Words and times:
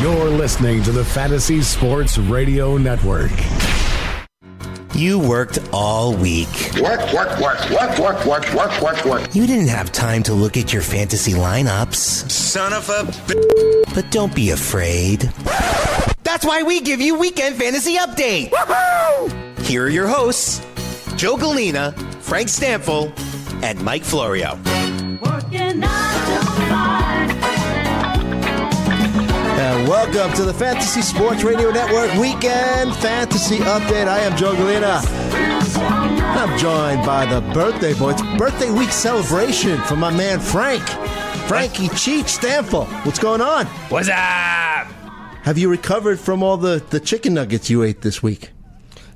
You're 0.00 0.28
listening 0.28 0.82
to 0.84 0.92
the 0.92 1.04
Fantasy 1.04 1.60
Sports 1.60 2.18
Radio 2.18 2.76
Network. 2.76 3.32
You 4.94 5.18
worked 5.18 5.58
all 5.72 6.14
week. 6.16 6.48
Work, 6.80 7.12
work, 7.12 7.38
work, 7.40 7.70
work, 7.70 7.98
work, 7.98 8.24
work, 8.26 8.54
work, 8.54 8.80
work, 8.80 9.04
work. 9.04 9.34
You 9.34 9.46
didn't 9.46 9.68
have 9.68 9.90
time 9.90 10.22
to 10.24 10.34
look 10.34 10.56
at 10.56 10.72
your 10.72 10.82
fantasy 10.82 11.32
lineups. 11.32 11.96
Son 12.30 12.72
of 12.72 12.88
a 12.88 13.04
b- 13.26 13.84
But 13.94 14.10
don't 14.12 14.34
be 14.34 14.50
afraid. 14.50 15.20
That's 16.22 16.44
why 16.44 16.62
we 16.62 16.80
give 16.80 17.00
you 17.00 17.18
Weekend 17.18 17.56
Fantasy 17.56 17.96
Update. 17.96 18.52
Here 19.62 19.84
are 19.84 19.88
your 19.88 20.06
hosts 20.06 20.64
Joe 21.16 21.36
Galena, 21.36 21.92
Frank 22.20 22.48
Stampfl, 22.48 23.12
and 23.64 23.82
Mike 23.82 24.04
Florio. 24.04 24.54
Working 25.22 25.80
nine 25.80 26.07
welcome 29.86 30.32
to 30.34 30.44
the 30.44 30.54
Fantasy 30.54 31.02
Sports 31.02 31.44
Radio 31.44 31.70
Network 31.70 32.12
Weekend 32.14 32.94
Fantasy 32.96 33.58
Update. 33.58 34.08
I 34.08 34.18
am 34.20 34.36
Joe 34.36 34.54
Galena. 34.56 35.00
I'm 36.38 36.58
joined 36.58 37.04
by 37.06 37.26
the 37.26 37.40
birthday 37.52 37.94
boy. 37.94 38.10
It's 38.10 38.22
birthday 38.36 38.70
week 38.70 38.90
celebration 38.90 39.78
for 39.82 39.96
my 39.96 40.10
man 40.10 40.40
Frank. 40.40 40.82
Frankie 41.48 41.88
Cheech 41.88 42.38
Stampfl. 42.38 42.86
What's 43.06 43.18
going 43.18 43.40
on? 43.40 43.66
What's 43.90 44.08
up? 44.08 44.14
Have 45.44 45.56
you 45.56 45.70
recovered 45.70 46.18
from 46.18 46.42
all 46.42 46.56
the, 46.56 46.84
the 46.90 47.00
chicken 47.00 47.34
nuggets 47.34 47.70
you 47.70 47.82
ate 47.82 48.02
this 48.02 48.22
week? 48.22 48.50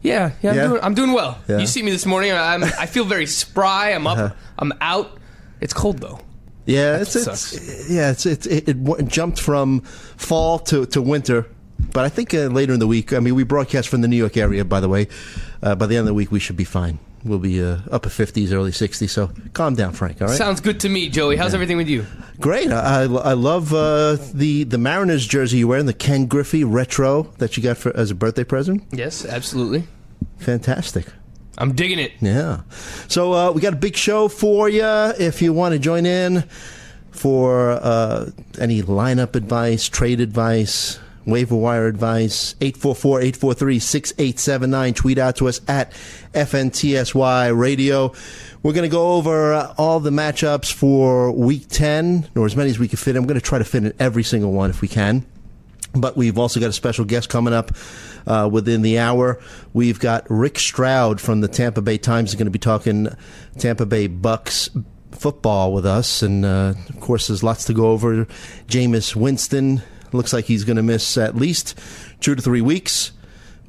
Yeah, 0.01 0.33
yeah, 0.43 0.51
I'm, 0.51 0.57
Yeah? 0.57 0.67
Doing, 0.69 0.81
I'm 0.83 0.95
doing 0.95 1.13
well. 1.13 1.39
Yeah. 1.49 1.59
You 1.59 1.67
see 1.67 1.83
me 1.83 1.91
this 1.91 2.07
morning. 2.07 2.33
I'm, 2.33 2.65
I 2.65 2.87
feel 2.87 3.05
very 3.05 3.27
spry. 3.27 3.91
I'm 3.91 4.07
up. 4.07 4.19
Uh-huh. 4.19 4.35
I'm 4.59 4.73
out. 4.81 5.19
It's 5.61 5.73
cold 5.75 5.99
though. 5.99 6.21
Yeah, 6.65 7.01
it's, 7.01 7.17
it's 7.17 7.91
yeah, 7.91 8.11
it's, 8.11 8.25
it's 8.25 8.47
it, 8.47 8.69
it 8.69 9.09
jumped 9.09 9.41
from 9.41 9.81
fall 9.81 10.61
to, 10.61 10.87
to 10.87 11.03
winter, 11.03 11.47
but 11.93 12.05
I 12.05 12.09
think 12.09 12.33
uh, 12.35 12.47
later 12.47 12.73
in 12.73 12.79
the 12.79 12.87
week. 12.87 13.13
I 13.13 13.19
mean, 13.19 13.35
we 13.35 13.43
broadcast 13.43 13.89
from 13.89 14.01
the 14.01 14.09
New 14.09 14.17
York 14.17 14.37
area, 14.37 14.65
by 14.65 14.79
the 14.81 14.89
way. 14.89 15.09
Uh, 15.63 15.75
by 15.75 15.87
the 15.87 15.97
end 15.97 16.03
of 16.03 16.07
the 16.07 16.15
week, 16.15 16.31
we 16.31 16.39
should 16.39 16.57
be 16.57 16.65
fine. 16.65 16.99
We'll 17.25 17.39
be 17.39 17.63
uh, 17.63 17.79
upper 17.91 18.09
fifties, 18.09 18.53
early 18.53 18.73
sixties. 18.73 19.13
So 19.13 19.31
calm 19.53 19.75
down, 19.75 19.93
Frank. 19.93 20.21
All 20.21 20.29
right. 20.29 20.37
Sounds 20.37 20.61
good 20.61 20.81
to 20.81 20.89
me, 20.89 21.09
Joey. 21.09 21.37
How's 21.37 21.55
everything 21.55 21.77
with 21.77 21.89
you? 21.89 22.05
Great. 22.41 22.71
I, 22.71 23.03
I, 23.03 23.05
I 23.05 23.33
love 23.35 23.73
uh, 23.73 24.19
the 24.35 24.65
the 24.65 24.79
Mariners 24.79 25.27
jersey 25.27 25.59
you're 25.59 25.69
wearing, 25.69 25.87
the 25.87 25.93
Ken 25.95 26.27
Griffey 26.27 26.65
retro 26.65 27.25
that 27.39 27.57
you 27.57 27.63
got 27.63 27.77
for 27.77 27.97
as 27.97 28.11
a 28.11 28.15
birthday 28.15 28.45
present. 28.45 28.85
Yes, 28.91 29.25
absolutely. 29.25 29.85
Fantastic. 30.39 31.07
I'm 31.59 31.75
digging 31.75 31.99
it. 31.99 32.13
Yeah. 32.21 32.63
So 33.09 33.33
uh, 33.33 33.51
we 33.53 33.61
got 33.61 33.75
a 33.75 33.77
big 33.77 33.97
show 33.97 34.29
for 34.29 34.69
you. 34.69 34.85
If 34.85 35.43
you 35.43 35.53
want 35.53 35.73
to 35.75 35.79
join 35.79 36.07
in 36.07 36.45
for 37.11 37.73
uh, 37.73 38.31
any 38.59 38.83
lineup 38.83 39.37
advice, 39.37 39.89
trade 39.89 40.21
advice, 40.21 40.99
waiver 41.27 41.57
wire 41.57 41.87
advice, 41.87 42.55
844-843-6879. 42.61 44.97
Tweet 44.97 45.19
out 45.19 45.37
to 45.37 45.49
us 45.49 45.61
at 45.69 45.93
FNTSY 46.33 47.57
Radio. 47.57 48.13
We're 48.63 48.73
going 48.73 48.89
to 48.89 48.95
go 48.95 49.13
over 49.13 49.53
uh, 49.55 49.75
all 49.77 50.01
the 50.01 50.11
matchups 50.11 50.73
for 50.73 51.31
Week 51.33 51.67
10, 51.69 52.31
or 52.37 52.47
as 52.47 52.57
many 52.57 52.71
as 52.71 52.79
we 52.79 52.89
can 52.89 52.97
fit. 52.97 53.15
We're 53.15 53.23
going 53.23 53.35
to 53.35 53.41
try 53.41 53.59
to 53.59 53.65
fit 53.65 53.85
in 53.85 53.93
every 53.99 54.23
single 54.23 54.53
one 54.53 54.71
if 54.71 54.81
we 54.81 54.89
can. 54.89 55.27
But 55.95 56.17
we've 56.17 56.39
also 56.39 56.59
got 56.59 56.71
a 56.71 56.73
special 56.73 57.05
guest 57.05 57.29
coming 57.29 57.53
up 57.53 57.71
uh, 58.27 58.49
within 58.51 58.83
the 58.83 58.99
hour. 58.99 59.41
We've 59.73 60.01
got 60.01 60.27
Rick 60.31 60.59
Stroud 60.59 61.21
from 61.21 61.41
the 61.41 61.49
Tampa 61.49 61.83
Bay 61.83 61.99
Times 61.99 62.31
is 62.31 62.37
going 62.37 62.47
to 62.47 62.51
be 62.51 62.59
talking 62.59 63.09
Tampa 63.59 63.85
Bay 63.85 64.07
Bucks 64.07 64.71
football 65.11 65.73
with 65.73 65.85
us, 65.85 66.23
and 66.23 66.45
uh, 66.45 66.75
of 66.89 67.01
course, 67.01 67.29
there's 67.29 67.43
lots 67.43 67.65
to 67.67 67.75
go 67.75 67.91
over. 67.91 68.27
Jameis 68.69 69.15
Winston 69.15 69.83
looks 70.13 70.33
like 70.33 70.47
he's 70.47 70.65
going 70.65 70.77
to 70.77 70.83
miss 70.83 71.17
at 71.19 71.37
least 71.37 71.79
two 72.21 72.35
to 72.35 72.43
three 72.43 72.63
weeks, 72.63 73.13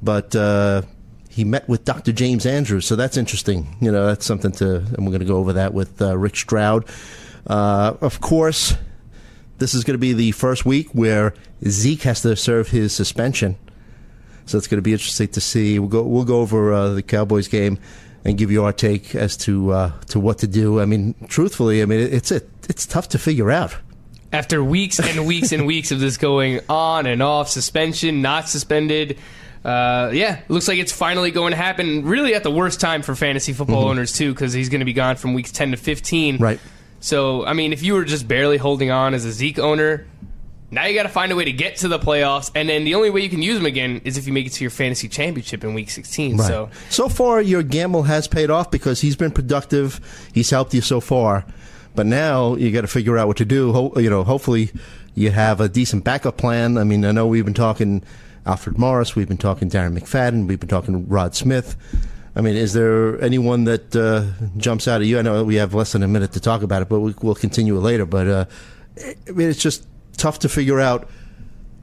but. 0.02 0.36
Uh, 0.36 0.84
he 1.30 1.44
met 1.44 1.68
with 1.68 1.84
Dr. 1.84 2.12
James 2.12 2.46
Andrews, 2.46 2.86
so 2.86 2.96
that's 2.96 3.18
interesting. 3.18 3.76
You 3.82 3.92
know, 3.92 4.06
that's 4.06 4.24
something 4.24 4.52
to, 4.52 4.76
and 4.76 5.00
we're 5.00 5.12
going 5.12 5.22
to 5.22 5.26
go 5.26 5.38
over 5.38 5.54
that 5.54 5.74
with 5.74 6.00
uh, 6.00 6.16
Rick 6.16 6.36
Stroud. 6.36 6.86
Uh, 7.48 7.96
of 8.02 8.22
course, 8.22 8.76
this 9.60 9.74
is 9.74 9.84
going 9.84 9.96
to 9.96 10.00
be 10.00 10.14
the 10.14 10.32
first 10.32 10.66
week 10.66 10.90
where 10.94 11.34
Zeke 11.68 12.02
has 12.04 12.22
to 12.22 12.36
serve 12.36 12.70
his 12.70 12.94
suspension. 12.94 13.58
So 14.46 14.58
it's 14.58 14.68
going 14.68 14.78
to 14.78 14.82
be 14.84 14.92
interesting 14.92 15.30
to 15.30 15.42
see. 15.42 15.80
We'll 15.80 15.90
go 15.90 16.04
we'll 16.04 16.26
go 16.26 16.42
over 16.42 16.74
uh, 16.74 16.90
the 16.90 17.04
Cowboys 17.04 17.48
game 17.48 17.80
and 18.26 18.38
give 18.38 18.52
you 18.52 18.64
our 18.64 18.74
take 18.74 19.16
as 19.16 19.38
to 19.38 19.72
uh, 19.72 19.92
to 20.08 20.20
what 20.20 20.40
to 20.40 20.48
do. 20.48 20.82
I 20.82 20.86
mean, 20.86 21.16
truthfully, 21.28 21.82
I 21.82 21.86
mean 21.86 22.00
it's 22.00 22.32
it, 22.32 22.50
it's 22.68 22.86
tough 22.86 23.10
to 23.10 23.20
figure 23.20 23.52
out. 23.52 23.76
After 24.32 24.64
weeks 24.64 25.00
and 25.00 25.28
weeks 25.28 25.52
and 25.52 25.68
weeks 25.68 25.92
of 25.92 26.00
this 26.00 26.18
going 26.18 26.60
on 26.68 27.06
and 27.06 27.22
off, 27.22 27.50
suspension, 27.50 28.22
not 28.22 28.50
suspended. 28.50 29.20
Uh, 29.64 30.10
yeah, 30.12 30.42
looks 30.50 30.68
like 30.68 30.80
it's 30.80 30.92
finally 30.92 31.32
going 31.32 31.52
to 31.52 31.58
happen. 31.58 32.04
Really, 32.04 32.34
at 32.34 32.44
the 32.44 32.52
worst 32.52 32.82
time 32.82 33.02
for 33.02 33.16
fantasy 33.16 33.54
football 33.54 33.88
owners 33.88 34.12
too, 34.12 34.34
because 34.34 34.52
he's 34.52 34.68
going 34.68 34.80
to 34.80 34.86
be 34.86 34.94
gone 34.94 35.16
from 35.16 35.36
weeks 35.36 35.52
ten 35.52 35.72
to 35.72 35.78
fifteen. 35.78 36.38
Right. 36.38 36.60
So, 37.04 37.46
I 37.46 37.52
mean, 37.52 37.74
if 37.74 37.84
you 37.84 37.96
were 37.96 38.06
just 38.06 38.30
barely 38.30 38.56
holding 38.56 38.90
on 38.90 39.14
as 39.14 39.26
a 39.26 39.32
Zeke 39.34 39.60
owner, 39.60 40.08
now 40.72 40.86
you 40.86 40.96
got 40.96 41.04
to 41.04 41.10
find 41.10 41.34
a 41.34 41.36
way 41.36 41.44
to 41.44 41.52
get 41.52 41.76
to 41.78 41.90
the 41.90 42.00
playoffs, 42.00 42.50
and 42.56 42.70
then 42.70 42.86
the 42.86 42.96
only 42.96 43.10
way 43.10 43.20
you 43.20 43.30
can 43.30 43.42
use 43.42 43.58
him 43.58 43.66
again 43.66 44.00
is 44.06 44.18
if 44.18 44.26
you 44.26 44.32
make 44.32 44.46
it 44.46 44.54
to 44.54 44.64
your 44.64 44.72
fantasy 44.72 45.10
championship 45.10 45.66
in 45.66 45.74
week 45.74 45.90
16. 45.90 46.38
Right. 46.38 46.48
So, 46.48 46.70
so 46.90 47.10
far, 47.10 47.42
your 47.42 47.62
gamble 47.62 48.04
has 48.04 48.30
paid 48.30 48.50
off 48.50 48.72
because 48.72 49.02
he's 49.02 49.18
been 49.18 49.32
productive. 49.32 50.00
He's 50.34 50.50
helped 50.50 50.74
you 50.74 50.80
so 50.80 51.02
far, 51.02 51.46
but 51.94 52.06
now 52.06 52.56
you 52.56 52.72
got 52.72 52.82
to 52.82 52.88
figure 52.88 53.18
out 53.18 53.28
what 53.28 53.36
to 53.36 53.46
do. 53.46 53.74
Ho- 53.74 54.00
you 54.00 54.10
know, 54.10 54.24
hopefully, 54.24 54.72
you 55.14 55.30
have 55.30 55.60
a 55.60 55.68
decent 55.68 56.06
backup 56.06 56.38
plan. 56.38 56.78
I 56.78 56.86
mean, 56.86 57.04
I 57.04 57.12
know 57.12 57.28
we've 57.28 57.44
been 57.44 57.54
talking 57.54 58.02
Alfred 58.46 58.78
Morris, 58.78 59.14
we've 59.14 59.28
been 59.28 59.36
talking 59.36 59.70
Darren 59.70 60.00
McFadden, 60.00 60.48
we've 60.48 60.62
been 60.62 60.70
talking 60.70 61.06
Rod 61.10 61.36
Smith. 61.36 61.76
I 62.36 62.42
mean, 62.42 62.56
is 62.56 62.74
there 62.74 63.22
anyone 63.22 63.66
that 63.66 63.96
uh, 63.96 64.26
jumps 64.58 64.88
out 64.88 65.02
at 65.02 65.08
you? 65.08 65.20
I 65.20 65.22
know 65.22 65.44
we 65.44 65.56
have 65.56 65.74
less 65.74 65.92
than 65.92 66.02
a 66.02 66.08
minute 66.08 66.32
to 66.34 66.40
talk 66.40 66.64
about 66.64 66.82
it, 66.82 66.90
but 66.90 67.00
we, 67.00 67.14
we'll 67.22 67.36
continue 67.36 67.78
it 67.78 67.82
later. 67.82 68.06
But 68.06 68.28
uh, 68.28 68.46
I 69.28 69.32
mean, 69.32 69.50
it's 69.50 69.62
just 69.62 69.88
tough 70.18 70.40
to 70.40 70.50
figure 70.50 70.80
out 70.80 71.10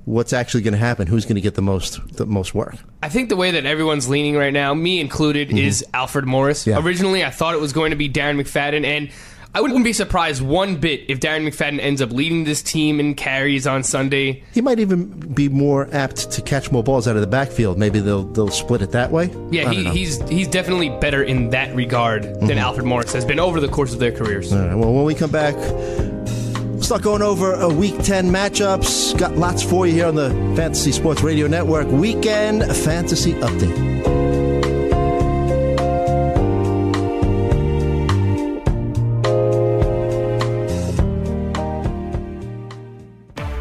what's 0.06 0.32
actually 0.32 0.62
going 0.62 0.72
to 0.72 0.78
happen. 0.78 1.06
Who's 1.06 1.24
going 1.24 1.36
to 1.36 1.40
get 1.40 1.54
the 1.54 1.62
most 1.62 2.00
the 2.16 2.26
most 2.26 2.54
work? 2.54 2.76
I 3.02 3.08
think 3.08 3.28
the 3.28 3.36
way 3.36 3.52
that 3.52 3.64
everyone's 3.64 4.08
leaning 4.08 4.36
right 4.36 4.52
now, 4.52 4.74
me 4.74 5.00
included, 5.00 5.52
is 5.56 5.84
Alfred 5.94 6.26
Morris. 6.26 6.62
Mm-hmm. 6.62 6.70
Yeah. 6.70 6.84
Originally, 6.84 7.24
I 7.24 7.30
thought 7.30 7.54
it 7.54 7.60
was 7.60 7.72
going 7.72 7.90
to 7.90 7.96
be 7.96 8.08
Darren 8.08 8.40
McFadden, 8.40 8.84
and 8.84 9.10
I 9.52 9.60
wouldn't 9.60 9.82
be 9.82 9.92
surprised 9.92 10.42
one 10.42 10.76
bit 10.76 11.02
if 11.08 11.18
Darren 11.18 11.46
McFadden 11.46 11.80
ends 11.80 12.00
up 12.00 12.12
leading 12.12 12.44
this 12.44 12.62
team 12.62 13.00
in 13.00 13.14
carries 13.14 13.66
on 13.66 13.82
Sunday. 13.82 14.44
He 14.52 14.60
might 14.60 14.78
even 14.78 15.06
be 15.34 15.48
more 15.48 15.88
apt 15.92 16.30
to 16.32 16.42
catch 16.42 16.70
more 16.70 16.84
balls 16.84 17.08
out 17.08 17.16
of 17.16 17.20
the 17.20 17.26
backfield. 17.26 17.76
Maybe 17.76 17.98
they'll 17.98 18.22
they'll 18.24 18.50
split 18.50 18.80
it 18.80 18.92
that 18.92 19.10
way. 19.10 19.28
Yeah, 19.50 19.70
he, 19.70 19.84
he's 19.90 20.20
he's 20.28 20.46
definitely 20.46 20.90
better 21.00 21.24
in 21.24 21.50
that 21.50 21.74
regard 21.74 22.22
than 22.22 22.40
mm-hmm. 22.42 22.58
Alfred 22.58 22.86
Morris 22.86 23.12
has 23.12 23.24
been 23.24 23.40
over 23.40 23.58
the 23.58 23.68
course 23.68 23.92
of 23.92 23.98
their 23.98 24.12
careers. 24.12 24.52
All 24.52 24.60
right, 24.60 24.74
well, 24.74 24.92
when 24.92 25.04
we 25.04 25.16
come 25.16 25.32
back, 25.32 25.56
we'll 25.56 26.82
start 26.82 27.02
going 27.02 27.22
over 27.22 27.52
a 27.54 27.68
Week 27.68 28.00
10 28.04 28.30
matchups. 28.30 29.18
Got 29.18 29.36
lots 29.36 29.64
for 29.64 29.84
you 29.84 29.94
here 29.94 30.06
on 30.06 30.14
the 30.14 30.30
Fantasy 30.56 30.92
Sports 30.92 31.22
Radio 31.22 31.48
Network 31.48 31.88
Weekend 31.88 32.64
Fantasy 32.76 33.32
Update. 33.34 34.19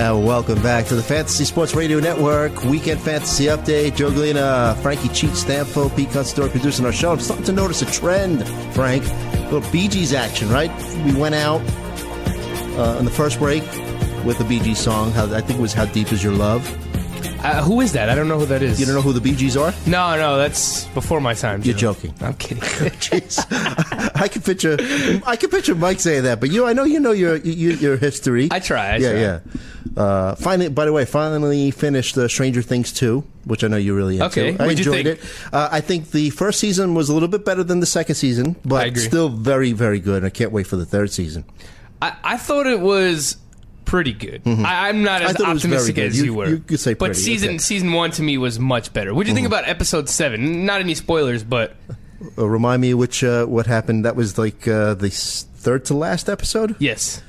And 0.00 0.24
welcome 0.24 0.62
back 0.62 0.86
to 0.86 0.94
the 0.94 1.02
Fantasy 1.02 1.44
Sports 1.44 1.74
Radio 1.74 2.00
Network 2.00 2.64
Weekend 2.64 2.98
Fantasy 3.02 3.44
Update. 3.44 3.96
Joe 3.96 4.10
Galena, 4.10 4.74
Frankie 4.80 5.08
Cheech 5.08 5.44
Stampfl, 5.44 5.94
Pete 5.94 6.08
Custor 6.08 6.48
producing 6.48 6.86
our 6.86 6.92
show. 6.92 7.12
I'm 7.12 7.20
starting 7.20 7.44
to 7.44 7.52
notice 7.52 7.82
a 7.82 7.86
trend, 7.86 8.48
Frank. 8.72 9.04
A 9.04 9.50
little 9.52 9.70
Bee 9.70 9.88
Gees 9.88 10.14
action, 10.14 10.48
right? 10.48 10.70
We 11.04 11.14
went 11.14 11.34
out 11.34 11.60
uh, 12.78 12.96
in 12.98 13.04
the 13.04 13.10
first 13.10 13.38
break 13.38 13.62
with 14.24 14.38
the 14.38 14.44
Bee 14.44 14.60
Gees 14.60 14.78
song. 14.78 15.12
How, 15.12 15.26
I 15.34 15.42
think 15.42 15.58
it 15.58 15.62
was 15.62 15.74
"How 15.74 15.84
Deep 15.84 16.10
Is 16.14 16.24
Your 16.24 16.32
Love." 16.32 16.66
Uh, 17.42 17.62
who 17.62 17.80
is 17.80 17.92
that? 17.92 18.10
I 18.10 18.14
don't 18.14 18.28
know 18.28 18.38
who 18.38 18.44
that 18.46 18.62
is. 18.62 18.78
You 18.78 18.84
don't 18.84 18.94
know 18.94 19.00
who 19.00 19.14
the 19.14 19.20
Bee 19.20 19.34
Gees 19.34 19.56
are? 19.56 19.72
No, 19.86 20.14
no, 20.16 20.36
that's 20.36 20.84
before 20.88 21.22
my 21.22 21.32
time. 21.32 21.62
You're 21.62 21.74
Joe. 21.74 21.94
joking. 21.94 22.14
I'm 22.20 22.34
kidding. 22.34 22.62
Jeez, 23.00 23.46
I 24.14 24.28
can 24.28 24.42
picture, 24.42 24.76
I 25.26 25.36
can 25.36 25.48
picture 25.48 25.74
Mike 25.74 26.00
saying 26.00 26.24
that, 26.24 26.38
but 26.38 26.50
you, 26.50 26.66
I 26.66 26.74
know 26.74 26.84
you 26.84 27.00
know 27.00 27.12
your 27.12 27.36
your, 27.36 27.72
your 27.72 27.96
history. 27.96 28.48
I 28.50 28.60
try, 28.60 28.90
I 28.90 28.96
yeah, 28.96 29.10
try. 29.10 29.20
yeah. 29.20 29.40
Uh, 29.96 30.34
finally, 30.34 30.68
by 30.68 30.84
the 30.84 30.92
way, 30.92 31.06
finally 31.06 31.70
finished 31.70 32.16
uh, 32.18 32.28
Stranger 32.28 32.60
Things 32.60 32.92
two, 32.92 33.24
which 33.46 33.64
I 33.64 33.68
know 33.68 33.78
you 33.78 33.96
really 33.96 34.16
into. 34.20 34.26
Okay, 34.26 34.56
I 34.62 34.68
enjoyed 34.68 35.06
it. 35.06 35.20
Uh, 35.50 35.70
I 35.72 35.80
think 35.80 36.10
the 36.10 36.28
first 36.30 36.60
season 36.60 36.94
was 36.94 37.08
a 37.08 37.14
little 37.14 37.28
bit 37.28 37.46
better 37.46 37.64
than 37.64 37.80
the 37.80 37.86
second 37.86 38.16
season, 38.16 38.56
but 38.66 38.96
still 38.98 39.30
very, 39.30 39.72
very 39.72 39.98
good. 39.98 40.24
I 40.26 40.30
can't 40.30 40.52
wait 40.52 40.66
for 40.66 40.76
the 40.76 40.86
third 40.86 41.10
season. 41.10 41.46
I, 42.02 42.16
I 42.22 42.36
thought 42.36 42.66
it 42.66 42.80
was 42.80 43.36
pretty 43.90 44.12
good. 44.12 44.42
I, 44.46 44.88
I'm 44.88 45.02
not 45.02 45.20
Mm-hmm. 45.20 45.30
As 45.30 45.36
thought 45.36 45.50
it 45.50 45.52
was 45.54 45.62
very 45.64 45.76
optimistic 45.76 45.98
as 45.98 46.16
You- 46.18 46.24
you, 46.26 46.34
were. 46.34 46.48
you 46.48 46.58
could 46.58 46.78
say 46.80 46.94
but 46.94 47.16
season 47.16 47.48
okay. 47.48 47.54
Mm-hmm. 47.56 47.60
season 47.60 47.92
one 47.92 48.10
to 48.12 48.22
me 48.22 48.38
was 48.38 48.58
much 48.60 48.92
better. 48.92 49.12
What 49.12 49.24
do 49.24 49.30
you 49.30 49.34
think 49.34 49.46
about 49.48 49.68
episode 49.68 50.08
seven? 50.08 50.64
Not 50.64 50.80
any 50.80 50.94
spoilers, 50.94 51.42
but 51.42 51.74
Uh, 52.38 52.46
remind 52.48 52.82
me 52.82 52.94
which 52.94 53.24
uh, 53.24 53.46
what 53.46 53.66
happened. 53.66 54.04
That 54.04 54.14
was 54.14 54.38
like 54.38 54.68
uh, 54.68 54.94
the 54.94 55.10
third 55.10 55.84
to 55.86 55.94
last 55.94 56.28
episode. 56.28 56.76
yes, 56.78 57.20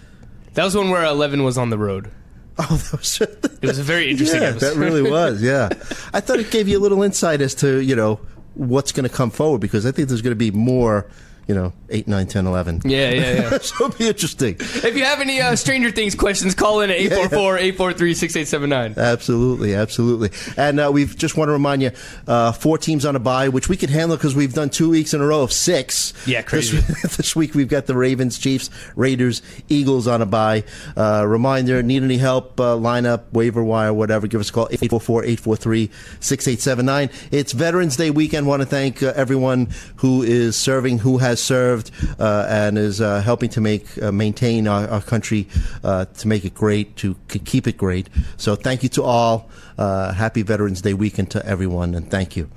that 0.54 0.64
was 0.64 0.76
one 0.76 0.90
where 0.90 1.04
Eleven 1.06 1.44
was 1.44 1.58
on 1.58 1.70
the 1.70 1.78
road. 1.78 2.10
Oh, 2.60 2.76
that 2.92 3.00
was. 3.00 3.22
It 3.22 3.66
was 3.66 3.80
a 3.80 3.84
very 3.84 4.12
interesting 4.12 4.42
yeah, 4.42 4.50
episode. 4.50 4.74
that 4.76 4.80
really 4.80 5.02
was. 5.20 5.42
Yeah, 5.42 5.70
I 6.14 6.20
thought 6.20 6.40
it 6.40 6.52
gave 6.52 6.68
you 6.68 6.78
a 6.78 6.84
little 6.84 7.02
insight 7.02 7.42
as 7.42 7.56
to 7.56 7.80
you 7.80 7.96
know 7.96 8.20
what's 8.54 8.92
going 8.92 9.08
to 9.10 9.16
come 9.16 9.32
forward 9.32 9.62
because 9.62 9.86
I 9.88 9.92
think 9.92 10.10
there's 10.10 10.22
going 10.22 10.32
to 10.38 10.44
be 10.52 10.52
more. 10.52 11.08
You 11.52 11.56
know, 11.56 11.74
8, 11.90 12.08
9, 12.08 12.28
10, 12.28 12.48
11. 12.48 12.82
Yeah, 12.86 13.10
yeah, 13.10 13.34
yeah. 13.34 13.50
so 13.62 13.86
it'll 13.86 13.98
be 13.98 14.08
interesting. 14.08 14.56
if 14.58 14.96
you 14.96 15.04
have 15.04 15.20
any 15.20 15.42
uh, 15.42 15.58
Stranger 15.58 15.92
Things 15.92 16.16
questions, 16.16 16.56
call 16.56 16.80
in 16.80 16.90
at 16.90 16.98
844-843-6879. 16.98 18.96
Absolutely, 18.96 19.76
absolutely. 19.76 20.30
And 20.56 20.80
uh, 20.80 20.92
we've 20.94 21.18
just 21.18 21.36
want 21.36 21.50
to 21.50 21.52
remind 21.52 21.82
you, 21.82 21.92
uh, 22.26 22.54
four 22.54 22.78
teams 22.78 23.06
on 23.06 23.18
a 23.18 23.20
bye, 23.20 23.50
which 23.50 23.68
we 23.68 23.76
can 23.76 23.90
handle 23.90 24.16
because 24.16 24.34
we've 24.34 24.54
done 24.54 24.70
two 24.70 24.92
weeks 24.92 25.14
in 25.14 25.20
a 25.20 25.26
row 25.26 25.44
of 25.44 25.52
six. 25.52 26.14
Yeah, 26.26 26.42
crazy. 26.42 26.78
This, 26.78 27.18
this 27.18 27.36
week 27.36 27.54
we've 27.54 27.68
got 27.68 27.86
the 27.86 27.98
Ravens, 27.98 28.40
Chiefs, 28.40 28.70
Raiders, 28.96 29.42
Eagles 29.68 30.08
on 30.08 30.22
a 30.22 30.26
bye. 30.26 30.64
Uh, 30.96 31.26
reminder, 31.28 31.84
need 31.84 32.02
any 32.02 32.18
help, 32.18 32.62
uh, 32.62 32.78
line 32.78 33.06
up, 33.06 33.34
waiver 33.34 33.62
wire, 33.62 33.94
whatever, 33.94 34.28
give 34.28 34.40
us 34.40 34.52
a 34.52 34.54
call, 34.54 34.70
844-843-6879. 34.70 37.12
It's 37.32 37.52
Veterans 37.52 37.98
Day 37.98 38.10
weekend. 38.10 38.48
want 38.48 38.62
to 38.62 38.66
thank 38.66 39.04
uh, 39.04 39.12
everyone 39.18 39.68
who 39.98 40.24
is 40.24 40.56
serving, 40.56 41.00
who 41.00 41.18
has 41.18 41.41
served, 41.42 41.92
uh, 42.20 42.46
and 42.50 42.78
is 42.78 43.02
uh, 43.02 43.22
helping 43.22 43.50
to 43.50 43.62
make, 43.62 44.02
uh, 44.02 44.12
maintain 44.12 44.68
our, 44.68 44.88
our 44.88 45.02
country, 45.02 45.48
to 45.84 46.28
make 46.28 46.46
it 46.46 46.54
great, 46.54 46.96
to 46.98 47.16
keep 47.28 47.68
it 47.68 47.78
great. 47.78 48.10
So 48.38 48.56
thank 48.56 48.84
you 48.84 48.90
to 48.90 49.04
all. 49.04 49.50
Happy 49.78 50.42
Veterans 50.44 50.82
Day 50.82 50.94
weekend 50.94 51.32
to 51.32 51.46
everyone, 51.46 51.96
and 51.96 52.10
thank 52.10 52.36
you. 52.36 52.50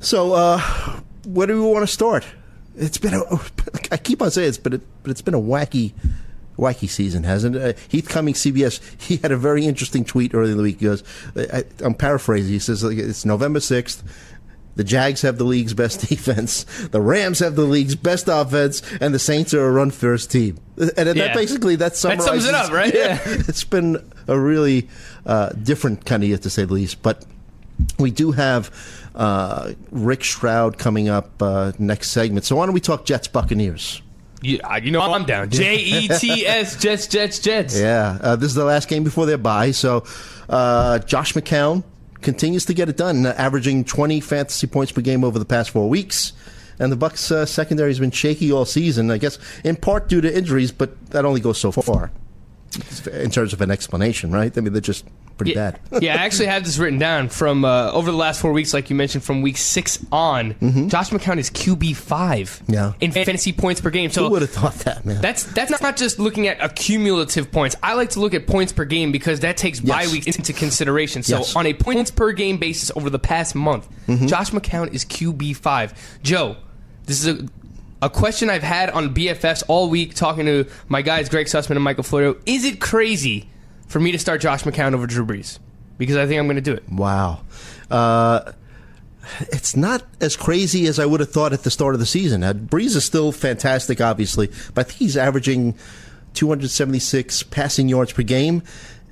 So, 0.00 0.58
where 1.26 1.46
do 1.46 1.54
we 1.54 1.68
want 1.72 1.82
to 1.82 1.92
start? 1.92 2.24
It's 2.76 2.98
been 2.98 3.14
a, 3.14 3.22
I 3.90 3.96
keep 3.96 4.22
on 4.22 4.30
saying 4.30 4.48
it's 4.48 4.58
a, 4.58 4.60
but 4.60 5.10
it's 5.10 5.22
been 5.22 5.34
a 5.34 5.40
wacky, 5.40 5.92
wacky 6.58 6.88
season, 6.88 7.24
hasn't 7.24 7.56
it? 7.56 7.76
Uh, 7.76 7.80
Heath 7.88 8.08
Cummings, 8.08 8.38
CBS, 8.38 8.80
he 9.00 9.16
had 9.18 9.32
a 9.32 9.36
very 9.36 9.64
interesting 9.64 10.04
tweet 10.04 10.34
earlier 10.34 10.52
in 10.52 10.56
the 10.56 10.62
week. 10.62 10.80
He 10.80 10.86
goes, 10.86 11.02
I, 11.36 11.64
I'm 11.80 11.94
paraphrasing. 11.94 12.52
He 12.52 12.58
says 12.58 12.82
it's 12.82 13.24
November 13.24 13.60
6th. 13.60 14.02
The 14.76 14.84
Jags 14.84 15.22
have 15.22 15.38
the 15.38 15.44
league's 15.44 15.74
best 15.74 16.00
defense. 16.08 16.64
The 16.92 17.00
Rams 17.00 17.38
have 17.40 17.56
the 17.56 17.64
league's 17.64 17.94
best 17.96 18.28
offense, 18.28 18.82
and 19.00 19.12
the 19.14 19.18
Saints 19.18 19.52
are 19.54 19.66
a 19.66 19.70
run 19.72 19.90
first 19.90 20.30
team. 20.30 20.58
And 20.78 20.90
that 21.08 21.16
Yeah. 21.16 21.34
basically 21.34 21.76
that 21.76 21.94
That 21.94 22.22
sums 22.22 22.44
it 22.46 22.54
up, 22.54 22.70
right? 22.70 22.94
Yeah, 22.94 23.18
Yeah. 23.26 23.42
it's 23.48 23.64
been 23.64 23.96
a 24.28 24.38
really 24.38 24.88
uh, 25.24 25.50
different 25.50 26.04
kind 26.04 26.22
of 26.22 26.28
year 26.28 26.38
to 26.38 26.50
say 26.50 26.64
the 26.64 26.74
least. 26.74 27.02
But 27.02 27.24
we 27.98 28.10
do 28.10 28.32
have 28.32 28.70
uh, 29.14 29.72
Rick 29.90 30.24
Stroud 30.24 30.76
coming 30.78 31.08
up 31.08 31.40
uh, 31.42 31.72
next 31.78 32.10
segment. 32.10 32.44
So 32.44 32.56
why 32.56 32.66
don't 32.66 32.74
we 32.74 32.80
talk 32.80 33.06
Jets 33.06 33.28
Buccaneers? 33.28 34.02
You, 34.42 34.60
uh, 34.62 34.76
you 34.82 34.90
know 34.90 35.00
I'm 35.00 35.24
down. 35.24 35.48
J 35.48 35.76
E 35.78 36.08
T 36.08 36.46
S 36.46 36.76
Jets 36.76 37.06
Jets 37.06 37.38
Jets. 37.38 37.78
Yeah, 37.80 38.18
uh, 38.20 38.36
this 38.36 38.48
is 38.50 38.54
the 38.54 38.64
last 38.66 38.88
game 38.88 39.02
before 39.02 39.24
their 39.24 39.38
bye. 39.38 39.70
So 39.70 40.04
uh, 40.50 40.98
Josh 41.00 41.32
McCown 41.32 41.82
continues 42.26 42.64
to 42.64 42.74
get 42.74 42.88
it 42.88 42.96
done, 42.96 43.24
uh, 43.24 43.32
averaging 43.38 43.84
20 43.84 44.18
fantasy 44.18 44.66
points 44.66 44.90
per 44.90 45.00
game 45.00 45.22
over 45.22 45.38
the 45.38 45.44
past 45.44 45.70
four 45.70 45.88
weeks. 45.88 46.32
And 46.80 46.90
the 46.90 46.96
Bucks 46.96 47.30
uh, 47.30 47.46
secondary 47.46 47.88
has 47.88 48.00
been 48.00 48.10
shaky 48.10 48.50
all 48.50 48.64
season. 48.64 49.12
I 49.12 49.18
guess 49.18 49.38
in 49.62 49.76
part 49.76 50.08
due 50.08 50.20
to 50.20 50.36
injuries, 50.36 50.72
but 50.72 51.10
that 51.10 51.24
only 51.24 51.40
goes 51.40 51.56
so 51.56 51.70
far 51.70 52.10
in 53.12 53.30
terms 53.30 53.52
of 53.52 53.60
an 53.60 53.70
explanation, 53.70 54.32
right? 54.32 54.58
I 54.58 54.60
mean, 54.60 54.72
they're 54.72 54.82
just 54.82 55.06
pretty 55.36 55.52
Yeah, 55.52 55.72
bad. 55.72 55.80
yeah, 56.02 56.14
I 56.14 56.24
actually 56.24 56.46
have 56.46 56.64
this 56.64 56.78
written 56.78 56.98
down 56.98 57.28
from 57.28 57.64
uh, 57.64 57.90
over 57.92 58.10
the 58.10 58.16
last 58.16 58.40
four 58.40 58.52
weeks, 58.52 58.72
like 58.74 58.88
you 58.90 58.96
mentioned, 58.96 59.22
from 59.24 59.42
week 59.42 59.56
six 59.56 59.98
on. 60.10 60.54
Josh 60.88 61.10
McCown 61.10 61.38
is 61.38 61.50
QB 61.50 61.96
five 61.96 62.60
Mm-hmm. 62.66 62.72
Yeah. 62.72 62.92
in 63.00 63.12
fantasy 63.12 63.52
points 63.52 63.80
per 63.80 63.90
game. 63.90 64.10
Who 64.10 64.14
So 64.14 64.28
would 64.30 64.42
have 64.42 64.50
thought 64.50 64.74
that, 64.80 65.04
man? 65.04 65.20
that's 65.20 65.44
that's 65.44 65.80
not 65.82 65.96
just 65.96 66.18
looking 66.18 66.48
at 66.48 66.62
accumulative 66.62 67.50
points. 67.52 67.76
I 67.82 67.94
like 67.94 68.10
to 68.10 68.20
look 68.20 68.34
at 68.34 68.46
points 68.46 68.72
per 68.72 68.84
game 68.84 69.12
because 69.12 69.40
that 69.40 69.56
takes 69.56 69.80
bye 69.80 70.02
Yes. 70.02 70.12
weeks 70.12 70.26
into 70.36 70.52
consideration. 70.52 71.22
So 71.22 71.38
Yes. 71.38 71.48
Mm-hmm. 71.50 71.58
on 71.58 71.66
a 71.66 71.74
points 71.74 72.10
per 72.10 72.32
game 72.32 72.58
basis 72.58 72.90
over 72.96 73.10
the 73.10 73.18
past 73.18 73.54
month, 73.54 73.88
Josh 74.26 74.50
McCown 74.50 74.92
is 74.92 75.04
QB 75.04 75.56
five. 75.56 75.94
Joe, 76.22 76.56
this 77.04 77.24
is 77.24 77.40
a 77.40 77.48
a 78.02 78.10
question 78.10 78.50
I've 78.50 78.62
had 78.62 78.90
on 78.90 79.14
BFFs 79.14 79.62
all 79.68 79.88
week, 79.88 80.14
talking 80.14 80.44
to 80.44 80.66
my 80.88 81.00
guys 81.00 81.30
Greg 81.30 81.46
Sussman 81.46 81.72
and 81.76 81.82
Michael 81.82 82.04
Florio. 82.04 82.36
Is 82.44 82.64
it 82.66 82.78
crazy 82.78 83.48
for 83.86 84.00
me 84.00 84.12
to 84.12 84.18
start 84.18 84.40
Josh 84.40 84.64
McCown 84.64 84.94
over 84.94 85.06
Drew 85.06 85.24
Brees? 85.24 85.58
Because 85.98 86.16
I 86.16 86.26
think 86.26 86.38
I'm 86.38 86.46
going 86.46 86.56
to 86.56 86.62
do 86.62 86.74
it. 86.74 86.88
Wow. 86.90 87.40
Uh, 87.90 88.52
it's 89.40 89.76
not 89.76 90.04
as 90.20 90.36
crazy 90.36 90.86
as 90.86 90.98
I 90.98 91.06
would 91.06 91.20
have 91.20 91.30
thought 91.30 91.52
at 91.52 91.62
the 91.62 91.70
start 91.70 91.94
of 91.94 92.00
the 92.00 92.06
season. 92.06 92.42
Uh, 92.42 92.52
Brees 92.52 92.96
is 92.96 93.04
still 93.04 93.32
fantastic, 93.32 94.00
obviously, 94.00 94.48
but 94.74 94.80
I 94.80 94.82
think 94.84 94.98
he's 94.98 95.16
averaging 95.16 95.74
276 96.34 97.42
passing 97.44 97.88
yards 97.88 98.12
per 98.12 98.22
game. 98.22 98.62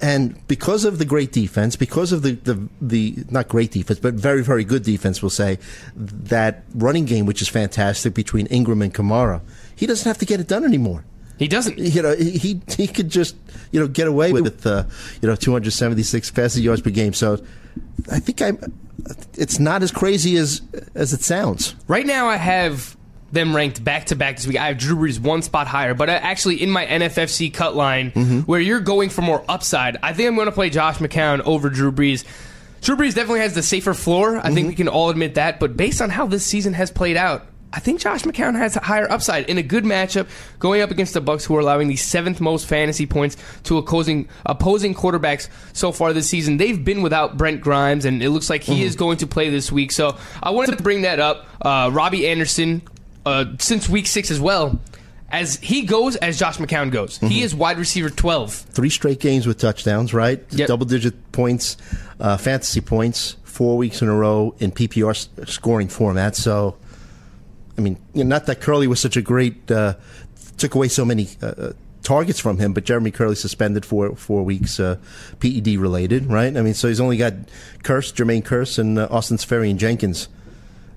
And 0.01 0.47
because 0.49 0.85
of 0.85 0.99
the 0.99 1.05
great 1.05 1.33
defense, 1.33 1.77
because 1.77 2.13
of 2.13 2.23
the, 2.23 2.33
the, 2.33 2.69
the 2.81 3.25
not 3.31 3.49
great 3.49 3.71
defense, 3.71 3.99
but 4.01 4.15
very, 4.15 4.43
very 4.43 4.65
good 4.65 4.83
defense, 4.83 5.23
we'll 5.23 5.31
say, 5.31 5.59
that 5.97 6.65
running 6.75 7.07
game, 7.07 7.27
which 7.27 7.41
is 7.41 7.49
fantastic 7.49 8.13
between 8.13 8.47
Ingram 8.47 8.83
and 8.83 8.93
Kamara, 8.93 9.41
he 9.75 9.87
doesn't 9.87 10.07
have 10.07 10.19
to 10.19 10.27
get 10.27 10.41
it 10.41 10.49
done 10.49 10.65
anymore 10.65 11.05
He 11.39 11.49
doesn't. 11.49 11.79
you 11.79 12.03
know, 12.03 12.15
he 12.15 12.61
he 12.69 12.87
could 12.87 13.09
just 13.09 13.37
you 13.73 13.81
know 13.81 13.89
get 13.89 14.07
away 14.07 14.33
with 14.33 14.67
uh, 14.67 14.85
you 15.21 15.29
know 15.29 15.35
276 15.35 16.31
passing 16.31 16.63
yards 16.63 16.81
per 16.81 16.91
game. 16.91 17.13
So 17.13 17.43
I 18.11 18.21
think 18.21 18.41
I, 18.41 18.53
it's 19.35 19.59
not 19.59 19.83
as 19.83 19.91
crazy 19.91 20.37
as 20.37 20.63
as 20.95 21.13
it 21.13 21.23
sounds. 21.23 21.75
Right 21.89 22.07
now, 22.07 22.29
I 22.29 22.37
have 22.37 22.97
them 23.33 23.55
ranked 23.55 23.83
back 23.83 24.07
to 24.07 24.15
back 24.15 24.37
this 24.37 24.47
week. 24.47 24.57
I 24.59 24.69
have 24.69 24.79
Drew 24.79 24.95
Brees 24.97 25.19
one 25.19 25.43
spot 25.43 25.67
higher, 25.67 25.93
but 25.93 26.09
uh, 26.09 26.13
actually 26.13 26.63
in 26.63 26.71
my 26.71 26.87
NFFC 26.87 27.53
cut 27.53 27.75
line, 27.75 28.11
where 28.47 28.61
you're 28.61 28.79
going 28.79 29.11
for 29.11 29.23
more 29.23 29.45
upside, 29.49 29.97
I 30.05 30.13
think 30.13 30.29
I'm 30.29 30.37
going 30.37 30.47
to 30.47 30.53
play 30.53 30.71
Josh 30.71 30.99
McCown 30.99 31.41
over 31.41 31.69
Drew 31.69 31.91
Brees. 31.91 32.25
Drew 32.81 32.95
Brees 32.95 33.15
definitely 33.15 33.41
has 33.41 33.55
the 33.55 33.63
safer 33.63 33.93
floor. 33.93 34.37
I 34.39 34.53
think 34.53 34.69
we 34.69 34.75
can 34.77 34.87
all 34.87 35.11
admit 35.11 35.35
that. 35.35 35.59
But 35.59 35.77
based 35.77 36.01
on 36.01 36.11
how 36.11 36.27
this 36.27 36.47
season 36.47 36.75
has 36.75 36.93
played 36.93 37.17
out, 37.17 37.45
I 37.73 37.81
think 37.81 38.01
Josh 38.01 38.23
McCown 38.23 38.55
has 38.57 38.77
a 38.77 38.81
higher 38.81 39.11
upside 39.11 39.49
in 39.51 39.59
a 39.59 39.63
good 39.63 39.83
matchup 39.83 40.29
going 40.61 40.81
up 40.81 40.93
against 40.93 41.13
the 41.13 41.21
Bucks, 41.21 41.45
who 41.45 41.57
are 41.57 41.61
allowing 41.61 41.89
the 41.89 41.97
seventh 41.97 42.41
most 42.41 42.67
fantasy 42.67 43.05
points 43.05 43.37
to 43.65 43.79
opposing 43.79 44.29
opposing 44.47 44.95
quarterbacks 44.95 45.49
so 45.73 45.91
far 45.91 46.13
this 46.13 46.29
season. 46.29 46.57
They've 46.57 46.83
been 46.85 47.03
without 47.03 47.37
Brent 47.37 47.61
Grimes, 47.61 48.05
and 48.05 48.23
it 48.23 48.31
looks 48.31 48.49
like 48.49 48.63
he 48.63 48.85
is 48.85 48.95
going 48.95 49.17
to 49.19 49.27
play 49.27 49.51
this 49.51 49.73
week. 49.73 49.91
So 49.91 50.17
I 50.41 50.51
wanted 50.51 50.77
to 50.77 50.83
bring 50.85 51.03
that 51.03 51.19
up. 51.19 51.47
Uh, 51.61 51.91
Robbie 51.93 52.29
Anderson, 52.29 52.83
uh, 53.27 53.47
since 53.59 53.89
week 53.89 54.07
six 54.07 54.31
as 54.31 54.39
well, 54.41 54.79
as 55.31 55.57
he 55.57 55.83
goes 55.83 56.15
as 56.17 56.39
Josh 56.39 56.59
McCown 56.59 56.93
goes. 56.93 57.19
He 57.19 57.43
is 57.43 57.57
wide 57.57 57.79
receiver 57.79 58.09
twelve. 58.09 58.53
Three 58.55 58.91
straight 58.91 59.19
games 59.19 59.49
with 59.49 59.59
touchdowns, 59.59 60.15
right? 60.15 60.45
Yep. 60.51 60.69
Double 60.69 60.87
digit 60.87 61.33
points, 61.33 61.77
uh, 62.21 62.37
fantasy 62.37 62.81
points, 62.81 63.35
four 63.43 63.77
weeks 63.77 64.01
in 64.01 64.07
a 64.09 64.15
row 64.15 64.55
in 64.61 64.71
PPR 64.71 65.49
scoring 65.49 65.89
format. 65.89 66.37
So, 66.37 66.77
I 67.77 67.81
mean, 67.81 67.99
you 68.15 68.25
know, 68.25 68.29
not 68.29 68.47
that 68.47 68.61
Kerley 68.61 68.87
was 68.87 69.01
such 69.01 69.17
a 69.17 69.23
great 69.23 69.71
uh, 69.71 69.95
took 70.57 70.75
away 70.75 70.89
so 70.89 71.05
many. 71.05 71.29
Uh, 71.43 71.47
uh, 71.47 71.73
Targets 72.03 72.39
from 72.39 72.59
him, 72.59 72.75
but 72.75 72.85
Jeremy 72.85 73.11
Kerley 73.11 73.35
suspended 73.35 73.87
for 73.87 74.15
four 74.15 74.43
weeks, 74.43 74.79
uh, 74.79 74.99
PED 75.41 75.79
related, 75.79 76.27
right? 76.27 76.55
I 76.55 76.61
mean, 76.61 76.75
so 76.75 76.89
he's 76.89 77.01
only 77.01 77.17
got 77.17 77.33
Kearse, 77.83 78.13
Jermaine 78.13 78.45
Kearse, 78.45 78.79
and 78.79 78.99
uh, 78.99 79.09
Austin 79.11 79.39
Seferian-Jenkins 79.39 80.29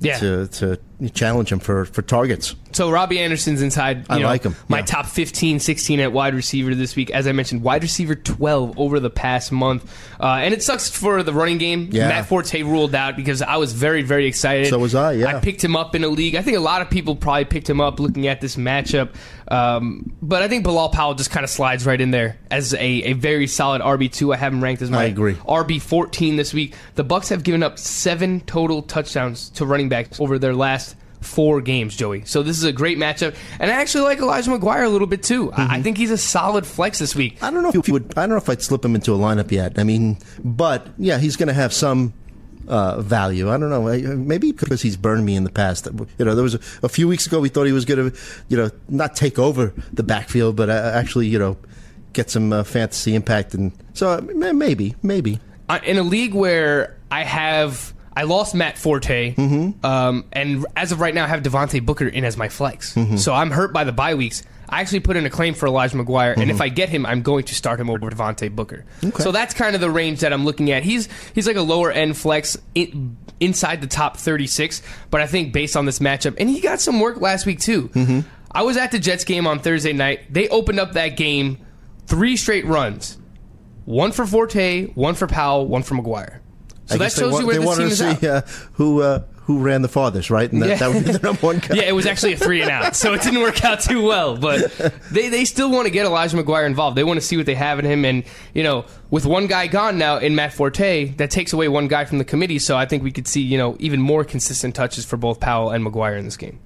Yeah. 0.01 0.17
to 0.19 0.47
to 0.47 0.77
challenge 1.13 1.51
him 1.51 1.59
for, 1.59 1.85
for 1.85 2.01
targets. 2.01 2.55
So 2.71 2.89
Robbie 2.89 3.19
Anderson's 3.19 3.61
inside. 3.61 3.99
You 3.99 4.05
I 4.09 4.19
know, 4.19 4.25
like 4.25 4.43
him, 4.43 4.55
My 4.67 4.79
yeah. 4.79 4.85
top 4.85 5.05
15, 5.05 5.59
16 5.59 5.99
at 5.99 6.11
wide 6.11 6.33
receiver 6.33 6.73
this 6.75 6.95
week. 6.95 7.11
As 7.11 7.27
I 7.27 7.31
mentioned, 7.31 7.63
wide 7.63 7.83
receiver 7.83 8.15
12 8.15 8.77
over 8.79 8.99
the 8.99 9.09
past 9.09 9.51
month. 9.51 9.91
Uh, 10.19 10.39
and 10.41 10.53
it 10.53 10.63
sucks 10.63 10.89
for 10.89 11.23
the 11.23 11.33
running 11.33 11.57
game. 11.59 11.89
Yeah. 11.91 12.07
Matt 12.07 12.25
Forte 12.27 12.61
ruled 12.63 12.95
out 12.95 13.15
because 13.15 13.41
I 13.41 13.57
was 13.57 13.73
very, 13.73 14.01
very 14.01 14.25
excited. 14.25 14.67
So 14.67 14.79
was 14.79 14.95
I, 14.95 15.13
yeah. 15.13 15.37
I 15.37 15.39
picked 15.39 15.63
him 15.63 15.75
up 15.75 15.95
in 15.95 16.03
a 16.03 16.07
league. 16.07 16.35
I 16.35 16.41
think 16.41 16.57
a 16.57 16.61
lot 16.61 16.81
of 16.81 16.89
people 16.89 17.15
probably 17.15 17.45
picked 17.45 17.69
him 17.69 17.79
up 17.79 17.99
looking 17.99 18.27
at 18.27 18.41
this 18.41 18.55
matchup. 18.55 19.13
Um, 19.49 20.13
but 20.21 20.41
I 20.41 20.47
think 20.47 20.63
Bilal 20.63 20.89
Powell 20.89 21.13
just 21.13 21.31
kind 21.31 21.43
of 21.43 21.49
slides 21.49 21.85
right 21.85 21.99
in 21.99 22.11
there 22.11 22.37
as 22.51 22.73
a, 22.73 22.79
a 22.79 23.13
very 23.13 23.47
solid 23.47 23.81
RB2. 23.81 24.33
I 24.33 24.37
have 24.37 24.51
him 24.51 24.63
ranked 24.63 24.81
as 24.81 24.91
my 24.91 25.03
I 25.03 25.05
agree. 25.05 25.35
RB14 25.35 26.37
this 26.37 26.53
week. 26.53 26.75
The 26.95 27.03
Bucks 27.03 27.29
have 27.29 27.43
given 27.43 27.63
up 27.63 27.79
seven 27.79 28.41
total 28.41 28.81
touchdowns 28.81 29.49
to 29.51 29.65
running 29.65 29.89
backs 29.89 30.19
over 30.19 30.37
their 30.37 30.53
last 30.53 30.86
four 31.21 31.61
games, 31.61 31.95
Joey. 31.95 32.23
So 32.25 32.43
this 32.43 32.57
is 32.57 32.63
a 32.63 32.71
great 32.71 32.97
matchup, 32.97 33.35
and 33.59 33.71
I 33.71 33.75
actually 33.75 34.03
like 34.03 34.19
Elijah 34.19 34.51
McGuire 34.51 34.85
a 34.85 34.89
little 34.89 35.07
bit 35.07 35.23
too. 35.23 35.51
I, 35.51 35.77
I 35.77 35.81
think 35.81 35.97
he's 35.97 36.11
a 36.11 36.17
solid 36.17 36.65
flex 36.65 36.99
this 36.99 37.15
week. 37.15 37.41
I 37.41 37.51
don't 37.51 37.63
know 37.63 37.71
if 37.73 37.85
he 37.85 37.91
would. 37.91 38.13
I 38.17 38.21
don't 38.21 38.31
know 38.31 38.37
if 38.37 38.49
I'd 38.49 38.61
slip 38.61 38.83
him 38.83 38.95
into 38.95 39.13
a 39.13 39.17
lineup 39.17 39.51
yet. 39.51 39.79
I 39.79 39.83
mean, 39.83 40.17
but 40.43 40.87
yeah, 40.97 41.17
he's 41.17 41.35
going 41.35 41.47
to 41.47 41.53
have 41.53 41.73
some 41.73 42.13
uh, 42.67 43.01
value. 43.01 43.49
I 43.49 43.57
don't 43.57 43.69
know. 43.69 44.15
Maybe 44.15 44.51
because 44.51 44.81
he's 44.81 44.97
burned 44.97 45.25
me 45.25 45.35
in 45.35 45.43
the 45.43 45.51
past. 45.51 45.87
You 46.17 46.25
know, 46.25 46.35
there 46.35 46.43
was 46.43 46.55
a, 46.55 46.59
a 46.83 46.89
few 46.89 47.07
weeks 47.07 47.25
ago 47.25 47.39
we 47.39 47.49
thought 47.49 47.65
he 47.65 47.71
was 47.71 47.85
going 47.85 48.11
to, 48.11 48.17
you 48.49 48.57
know, 48.57 48.69
not 48.89 49.15
take 49.15 49.39
over 49.39 49.73
the 49.93 50.03
backfield, 50.03 50.55
but 50.55 50.69
uh, 50.69 50.91
actually, 50.93 51.27
you 51.27 51.39
know, 51.39 51.57
get 52.13 52.29
some 52.29 52.51
uh, 52.53 52.63
fantasy 52.63 53.15
impact. 53.15 53.53
And 53.53 53.71
so 53.93 54.09
uh, 54.09 54.21
maybe, 54.53 54.95
maybe. 55.01 55.39
In 55.83 55.97
a 55.97 56.03
league 56.03 56.33
where 56.33 56.97
I 57.11 57.23
have 57.23 57.93
I 58.17 58.23
lost 58.23 58.55
Matt 58.55 58.79
Forte, 58.79 59.35
mm-hmm. 59.35 59.85
um, 59.85 60.25
and 60.33 60.65
as 60.75 60.91
of 60.91 60.99
right 60.99 61.13
now, 61.13 61.25
I 61.25 61.27
have 61.27 61.43
Devontae 61.43 61.85
Booker 61.85 62.07
in 62.07 62.25
as 62.25 62.35
my 62.35 62.49
flex. 62.49 62.95
Mm-hmm. 62.95 63.17
So 63.17 63.31
I'm 63.31 63.51
hurt 63.51 63.73
by 63.73 63.83
the 63.83 63.91
bye 63.91 64.15
weeks. 64.15 64.41
I 64.67 64.81
actually 64.81 65.01
put 65.01 65.17
in 65.17 65.27
a 65.27 65.29
claim 65.29 65.53
for 65.53 65.67
Elijah 65.67 65.97
McGuire, 65.97 66.33
and 66.33 66.49
if 66.49 66.55
mm-hmm. 66.55 66.63
I 66.63 66.69
get 66.69 66.89
him, 66.89 67.05
I'm 67.05 67.21
going 67.21 67.43
to 67.43 67.53
start 67.53 67.79
him 67.79 67.91
over 67.91 68.09
Devontae 68.09 68.55
Booker. 68.55 68.85
So 69.19 69.31
that's 69.31 69.53
kind 69.53 69.75
of 69.75 69.81
the 69.81 69.91
range 69.91 70.21
that 70.21 70.33
I'm 70.33 70.45
looking 70.45 70.71
at. 70.71 70.81
He's 70.81 71.07
he's 71.35 71.45
like 71.45 71.57
a 71.57 71.61
lower 71.61 71.91
end 71.91 72.17
flex 72.17 72.57
in, 72.73 73.17
inside 73.39 73.81
the 73.81 73.87
top 73.87 74.17
36, 74.17 74.81
but 75.11 75.21
I 75.21 75.27
think 75.27 75.53
based 75.53 75.77
on 75.77 75.85
this 75.85 75.99
matchup, 75.99 76.37
and 76.39 76.49
he 76.49 76.59
got 76.59 76.81
some 76.81 76.99
work 76.99 77.21
last 77.21 77.45
week 77.45 77.59
too. 77.59 77.91
I 78.51 78.63
was 78.63 78.77
at 78.77 78.89
the 78.89 78.97
Jets 78.97 79.25
game 79.25 79.45
on 79.45 79.59
Thursday 79.59 79.93
night. 79.93 80.33
They 80.33 80.49
opened 80.49 80.79
up 80.79 80.93
that 80.93 81.17
game 81.17 81.59
three 82.07 82.35
straight 82.35 82.65
runs. 82.65 83.19
One 83.85 84.11
for 84.11 84.25
Forte, 84.25 84.87
one 84.95 85.13
for 85.13 85.27
Powell, 85.27 85.67
one 85.67 85.83
for 85.83 85.93
McGuire. 85.93 86.39
So 86.87 86.95
I 86.95 86.97
that 86.99 87.11
shows 87.11 87.33
wa- 87.33 87.39
you 87.39 87.45
where 87.47 87.55
they 87.55 87.59
this 87.59 87.67
wanted 87.67 87.89
team 87.89 87.97
to 87.97 88.09
is 88.11 88.19
see 88.21 88.27
uh, 88.27 88.41
who 88.73 89.01
uh, 89.01 89.23
who 89.43 89.59
ran 89.59 89.81
the 89.81 89.87
farthest, 89.87 90.29
right? 90.29 90.51
And 90.51 90.61
that, 90.61 90.69
Yeah. 90.69 90.75
that 90.77 90.93
would 90.93 91.05
be 91.05 91.11
the 91.13 91.19
number 91.23 91.39
one 91.41 91.59
guy. 91.59 91.75
Yeah, 91.75 91.83
it 91.83 91.93
was 91.93 92.05
actually 92.05 92.33
a 92.33 92.37
three 92.37 92.61
and 92.61 92.69
out, 92.69 92.95
so 92.97 93.13
it 93.13 93.21
didn't 93.21 93.39
work 93.41 93.63
out 93.63 93.79
too 93.81 94.03
well. 94.03 94.35
But 94.37 94.71
they, 95.11 95.29
they 95.29 95.45
still 95.45 95.69
want 95.71 95.85
to 95.85 95.89
get 95.89 96.05
Elijah 96.05 96.35
McGuire 96.35 96.65
involved. 96.65 96.97
They 96.97 97.03
want 97.05 97.19
to 97.19 97.25
see 97.25 97.37
what 97.37 97.45
they 97.45 97.55
have 97.55 97.79
in 97.79 97.85
him, 97.85 98.03
and 98.03 98.23
you 98.53 98.63
know, 98.63 98.85
with 99.09 99.25
one 99.25 99.47
guy 99.47 99.67
gone 99.67 99.97
now 99.97 100.17
in 100.17 100.35
Matt 100.35 100.53
Forte, 100.53 101.05
that 101.17 101.31
takes 101.31 101.53
away 101.53 101.67
one 101.69 101.87
guy 101.87 102.03
from 102.05 102.17
the 102.17 102.25
committee. 102.25 102.59
So 102.59 102.75
I 102.75 102.85
think 102.85 103.03
we 103.03 103.11
could 103.11 103.27
see 103.27 103.41
you 103.41 103.57
know 103.57 103.77
even 103.79 104.01
more 104.01 104.23
consistent 104.25 104.75
touches 104.75 105.05
for 105.05 105.15
both 105.17 105.39
Powell 105.39 105.69
and 105.71 105.85
McGuire 105.85 106.17
in 106.17 106.25
this 106.25 106.37
game. 106.37 106.59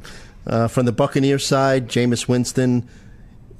Uh, 0.47 0.67
from 0.67 0.87
the 0.87 0.91
Buccaneers 0.91 1.45
side, 1.45 1.87
Jameis 1.87 2.27
Winston 2.27 2.89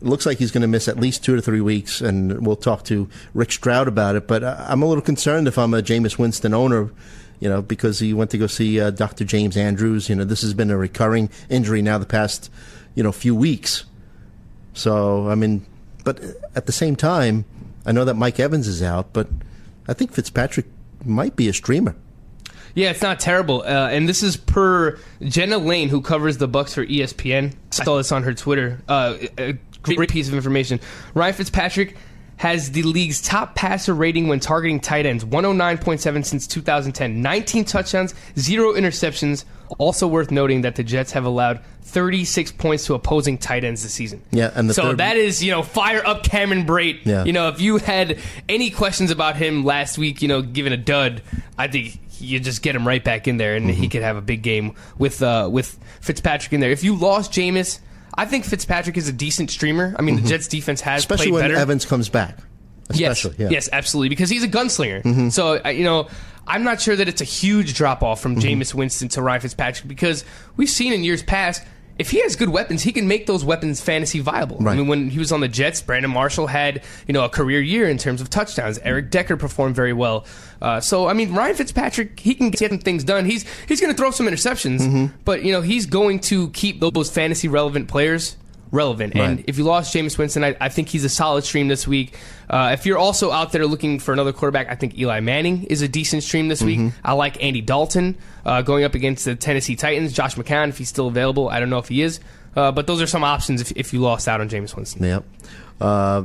looks 0.02 0.26
like 0.26 0.38
he's 0.38 0.52
going 0.52 0.62
to 0.62 0.68
miss 0.68 0.88
at 0.88 0.98
least 0.98 1.24
two 1.24 1.36
to 1.36 1.42
three 1.42 1.62
weeks, 1.62 2.02
and 2.02 2.46
we'll 2.46 2.56
talk 2.56 2.84
to 2.86 3.10
Rick 3.34 3.52
Stroud 3.52 3.88
about 3.88 4.16
it. 4.16 4.28
But 4.28 4.44
uh, 4.44 4.66
I'm 4.68 4.82
a 4.82 4.86
little 4.86 5.04
concerned 5.04 5.48
if 5.48 5.58
I'm 5.58 5.74
a 5.74 5.82
Jameis 5.82 6.18
Winston 6.18 6.54
owner, 6.54 6.92
you 7.40 7.50
know, 7.50 7.62
because 7.62 8.00
he 8.00 8.14
went 8.14 8.32
to 8.32 8.38
go 8.38 8.48
see 8.48 8.80
uh, 8.80 8.92
Dr. 8.92 9.26
James 9.26 9.58
Andrews. 9.58 10.10
You 10.10 10.16
know, 10.16 10.24
this 10.24 10.42
has 10.42 10.54
been 10.54 10.72
a 10.72 10.78
recurring 10.78 11.30
injury 11.50 11.82
now 11.82 11.98
the 11.98 12.06
past, 12.06 12.52
you 12.96 13.04
know, 13.04 13.12
few 13.12 13.36
weeks. 13.36 13.86
So 14.74 15.30
I 15.30 15.36
mean, 15.36 15.66
but 16.04 16.22
at 16.56 16.66
the 16.66 16.72
same 16.72 16.96
time, 16.96 17.46
I 17.86 17.92
know 17.92 18.06
that 18.06 18.16
Mike 18.16 18.40
Evans 18.40 18.68
is 18.68 18.82
out, 18.82 19.14
but 19.14 19.28
I 19.88 19.94
think 19.94 20.14
Fitzpatrick 20.14 20.66
might 21.06 21.36
be 21.36 21.48
a 21.48 21.54
streamer. 21.54 21.96
Yeah, 22.74 22.92
it's 22.92 23.02
not 23.02 23.20
terrible. 23.20 23.64
Uh, 23.64 23.90
and 23.90 24.08
this 24.08 24.24
is 24.24 24.38
per 24.38 24.98
Jenna 25.22 25.58
Laine, 25.58 25.90
who 25.90 26.02
covers 26.02 26.38
the 26.38 26.48
Bucks 26.48 26.74
for 26.74 26.86
ESPN. 26.86 27.54
I 27.54 27.84
saw 27.84 27.98
this 27.98 28.12
on 28.12 28.24
her 28.24 28.34
Twitter. 28.34 28.82
Uh, 28.88 29.18
a 29.38 29.58
great 29.84 30.10
piece 30.10 30.28
of 30.28 30.34
information. 30.34 30.80
Ryan 31.14 31.34
Fitzpatrick 31.34 31.96
has 32.38 32.72
the 32.72 32.82
league's 32.84 33.22
top 33.22 33.54
passer 33.54 33.94
rating 33.94 34.28
when 34.28 34.40
targeting 34.40 34.80
tight 34.80 35.06
ends 35.06 35.24
109.7 35.24 36.26
since 36.26 36.48
2010 36.48 37.22
19 37.22 37.66
touchdowns 37.66 38.16
zero 38.40 38.74
interceptions 38.74 39.46
also 39.78 40.08
worth 40.08 40.32
noting 40.32 40.62
that 40.62 40.76
the 40.76 40.84
jets 40.84 41.12
have 41.12 41.24
allowed 41.24 41.60
36 41.84 42.52
points 42.54 42.86
to 42.88 42.96
opposing 42.96 43.38
tight 43.38 43.64
ends 43.64 43.84
this 43.84 43.94
season 43.94 44.24
Yeah, 44.32 44.50
and 44.56 44.68
the 44.68 44.74
so 44.74 44.82
third- 44.90 44.98
that 44.98 45.18
is 45.18 45.44
you 45.44 45.52
know 45.52 45.62
fire 45.62 46.04
up 46.04 46.24
cameron 46.24 46.66
Brate. 46.66 47.06
Yeah. 47.06 47.26
you 47.26 47.32
know 47.34 47.48
if 47.50 47.62
you 47.62 47.78
had 47.78 48.18
any 48.50 48.72
questions 48.72 49.12
about 49.12 49.36
him 49.36 49.64
last 49.64 50.00
week 50.00 50.24
you 50.24 50.28
know 50.28 50.42
given 50.42 50.74
a 50.74 50.78
dud 50.78 51.22
i 51.60 51.68
think 51.68 52.00
you 52.20 52.40
just 52.40 52.64
get 52.64 52.76
him 52.76 52.88
right 52.88 53.04
back 53.04 53.28
in 53.28 53.38
there 53.38 53.56
and 53.56 53.68
Mm-hmm. 53.70 53.82
he 53.82 53.88
could 53.88 54.02
have 54.02 54.18
a 54.18 54.22
big 54.22 54.42
game 54.42 54.74
with 54.98 55.22
uh, 55.22 55.48
with 55.52 55.78
fitzpatrick 56.02 56.54
in 56.54 56.60
there 56.60 56.72
if 56.72 56.84
you 56.84 56.96
lost 56.96 57.32
Jameis, 57.32 57.80
I 58.14 58.26
think 58.26 58.46
Fitzpatrick 58.46 58.98
is 58.98 59.08
a 59.08 59.14
decent 59.14 59.52
streamer. 59.52 59.96
I 59.98 60.02
mean, 60.02 60.16
the 60.22 60.28
Jets 60.28 60.48
defense 60.48 60.82
has 60.82 61.04
Mm-hmm. 61.06 61.14
especially 61.14 61.32
played 61.32 61.42
when 61.42 61.50
better. 61.52 61.62
Evans 61.62 61.86
comes 61.86 62.10
back. 62.10 62.38
Especially, 62.90 63.32
yes, 63.32 63.40
yeah. 63.40 63.50
yes, 63.50 63.70
absolutely, 63.72 64.10
because 64.10 64.30
he's 64.30 64.44
a 64.44 64.50
gunslinger. 64.50 65.02
Mm-hmm. 65.02 65.30
So 65.30 65.66
you 65.70 65.86
know, 65.86 66.10
I'm 66.46 66.64
not 66.64 66.82
sure 66.82 66.96
that 66.96 67.08
it's 67.08 67.22
a 67.22 67.26
huge 67.26 67.74
drop 67.74 68.04
off 68.04 68.20
from 68.20 68.36
Mm-hmm. 68.36 68.60
Jameis 68.62 68.74
Winston 68.74 69.08
to 69.10 69.22
Ryan 69.22 69.42
Fitzpatrick 69.42 69.88
because 69.88 70.26
we've 70.58 70.70
seen 70.70 70.92
in 70.92 71.04
years 71.04 71.24
past. 71.24 71.64
If 72.02 72.10
he 72.12 72.22
has 72.24 72.36
good 72.36 72.50
weapons, 72.50 72.82
he 72.84 72.92
can 72.92 73.08
make 73.08 73.28
those 73.28 73.46
weapons 73.46 73.80
fantasy 73.80 74.20
viable. 74.20 74.58
I 74.68 74.76
mean, 74.76 74.88
when 74.88 75.10
he 75.10 75.20
was 75.20 75.32
on 75.32 75.40
the 75.40 75.48
Jets, 75.48 75.82
Brandon 75.82 76.12
Marshall 76.12 76.48
had 76.48 76.84
you 77.08 77.14
know 77.14 77.24
a 77.24 77.30
career 77.30 77.62
year 77.62 77.88
in 77.88 77.98
terms 77.98 78.20
of 78.22 78.30
touchdowns. 78.30 78.80
Eric 78.80 79.12
Decker 79.12 79.38
performed 79.38 79.76
very 79.76 79.94
well. 79.94 80.26
Uh, 80.62 80.80
so 80.80 81.08
I 81.08 81.14
mean, 81.14 81.34
Ryan 81.34 81.56
Fitzpatrick, 81.56 82.20
he 82.20 82.34
can 82.36 82.50
get 82.50 82.70
some 82.70 82.80
things 82.80 83.04
done. 83.04 83.26
He's 83.26 83.46
he's 83.68 83.80
going 83.80 83.94
to 83.94 83.98
throw 83.98 84.12
some 84.12 84.28
interceptions, 84.28 84.80
Mm-hmm. 84.82 85.06
but 85.26 85.44
you 85.44 85.52
know 85.54 85.62
he's 85.62 85.86
going 85.86 86.20
to 86.22 86.50
keep 86.50 86.80
those 86.82 87.10
fantasy 87.12 87.48
relevant 87.48 87.88
players 87.88 88.36
relevant. 88.72 89.16
And 89.16 89.44
if 89.48 89.58
you 89.58 89.64
lost 89.64 89.94
Jameis 89.94 90.18
Winston, 90.18 90.44
I, 90.44 90.56
I 90.60 90.70
think 90.70 90.90
he's 90.90 91.04
a 91.04 91.10
solid 91.10 91.44
stream 91.44 91.68
this 91.68 91.88
week. 91.88 92.18
Uh, 92.50 92.72
if 92.74 92.86
you're 92.86 92.98
also 92.98 93.32
out 93.32 93.52
there 93.52 93.68
looking 93.68 94.00
for 94.00 94.14
another 94.14 94.34
quarterback, 94.34 94.70
I 94.70 94.76
think 94.76 94.98
Eli 94.98 95.20
Manning 95.20 95.66
is 95.66 95.82
a 95.82 95.88
decent 95.88 96.24
stream 96.24 96.48
this 96.48 96.62
week. 96.62 96.94
I 97.04 97.14
like 97.14 97.44
Andy 97.44 97.62
Dalton 97.62 98.18
uh, 98.46 98.62
going 98.62 98.84
up 98.84 98.96
against 98.96 99.26
the 99.26 99.36
Tennessee 99.36 99.76
Titans. 99.76 100.14
Josh 100.14 100.36
McCown, 100.36 100.70
if 100.70 100.78
he's 100.78 100.90
still 100.90 101.08
available, 101.08 101.50
I 101.50 101.60
don't 101.60 101.70
know 101.70 101.80
if 101.80 101.90
he 101.90 102.02
is. 102.02 102.20
Uh, 102.56 102.72
but 102.72 102.88
those 102.88 103.02
are 103.02 103.08
some 103.08 103.24
options 103.24 103.62
if, 103.62 103.72
if 103.76 103.94
you 103.94 104.00
lost 104.00 104.28
out 104.28 104.42
on 104.42 104.50
Jameis 104.50 104.76
Winston. 104.76 105.04
Yep. 105.04 105.24
Uh, 105.80 106.24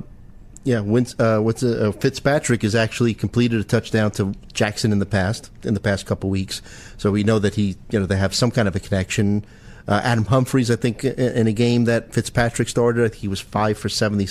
yeah, 0.64 0.80
Win- 0.80 1.06
uh, 1.20 1.38
what's 1.38 1.62
uh, 1.62 1.92
Fitzpatrick 1.92 2.62
has 2.62 2.74
actually 2.74 3.14
completed 3.14 3.60
a 3.60 3.64
touchdown 3.64 4.10
to 4.12 4.34
Jackson 4.52 4.90
in 4.90 4.98
the 4.98 5.06
past 5.06 5.50
in 5.62 5.74
the 5.74 5.80
past 5.80 6.06
couple 6.06 6.28
weeks, 6.28 6.60
so 6.96 7.12
we 7.12 7.22
know 7.22 7.38
that 7.38 7.54
he, 7.54 7.76
you 7.90 8.00
know, 8.00 8.06
they 8.06 8.16
have 8.16 8.34
some 8.34 8.50
kind 8.50 8.66
of 8.66 8.74
a 8.74 8.80
connection. 8.80 9.44
Uh, 9.88 10.00
Adam 10.02 10.24
Humphries, 10.24 10.70
I 10.70 10.76
think, 10.76 11.04
in 11.04 11.46
a 11.46 11.52
game 11.52 11.84
that 11.84 12.12
Fitzpatrick 12.12 12.68
started, 12.68 13.04
I 13.04 13.08
think 13.08 13.20
he 13.20 13.28
was 13.28 13.40
five 13.40 13.78
for 13.78 13.88
70, 13.88 14.26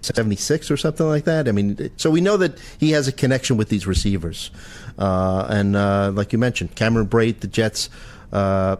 76 0.00 0.70
or 0.70 0.76
something 0.76 1.06
like 1.06 1.24
that. 1.24 1.48
I 1.48 1.52
mean, 1.52 1.90
so 1.96 2.10
we 2.10 2.20
know 2.20 2.36
that 2.36 2.58
he 2.78 2.92
has 2.92 3.08
a 3.08 3.12
connection 3.12 3.56
with 3.56 3.70
these 3.70 3.86
receivers, 3.86 4.50
uh, 4.98 5.46
and 5.48 5.74
uh, 5.74 6.12
like 6.14 6.32
you 6.32 6.38
mentioned, 6.38 6.76
Cameron 6.76 7.08
Brate, 7.08 7.40
the 7.40 7.48
Jets. 7.48 7.90
Uh, 8.32 8.76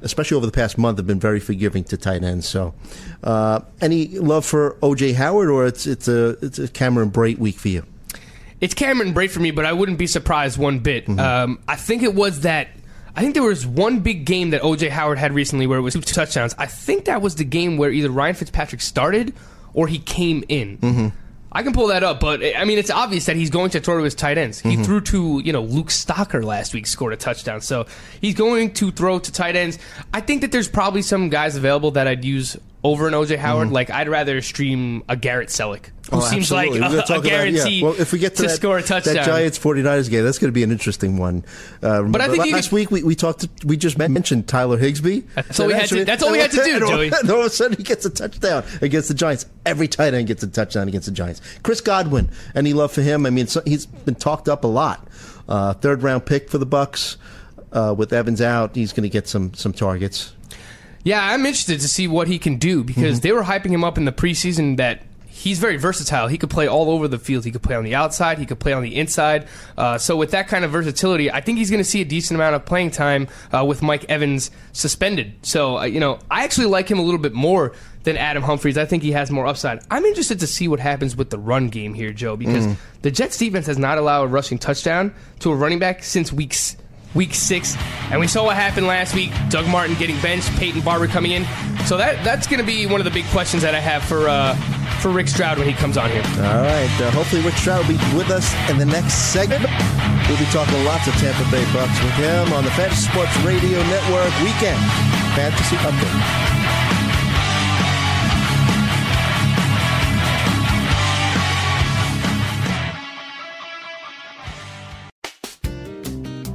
especially 0.00 0.36
over 0.36 0.46
the 0.46 0.52
past 0.52 0.76
month, 0.78 0.98
have 0.98 1.06
been 1.06 1.18
very 1.18 1.40
forgiving 1.40 1.82
to 1.82 1.96
tight 1.96 2.22
ends. 2.22 2.46
So, 2.46 2.74
uh, 3.22 3.60
any 3.80 4.08
love 4.08 4.44
for 4.44 4.76
OJ 4.82 5.14
Howard, 5.14 5.48
or 5.48 5.66
it's 5.66 5.86
it's 5.86 6.08
a 6.08 6.36
it's 6.42 6.58
a 6.58 6.68
Cameron 6.68 7.10
Brate 7.10 7.38
week 7.38 7.56
for 7.56 7.68
you? 7.68 7.84
It's 8.60 8.74
Cameron 8.74 9.12
Brate 9.12 9.30
for 9.30 9.40
me, 9.40 9.50
but 9.50 9.66
I 9.66 9.72
wouldn't 9.72 9.98
be 9.98 10.06
surprised 10.06 10.58
one 10.58 10.78
bit. 10.78 11.06
Mm-hmm. 11.06 11.20
Um, 11.20 11.58
I 11.66 11.76
think 11.76 12.02
it 12.02 12.14
was 12.14 12.40
that. 12.40 12.68
I 13.16 13.20
think 13.20 13.34
there 13.34 13.42
was 13.42 13.66
one 13.66 14.00
big 14.00 14.24
game 14.24 14.50
that 14.50 14.62
OJ 14.62 14.90
Howard 14.90 15.18
had 15.18 15.32
recently 15.32 15.66
where 15.66 15.78
it 15.78 15.82
was 15.82 15.94
two 15.94 16.00
touchdowns. 16.00 16.54
I 16.58 16.66
think 16.66 17.04
that 17.04 17.22
was 17.22 17.36
the 17.36 17.44
game 17.44 17.76
where 17.76 17.90
either 17.90 18.10
Ryan 18.10 18.34
Fitzpatrick 18.34 18.80
started 18.80 19.34
or 19.72 19.86
he 19.86 19.98
came 19.98 20.44
in. 20.48 20.78
Mm-hmm. 20.78 21.08
I 21.54 21.62
can 21.62 21.72
pull 21.72 21.86
that 21.88 22.02
up, 22.02 22.18
but 22.18 22.42
I 22.44 22.64
mean, 22.64 22.78
it's 22.78 22.90
obvious 22.90 23.26
that 23.26 23.36
he's 23.36 23.50
going 23.50 23.70
to 23.70 23.80
throw 23.80 23.98
to 23.98 24.02
his 24.02 24.16
tight 24.16 24.38
ends. 24.38 24.58
Mm-hmm. 24.58 24.70
He 24.70 24.84
threw 24.84 25.00
to 25.02 25.40
you 25.44 25.52
know 25.52 25.62
Luke 25.62 25.86
Stocker 25.86 26.42
last 26.42 26.74
week, 26.74 26.86
scored 26.88 27.12
a 27.12 27.16
touchdown, 27.16 27.60
so 27.60 27.86
he's 28.20 28.34
going 28.34 28.74
to 28.74 28.90
throw 28.90 29.20
to 29.20 29.32
tight 29.32 29.54
ends. 29.54 29.78
I 30.12 30.20
think 30.20 30.40
that 30.40 30.50
there's 30.50 30.68
probably 30.68 31.02
some 31.02 31.28
guys 31.28 31.54
available 31.54 31.92
that 31.92 32.08
I'd 32.08 32.24
use 32.24 32.56
over 32.82 33.06
an 33.06 33.14
OJ 33.14 33.38
Howard. 33.38 33.70
Like 33.70 33.88
I'd 33.90 34.08
rather 34.08 34.42
stream 34.42 35.04
a 35.08 35.16
Garrett 35.16 35.48
Celek, 35.48 35.90
Oh, 36.18 36.20
seems 36.20 36.50
absolutely. 36.52 36.80
like 36.80 36.90
a, 36.92 36.94
a 36.96 36.98
about- 37.04 37.24
yeah. 37.24 37.30
guarantee 37.30 37.82
Well, 37.82 37.94
if 38.00 38.12
we 38.12 38.18
get 38.18 38.36
to, 38.36 38.42
that, 38.42 38.48
score 38.50 38.78
a 38.78 38.82
touchdown. 38.82 39.14
that 39.14 39.24
Giants 39.26 39.58
49ers 39.58 40.10
game, 40.10 40.24
that's 40.24 40.38
going 40.38 40.48
to 40.48 40.52
be 40.52 40.62
an 40.62 40.70
interesting 40.70 41.16
one. 41.18 41.44
Uh, 41.82 42.02
But 42.02 42.20
I 42.20 42.28
think 42.28 42.52
last 42.52 42.68
could- 42.70 42.74
week 42.76 42.90
we, 42.90 43.02
we 43.02 43.14
talked, 43.14 43.46
we 43.64 43.76
just 43.76 43.98
mentioned 43.98 44.48
Tyler 44.48 44.78
Higbee. 44.78 45.22
That's 45.34 45.58
all 45.60 45.66
we 45.66 45.72
had 45.74 45.88
to- 45.88 46.04
that's 46.04 46.22
all 46.22 46.32
we 46.32 46.38
had 46.38 46.50
to 46.52 46.64
do, 46.64 46.74
and 46.76 46.84
all, 46.84 46.90
Joey. 46.90 47.06
and 47.20 47.30
all 47.30 47.40
of 47.40 47.46
a 47.46 47.50
sudden, 47.50 47.76
he 47.76 47.82
gets 47.82 48.04
a 48.04 48.10
touchdown 48.10 48.64
against 48.82 49.08
the 49.08 49.14
Giants. 49.14 49.46
Every 49.66 49.88
tight 49.88 50.14
end 50.14 50.26
gets 50.28 50.42
a 50.42 50.46
touchdown 50.46 50.88
against 50.88 51.06
the 51.06 51.12
Giants. 51.12 51.40
Chris 51.62 51.80
Godwin, 51.80 52.28
any 52.54 52.72
love 52.72 52.92
for 52.92 53.02
him? 53.02 53.26
I 53.26 53.30
mean, 53.30 53.46
so, 53.46 53.62
he's 53.64 53.86
been 53.86 54.14
talked 54.14 54.48
up 54.48 54.64
a 54.64 54.68
lot. 54.68 55.06
Uh, 55.48 55.74
third 55.74 56.02
round 56.02 56.26
pick 56.26 56.48
for 56.50 56.58
the 56.58 56.66
Bucks. 56.66 57.16
uh, 57.72 57.94
with 57.96 58.12
Evans 58.12 58.40
out, 58.40 58.76
he's 58.76 58.92
going 58.92 59.02
to 59.02 59.08
get 59.08 59.26
some 59.28 59.52
some 59.54 59.72
targets. 59.72 60.32
Yeah, 61.02 61.20
I'm 61.22 61.44
interested 61.44 61.80
to 61.80 61.88
see 61.88 62.08
what 62.08 62.28
he 62.28 62.38
can 62.38 62.56
do 62.56 62.82
because 62.82 63.20
they 63.20 63.30
were 63.32 63.42
hyping 63.42 63.70
him 63.70 63.84
up 63.84 63.98
in 63.98 64.06
the 64.06 64.12
preseason 64.12 64.78
that 64.78 65.02
he's 65.34 65.58
very 65.58 65.76
versatile. 65.76 66.28
He 66.28 66.38
could 66.38 66.48
play 66.50 66.68
all 66.68 66.90
over 66.90 67.08
the 67.08 67.18
field. 67.18 67.44
He 67.44 67.50
could 67.50 67.62
play 67.62 67.74
on 67.74 67.82
the 67.82 67.96
outside. 67.96 68.38
He 68.38 68.46
could 68.46 68.60
play 68.60 68.72
on 68.72 68.82
the 68.82 68.94
inside. 68.94 69.48
Uh, 69.76 69.98
so 69.98 70.16
with 70.16 70.30
that 70.30 70.46
kind 70.46 70.64
of 70.64 70.70
versatility, 70.70 71.30
I 71.30 71.40
think 71.40 71.58
he's 71.58 71.70
going 71.70 71.82
to 71.82 71.88
see 71.88 72.00
a 72.00 72.04
decent 72.04 72.36
amount 72.36 72.54
of 72.54 72.64
playing 72.64 72.92
time 72.92 73.26
uh, 73.52 73.64
with 73.64 73.82
Mike 73.82 74.04
Evans 74.08 74.52
suspended. 74.72 75.34
So 75.42 75.78
uh, 75.78 75.84
you 75.84 75.98
know, 75.98 76.20
I 76.30 76.44
actually 76.44 76.66
like 76.66 76.88
him 76.88 77.00
a 77.00 77.02
little 77.02 77.18
bit 77.18 77.34
more 77.34 77.72
than 78.04 78.16
Adam 78.16 78.42
Humphries. 78.42 78.78
I 78.78 78.84
think 78.84 79.02
he 79.02 79.12
has 79.12 79.30
more 79.30 79.46
upside. 79.46 79.80
I'm 79.90 80.04
interested 80.04 80.38
to 80.40 80.46
see 80.46 80.68
what 80.68 80.78
happens 80.78 81.16
with 81.16 81.30
the 81.30 81.38
run 81.38 81.68
game 81.68 81.94
here, 81.94 82.12
Joe, 82.12 82.36
because 82.36 82.66
the 83.02 83.10
Jets 83.10 83.36
defense 83.36 83.66
has 83.66 83.78
not 83.78 83.98
allowed 83.98 84.24
a 84.24 84.26
rushing 84.28 84.58
touchdown 84.58 85.12
to 85.40 85.50
a 85.50 85.54
running 85.54 85.78
back 85.78 86.04
since 86.04 86.32
weeks 86.32 86.76
week 87.14 87.34
six, 87.34 87.76
and 88.10 88.20
we 88.20 88.26
saw 88.26 88.44
what 88.44 88.56
happened 88.56 88.86
last 88.86 89.14
week. 89.14 89.32
Doug 89.48 89.66
Martin 89.68 89.96
getting 89.96 90.20
benched, 90.20 90.50
Peyton 90.56 90.80
Barber 90.82 91.06
coming 91.06 91.32
in. 91.32 91.44
So 91.86 91.96
that 91.96 92.22
that's 92.24 92.46
going 92.46 92.60
to 92.60 92.66
be 92.66 92.86
one 92.86 93.00
of 93.00 93.04
the 93.04 93.10
big 93.10 93.26
questions 93.26 93.62
that 93.62 93.74
I 93.74 93.80
have 93.80 94.02
for 94.04 94.28
uh, 94.28 94.54
for 95.00 95.10
Rick 95.10 95.28
Stroud 95.28 95.58
when 95.58 95.68
he 95.68 95.74
comes 95.74 95.96
on 95.96 96.10
here. 96.10 96.22
All 96.38 96.62
right. 96.62 96.90
Uh, 97.00 97.10
hopefully, 97.10 97.42
Rick 97.42 97.54
Stroud 97.54 97.86
will 97.86 97.96
be 97.96 98.16
with 98.16 98.30
us 98.30 98.52
in 98.70 98.78
the 98.78 98.86
next 98.86 99.32
segment. 99.32 99.64
We'll 100.28 100.38
be 100.38 100.48
talking 100.52 100.82
lots 100.84 101.06
of 101.06 101.14
Tampa 101.14 101.44
Bay 101.50 101.64
Bucks 101.72 101.96
with 102.02 102.14
him 102.14 102.52
on 102.52 102.64
the 102.64 102.70
Fantasy 102.72 103.08
Sports 103.08 103.36
Radio 103.44 103.78
Network 103.84 104.32
weekend 104.40 104.80
fantasy 105.34 105.76
update. 105.76 106.63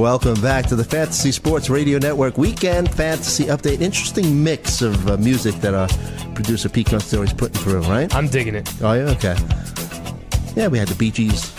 Welcome 0.00 0.40
back 0.40 0.64
to 0.68 0.76
the 0.76 0.82
Fantasy 0.82 1.30
Sports 1.30 1.68
Radio 1.68 1.98
Network 1.98 2.38
Weekend 2.38 2.90
Fantasy 2.90 3.44
Update. 3.44 3.82
Interesting 3.82 4.42
mix 4.42 4.80
of 4.80 5.06
uh, 5.06 5.18
music 5.18 5.54
that 5.56 5.74
our 5.74 5.88
producer 6.34 6.70
Pete 6.70 6.86
Constantino 6.86 7.24
is 7.24 7.34
putting 7.34 7.60
through, 7.60 7.82
right? 7.82 8.12
I'm 8.14 8.26
digging 8.26 8.54
it. 8.54 8.66
Oh, 8.82 8.94
yeah, 8.94 9.10
okay. 9.10 9.36
Yeah, 10.56 10.68
we 10.68 10.78
had 10.78 10.88
the 10.88 10.94
Bee 10.94 11.10
Gees 11.10 11.54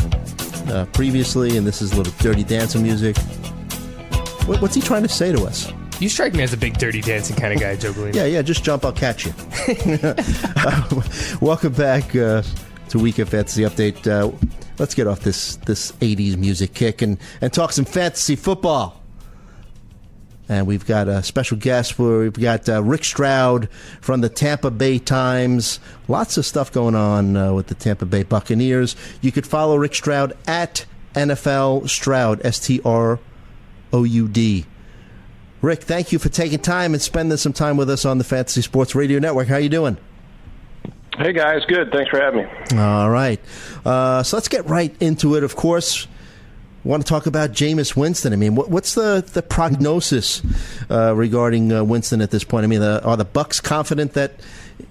uh, 0.71 0.87
previously, 0.91 1.55
and 1.55 1.67
this 1.67 1.83
is 1.83 1.93
a 1.93 1.97
little 1.97 2.13
dirty 2.17 2.43
dancing 2.43 2.81
music. 2.81 3.15
What, 4.47 4.59
what's 4.59 4.73
he 4.73 4.81
trying 4.81 5.03
to 5.03 5.09
say 5.09 5.31
to 5.31 5.43
us? 5.43 5.71
You 5.99 6.09
strike 6.09 6.33
me 6.33 6.41
as 6.41 6.51
a 6.51 6.57
big 6.57 6.79
dirty 6.79 7.01
dancing 7.01 7.35
kind 7.35 7.53
of 7.53 7.59
guy, 7.59 7.75
Joe 7.75 7.93
Galena. 7.93 8.17
Yeah, 8.17 8.25
yeah, 8.25 8.41
just 8.41 8.63
jump, 8.63 8.83
I'll 8.85 8.91
catch 8.91 9.23
you. 9.23 9.33
Uh, 10.63 11.01
welcome 11.41 11.73
back 11.73 12.15
uh, 12.15 12.41
to 12.91 12.99
Week 12.99 13.19
of 13.19 13.29
Fantasy 13.29 13.63
Update. 13.63 14.05
Uh, 14.05 14.35
let's 14.77 14.93
get 14.93 15.07
off 15.07 15.21
this 15.21 15.55
this 15.57 15.93
80s 15.93 16.35
music 16.37 16.73
kick 16.73 17.01
and, 17.01 17.17
and 17.39 17.51
talk 17.51 17.71
some 17.71 17.85
fantasy 17.85 18.35
football. 18.35 19.01
And 20.49 20.67
we've 20.67 20.85
got 20.85 21.07
a 21.07 21.23
special 21.23 21.57
guest 21.57 21.97
where 21.97 22.19
we've 22.19 22.33
got 22.33 22.67
uh, 22.67 22.83
Rick 22.83 23.05
Stroud 23.05 23.69
from 24.01 24.19
the 24.19 24.27
Tampa 24.27 24.69
Bay 24.69 24.99
Times. 24.99 25.79
Lots 26.09 26.35
of 26.35 26.45
stuff 26.45 26.73
going 26.73 26.95
on 26.95 27.37
uh, 27.37 27.53
with 27.53 27.67
the 27.67 27.75
Tampa 27.75 28.05
Bay 28.05 28.23
Buccaneers. 28.23 28.97
You 29.21 29.31
could 29.31 29.47
follow 29.47 29.77
Rick 29.77 29.95
Stroud 29.95 30.37
at 30.45 30.85
NFL 31.15 31.87
Stroud, 31.87 32.41
S 32.45 32.59
T 32.59 32.81
R 32.83 33.19
O 33.93 34.03
U 34.03 34.27
D. 34.27 34.65
Rick, 35.61 35.83
thank 35.83 36.11
you 36.11 36.19
for 36.19 36.27
taking 36.27 36.59
time 36.59 36.93
and 36.93 37.01
spending 37.01 37.37
some 37.37 37.53
time 37.53 37.77
with 37.77 37.89
us 37.89 38.03
on 38.03 38.17
the 38.17 38.25
Fantasy 38.25 38.61
Sports 38.61 38.95
Radio 38.95 39.19
Network. 39.19 39.47
How 39.47 39.55
are 39.55 39.59
you 39.61 39.69
doing? 39.69 39.97
Hey 41.17 41.33
guys, 41.33 41.63
good. 41.65 41.91
Thanks 41.91 42.09
for 42.09 42.19
having 42.19 42.45
me. 42.45 42.79
All 42.79 43.09
right. 43.09 43.39
Uh, 43.85 44.23
so 44.23 44.37
let's 44.37 44.47
get 44.47 44.65
right 44.67 44.95
into 45.01 45.35
it. 45.35 45.43
Of 45.43 45.55
course, 45.57 46.07
want 46.83 47.05
to 47.05 47.09
talk 47.09 47.25
about 47.25 47.51
Jameis 47.51 47.95
Winston. 47.95 48.31
I 48.33 48.37
mean, 48.37 48.55
what, 48.55 48.69
what's 48.69 48.95
the 48.95 49.23
the 49.33 49.41
prognosis 49.41 50.41
uh, 50.89 51.13
regarding 51.15 51.71
uh, 51.71 51.83
Winston 51.83 52.21
at 52.21 52.31
this 52.31 52.43
point? 52.45 52.63
I 52.63 52.67
mean, 52.67 52.81
uh, 52.81 53.01
are 53.03 53.17
the 53.17 53.25
Bucks 53.25 53.59
confident 53.59 54.13
that 54.13 54.39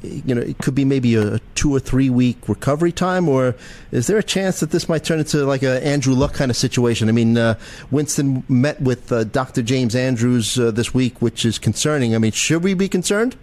you 0.03 0.35
know 0.35 0.43
it 0.43 0.59
could 0.59 0.75
be 0.75 0.85
maybe 0.85 1.15
a 1.17 1.39
two 1.55 1.75
or 1.75 1.81
three 1.81 2.11
week 2.11 2.49
recovery 2.49 2.93
time, 2.93 3.27
or 3.27 3.57
is 3.91 4.07
there 4.07 4.19
a 4.19 4.23
chance 4.23 4.61
that 4.61 4.73
this 4.73 4.91
might 4.91 5.05
turn 5.05 5.21
into 5.21 5.45
like 5.47 5.63
a 5.63 5.85
Andrew 5.85 6.15
Luck 6.15 6.35
kind 6.35 6.51
of 6.51 6.57
situation? 6.57 7.09
I 7.09 7.13
mean, 7.13 7.39
uh, 7.39 7.59
Winston 7.91 8.45
met 8.47 8.81
with 8.81 9.11
uh, 9.11 9.25
Dr. 9.25 9.63
James 9.63 9.97
Andrews 9.97 10.59
uh, 10.59 10.71
this 10.71 10.93
week, 10.93 11.23
which 11.23 11.47
is 11.47 11.59
concerning. 11.59 12.15
I 12.15 12.19
mean, 12.19 12.33
should 12.33 12.63
we 12.63 12.75
be 12.75 12.89
concerned? 12.91 13.37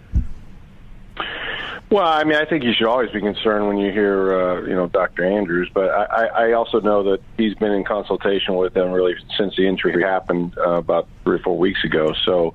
Well, 1.90 2.06
I 2.06 2.24
mean, 2.24 2.36
I 2.36 2.44
think 2.44 2.64
you 2.64 2.74
should 2.74 2.86
always 2.86 3.10
be 3.10 3.20
concerned 3.20 3.66
when 3.66 3.78
you 3.78 3.90
hear, 3.90 4.38
uh, 4.38 4.60
you 4.62 4.74
know, 4.74 4.88
Dr. 4.88 5.24
Andrews. 5.24 5.70
But 5.72 5.88
I, 5.88 6.26
I 6.26 6.52
also 6.52 6.80
know 6.80 7.02
that 7.04 7.20
he's 7.38 7.54
been 7.54 7.72
in 7.72 7.82
consultation 7.82 8.56
with 8.56 8.74
them 8.74 8.92
really 8.92 9.14
since 9.38 9.56
the 9.56 9.66
injury 9.66 10.02
happened 10.02 10.54
uh, 10.58 10.72
about 10.72 11.08
three 11.24 11.36
or 11.36 11.38
four 11.38 11.56
weeks 11.56 11.82
ago. 11.84 12.12
So 12.26 12.52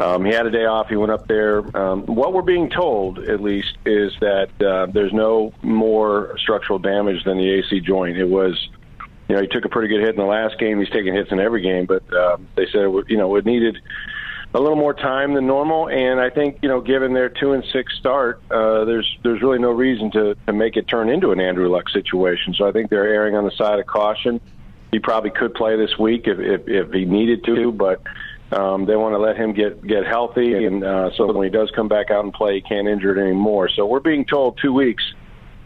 um, 0.00 0.24
he 0.24 0.32
had 0.32 0.46
a 0.46 0.50
day 0.50 0.64
off. 0.64 0.88
He 0.88 0.96
went 0.96 1.12
up 1.12 1.28
there. 1.28 1.60
Um, 1.76 2.02
what 2.06 2.32
we're 2.32 2.42
being 2.42 2.68
told, 2.68 3.20
at 3.20 3.40
least, 3.40 3.78
is 3.86 4.12
that 4.20 4.50
uh, 4.60 4.86
there's 4.92 5.12
no 5.12 5.52
more 5.62 6.36
structural 6.38 6.80
damage 6.80 7.22
than 7.22 7.38
the 7.38 7.48
AC 7.48 7.78
joint. 7.78 8.16
It 8.16 8.28
was, 8.28 8.68
you 9.28 9.36
know, 9.36 9.40
he 9.40 9.46
took 9.46 9.64
a 9.64 9.68
pretty 9.68 9.86
good 9.86 10.00
hit 10.00 10.10
in 10.10 10.16
the 10.16 10.24
last 10.24 10.58
game. 10.58 10.80
He's 10.80 10.90
taking 10.90 11.14
hits 11.14 11.30
in 11.30 11.38
every 11.38 11.62
game, 11.62 11.86
but 11.86 12.02
um, 12.12 12.48
they 12.56 12.66
said, 12.72 12.90
you 13.06 13.16
know, 13.18 13.36
it 13.36 13.46
needed 13.46 13.78
a 14.54 14.60
little 14.60 14.76
more 14.76 14.94
time 14.94 15.34
than 15.34 15.46
normal. 15.46 15.88
And 15.88 16.20
I 16.20 16.30
think 16.30 16.58
you 16.62 16.68
know, 16.68 16.80
given 16.80 17.12
their 17.12 17.28
two 17.28 17.52
and 17.52 17.64
six 17.72 17.92
start, 17.98 18.40
uh, 18.50 18.84
there's 18.84 19.18
there's 19.22 19.42
really 19.42 19.58
no 19.58 19.70
reason 19.70 20.10
to 20.12 20.36
to 20.46 20.52
make 20.52 20.76
it 20.76 20.88
turn 20.88 21.08
into 21.08 21.32
an 21.32 21.40
Andrew 21.40 21.68
Luck 21.68 21.88
situation. 21.90 22.54
So 22.54 22.66
I 22.66 22.72
think 22.72 22.88
they're 22.88 23.08
erring 23.08 23.34
on 23.36 23.44
the 23.44 23.50
side 23.52 23.78
of 23.80 23.86
caution. 23.86 24.40
He 24.92 25.00
probably 25.00 25.30
could 25.30 25.54
play 25.54 25.76
this 25.76 25.98
week 25.98 26.26
if 26.26 26.38
if, 26.38 26.68
if 26.68 26.92
he 26.92 27.04
needed 27.04 27.44
to, 27.44 27.72
but. 27.72 28.00
Um, 28.52 28.84
they 28.84 28.94
want 28.94 29.14
to 29.14 29.18
let 29.18 29.36
him 29.36 29.52
get 29.52 29.84
get 29.84 30.06
healthy, 30.06 30.64
and 30.66 30.84
uh, 30.84 31.10
so 31.16 31.32
when 31.32 31.42
he 31.42 31.50
does 31.50 31.72
come 31.74 31.88
back 31.88 32.10
out 32.12 32.24
and 32.24 32.32
play, 32.32 32.56
he 32.56 32.60
can't 32.60 32.86
injure 32.86 33.16
it 33.16 33.20
anymore. 33.20 33.68
So 33.74 33.84
we're 33.84 34.00
being 34.00 34.24
told 34.26 34.58
two 34.62 34.72
weeks. 34.72 35.02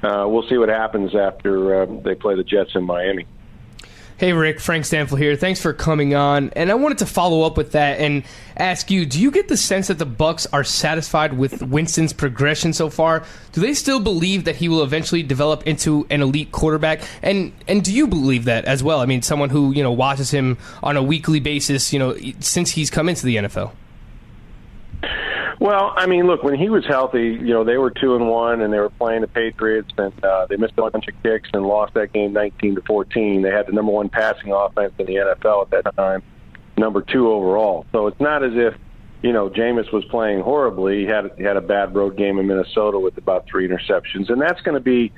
Uh, 0.02 0.24
we'll 0.26 0.48
see 0.48 0.56
what 0.56 0.70
happens 0.70 1.14
after 1.14 1.82
uh, 1.82 1.86
they 2.04 2.14
play 2.14 2.36
the 2.36 2.44
Jets 2.44 2.70
in 2.76 2.84
Miami. 2.84 3.26
Hey 4.18 4.32
Rick, 4.32 4.58
Frank 4.58 4.84
Stampfl 4.84 5.16
here. 5.16 5.36
Thanks 5.36 5.62
for 5.62 5.72
coming 5.72 6.12
on. 6.12 6.50
And 6.56 6.72
I 6.72 6.74
wanted 6.74 6.98
to 6.98 7.06
follow 7.06 7.42
up 7.42 7.56
with 7.56 7.70
that 7.70 8.00
and 8.00 8.24
ask 8.56 8.90
you, 8.90 9.06
do 9.06 9.20
you 9.22 9.30
get 9.30 9.46
the 9.46 9.56
sense 9.56 9.86
that 9.86 9.98
the 9.98 10.06
Bucks 10.06 10.44
are 10.46 10.64
satisfied 10.64 11.34
with 11.38 11.62
Winston's 11.62 12.12
progression 12.12 12.72
so 12.72 12.90
far? 12.90 13.22
Do 13.52 13.60
they 13.60 13.74
still 13.74 14.00
believe 14.00 14.42
that 14.46 14.56
he 14.56 14.68
will 14.68 14.82
eventually 14.82 15.22
develop 15.22 15.64
into 15.68 16.04
an 16.10 16.20
elite 16.20 16.50
quarterback? 16.50 17.02
And 17.22 17.52
and 17.68 17.84
do 17.84 17.92
you 17.92 18.08
believe 18.08 18.46
that 18.46 18.64
as 18.64 18.82
well? 18.82 18.98
I 18.98 19.06
mean, 19.06 19.22
someone 19.22 19.50
who, 19.50 19.72
you 19.72 19.84
know, 19.84 19.92
watches 19.92 20.32
him 20.32 20.58
on 20.82 20.96
a 20.96 21.02
weekly 21.02 21.38
basis, 21.38 21.92
you 21.92 22.00
know, 22.00 22.16
since 22.40 22.72
he's 22.72 22.90
come 22.90 23.08
into 23.08 23.24
the 23.24 23.36
NFL. 23.36 23.70
Well, 25.60 25.92
I 25.96 26.06
mean, 26.06 26.26
look, 26.26 26.44
when 26.44 26.54
he 26.54 26.68
was 26.68 26.86
healthy, 26.86 27.24
you 27.24 27.52
know, 27.52 27.64
they 27.64 27.78
were 27.78 27.90
two 27.90 28.14
and 28.14 28.28
one, 28.28 28.60
and 28.60 28.72
they 28.72 28.78
were 28.78 28.90
playing 28.90 29.22
the 29.22 29.28
Patriots, 29.28 29.90
and 29.98 30.24
uh, 30.24 30.46
they 30.46 30.56
missed 30.56 30.74
a 30.78 30.88
bunch 30.88 31.08
of 31.08 31.14
kicks 31.22 31.48
and 31.52 31.66
lost 31.66 31.94
that 31.94 32.12
game 32.12 32.32
nineteen 32.32 32.76
to 32.76 32.82
fourteen. 32.82 33.42
They 33.42 33.50
had 33.50 33.66
the 33.66 33.72
number 33.72 33.90
one 33.90 34.08
passing 34.08 34.52
offense 34.52 34.92
in 34.98 35.06
the 35.06 35.14
NFL 35.14 35.62
at 35.62 35.84
that 35.84 35.96
time, 35.96 36.22
number 36.76 37.02
two 37.02 37.28
overall. 37.28 37.86
So 37.90 38.06
it's 38.06 38.20
not 38.20 38.44
as 38.44 38.52
if 38.54 38.74
you 39.22 39.32
know 39.32 39.50
Jameis 39.50 39.92
was 39.92 40.04
playing 40.04 40.40
horribly. 40.40 41.00
He 41.00 41.06
had 41.06 41.32
he 41.36 41.42
had 41.42 41.56
a 41.56 41.60
bad 41.60 41.92
road 41.92 42.16
game 42.16 42.38
in 42.38 42.46
Minnesota 42.46 43.00
with 43.00 43.18
about 43.18 43.46
three 43.50 43.68
interceptions, 43.68 44.30
and 44.30 44.40
that's 44.40 44.60
going 44.60 44.76
to 44.76 44.80
be 44.80 45.12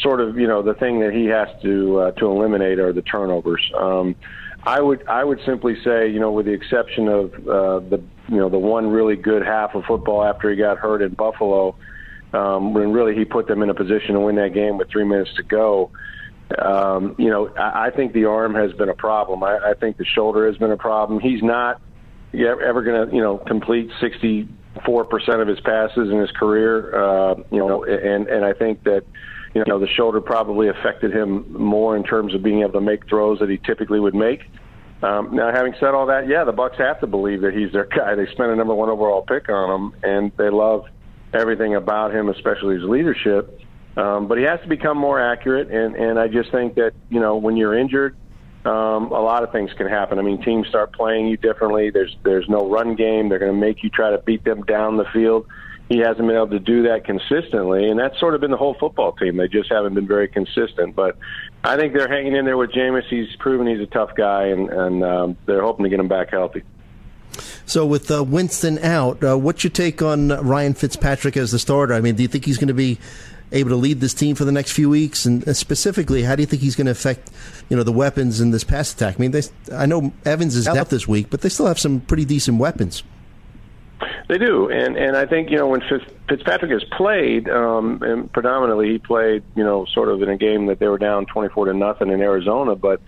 sort 0.00 0.20
of 0.20 0.36
you 0.38 0.46
know 0.46 0.60
the 0.60 0.74
thing 0.74 1.00
that 1.00 1.14
he 1.14 1.24
has 1.26 1.48
to 1.62 2.00
uh, 2.00 2.10
to 2.12 2.26
eliminate 2.26 2.78
are 2.78 2.92
the 2.92 3.02
turnovers. 3.02 3.62
Um, 3.74 4.14
I 4.62 4.80
would 4.80 5.06
I 5.08 5.24
would 5.24 5.40
simply 5.46 5.76
say 5.82 6.08
you 6.08 6.20
know 6.20 6.32
with 6.32 6.44
the 6.44 6.52
exception 6.52 7.08
of 7.08 7.32
uh, 7.48 7.78
the 7.80 8.02
you 8.28 8.36
know 8.36 8.48
the 8.48 8.58
one 8.58 8.88
really 8.88 9.16
good 9.16 9.44
half 9.44 9.74
of 9.74 9.84
football 9.84 10.24
after 10.24 10.50
he 10.50 10.56
got 10.56 10.78
hurt 10.78 11.02
in 11.02 11.14
Buffalo, 11.14 11.76
um, 12.32 12.74
when 12.74 12.92
really 12.92 13.14
he 13.14 13.24
put 13.24 13.46
them 13.46 13.62
in 13.62 13.70
a 13.70 13.74
position 13.74 14.14
to 14.14 14.20
win 14.20 14.36
that 14.36 14.54
game 14.54 14.78
with 14.78 14.90
three 14.90 15.04
minutes 15.04 15.30
to 15.36 15.42
go. 15.42 15.90
Um, 16.58 17.16
you 17.18 17.30
know 17.30 17.48
I, 17.56 17.86
I 17.86 17.90
think 17.90 18.12
the 18.12 18.26
arm 18.26 18.54
has 18.54 18.72
been 18.72 18.88
a 18.88 18.94
problem. 18.94 19.42
I, 19.42 19.58
I 19.70 19.74
think 19.74 19.96
the 19.96 20.04
shoulder 20.04 20.46
has 20.46 20.56
been 20.56 20.70
a 20.70 20.76
problem. 20.76 21.20
He's 21.20 21.42
not 21.42 21.80
ever 22.34 22.82
going 22.82 23.08
to 23.08 23.14
you 23.14 23.22
know 23.22 23.38
complete 23.38 23.90
sixty 24.00 24.48
four 24.84 25.04
percent 25.04 25.40
of 25.40 25.48
his 25.48 25.60
passes 25.60 26.10
in 26.10 26.18
his 26.18 26.30
career. 26.32 26.94
Uh, 26.94 27.34
you 27.50 27.58
know, 27.58 27.84
and 27.84 28.26
and 28.28 28.44
I 28.44 28.52
think 28.52 28.84
that 28.84 29.04
you 29.54 29.64
know 29.66 29.78
the 29.78 29.88
shoulder 29.88 30.20
probably 30.20 30.68
affected 30.68 31.12
him 31.12 31.52
more 31.52 31.96
in 31.96 32.02
terms 32.02 32.34
of 32.34 32.42
being 32.42 32.60
able 32.60 32.72
to 32.72 32.80
make 32.80 33.08
throws 33.08 33.38
that 33.38 33.48
he 33.48 33.58
typically 33.58 34.00
would 34.00 34.14
make. 34.14 34.42
Um, 35.06 35.36
now, 35.36 35.52
having 35.52 35.74
said 35.78 35.94
all 35.94 36.06
that, 36.06 36.26
yeah, 36.26 36.44
the 36.44 36.52
Bucks 36.52 36.78
have 36.78 37.00
to 37.00 37.06
believe 37.06 37.42
that 37.42 37.54
he's 37.54 37.72
their 37.72 37.84
guy. 37.96 38.14
They 38.14 38.26
spent 38.26 38.50
a 38.50 38.56
number 38.56 38.74
one 38.74 38.88
overall 38.88 39.22
pick 39.22 39.48
on 39.48 39.70
him, 39.70 39.96
and 40.02 40.32
they 40.36 40.50
love 40.50 40.86
everything 41.32 41.74
about 41.74 42.14
him, 42.14 42.28
especially 42.28 42.74
his 42.76 42.84
leadership. 42.84 43.60
Um, 43.96 44.28
but 44.28 44.36
he 44.36 44.44
has 44.44 44.60
to 44.60 44.68
become 44.68 44.98
more 44.98 45.20
accurate, 45.20 45.70
and 45.70 45.94
and 45.94 46.18
I 46.18 46.28
just 46.28 46.50
think 46.50 46.74
that 46.74 46.92
you 47.08 47.20
know 47.20 47.36
when 47.36 47.56
you're 47.56 47.78
injured, 47.78 48.14
um, 48.66 49.12
a 49.12 49.20
lot 49.20 49.42
of 49.42 49.52
things 49.52 49.70
can 49.78 49.86
happen. 49.86 50.18
I 50.18 50.22
mean, 50.22 50.42
teams 50.42 50.68
start 50.68 50.92
playing 50.92 51.28
you 51.28 51.36
differently. 51.36 51.90
There's 51.90 52.14
there's 52.22 52.46
no 52.48 52.68
run 52.68 52.94
game. 52.94 53.28
They're 53.28 53.38
going 53.38 53.54
to 53.54 53.58
make 53.58 53.82
you 53.82 53.88
try 53.88 54.10
to 54.10 54.18
beat 54.18 54.44
them 54.44 54.62
down 54.64 54.96
the 54.98 55.06
field. 55.14 55.46
He 55.88 55.98
hasn't 55.98 56.26
been 56.26 56.36
able 56.36 56.48
to 56.48 56.58
do 56.58 56.82
that 56.82 57.04
consistently, 57.04 57.88
and 57.88 57.98
that's 57.98 58.18
sort 58.18 58.34
of 58.34 58.40
been 58.40 58.50
the 58.50 58.56
whole 58.56 58.76
football 58.78 59.12
team. 59.12 59.36
They 59.36 59.48
just 59.48 59.70
haven't 59.70 59.94
been 59.94 60.06
very 60.06 60.28
consistent. 60.28 60.96
But 60.96 61.16
I 61.66 61.76
think 61.76 61.92
they're 61.94 62.08
hanging 62.08 62.36
in 62.36 62.44
there 62.44 62.56
with 62.56 62.70
Jameis. 62.70 63.04
He's 63.08 63.34
proven 63.36 63.66
he's 63.66 63.80
a 63.80 63.86
tough 63.86 64.14
guy, 64.14 64.46
and 64.46 64.70
and 64.70 65.04
um, 65.04 65.36
they're 65.46 65.62
hoping 65.62 65.84
to 65.84 65.90
get 65.90 65.98
him 65.98 66.08
back 66.08 66.30
healthy. 66.30 66.62
So 67.66 67.84
with 67.84 68.10
uh, 68.10 68.22
Winston 68.22 68.78
out, 68.78 69.22
uh, 69.24 69.36
what's 69.36 69.64
your 69.64 69.72
take 69.72 70.00
on 70.00 70.28
Ryan 70.28 70.74
Fitzpatrick 70.74 71.36
as 71.36 71.50
the 71.50 71.58
starter? 71.58 71.94
I 71.94 72.00
mean, 72.00 72.14
do 72.14 72.22
you 72.22 72.28
think 72.28 72.44
he's 72.44 72.58
going 72.58 72.68
to 72.68 72.74
be 72.74 72.98
able 73.50 73.70
to 73.70 73.76
lead 73.76 74.00
this 74.00 74.14
team 74.14 74.36
for 74.36 74.44
the 74.44 74.52
next 74.52 74.72
few 74.72 74.88
weeks? 74.88 75.26
And 75.26 75.46
uh, 75.46 75.52
specifically, 75.52 76.22
how 76.22 76.36
do 76.36 76.42
you 76.42 76.46
think 76.46 76.62
he's 76.62 76.76
going 76.76 76.86
to 76.86 76.92
affect, 76.92 77.30
you 77.68 77.76
know, 77.76 77.82
the 77.82 77.92
weapons 77.92 78.40
in 78.40 78.52
this 78.52 78.62
pass 78.62 78.92
attack? 78.92 79.16
I 79.16 79.18
mean, 79.18 79.32
they, 79.32 79.42
I 79.72 79.86
know 79.86 80.12
Evans 80.24 80.54
is 80.54 80.68
out 80.68 80.90
this 80.90 81.08
week, 81.08 81.28
but 81.28 81.40
they 81.40 81.48
still 81.48 81.66
have 81.66 81.78
some 81.78 82.00
pretty 82.00 82.24
decent 82.24 82.58
weapons. 82.58 83.02
They 84.28 84.38
do, 84.38 84.68
and 84.70 84.96
and 84.96 85.16
I 85.16 85.26
think 85.26 85.50
you 85.50 85.56
know 85.56 85.68
when 85.68 85.82
Fitzpatrick 86.28 86.72
has 86.72 86.82
played, 86.84 87.48
um, 87.48 88.02
and 88.02 88.32
predominantly 88.32 88.90
he 88.90 88.98
played, 88.98 89.44
you 89.54 89.62
know, 89.62 89.84
sort 89.84 90.08
of 90.08 90.20
in 90.20 90.28
a 90.28 90.36
game 90.36 90.66
that 90.66 90.80
they 90.80 90.88
were 90.88 90.98
down 90.98 91.26
twenty 91.26 91.48
four 91.48 91.66
to 91.66 91.74
nothing 91.74 92.10
in 92.10 92.20
Arizona, 92.20 92.74
but 92.74 93.00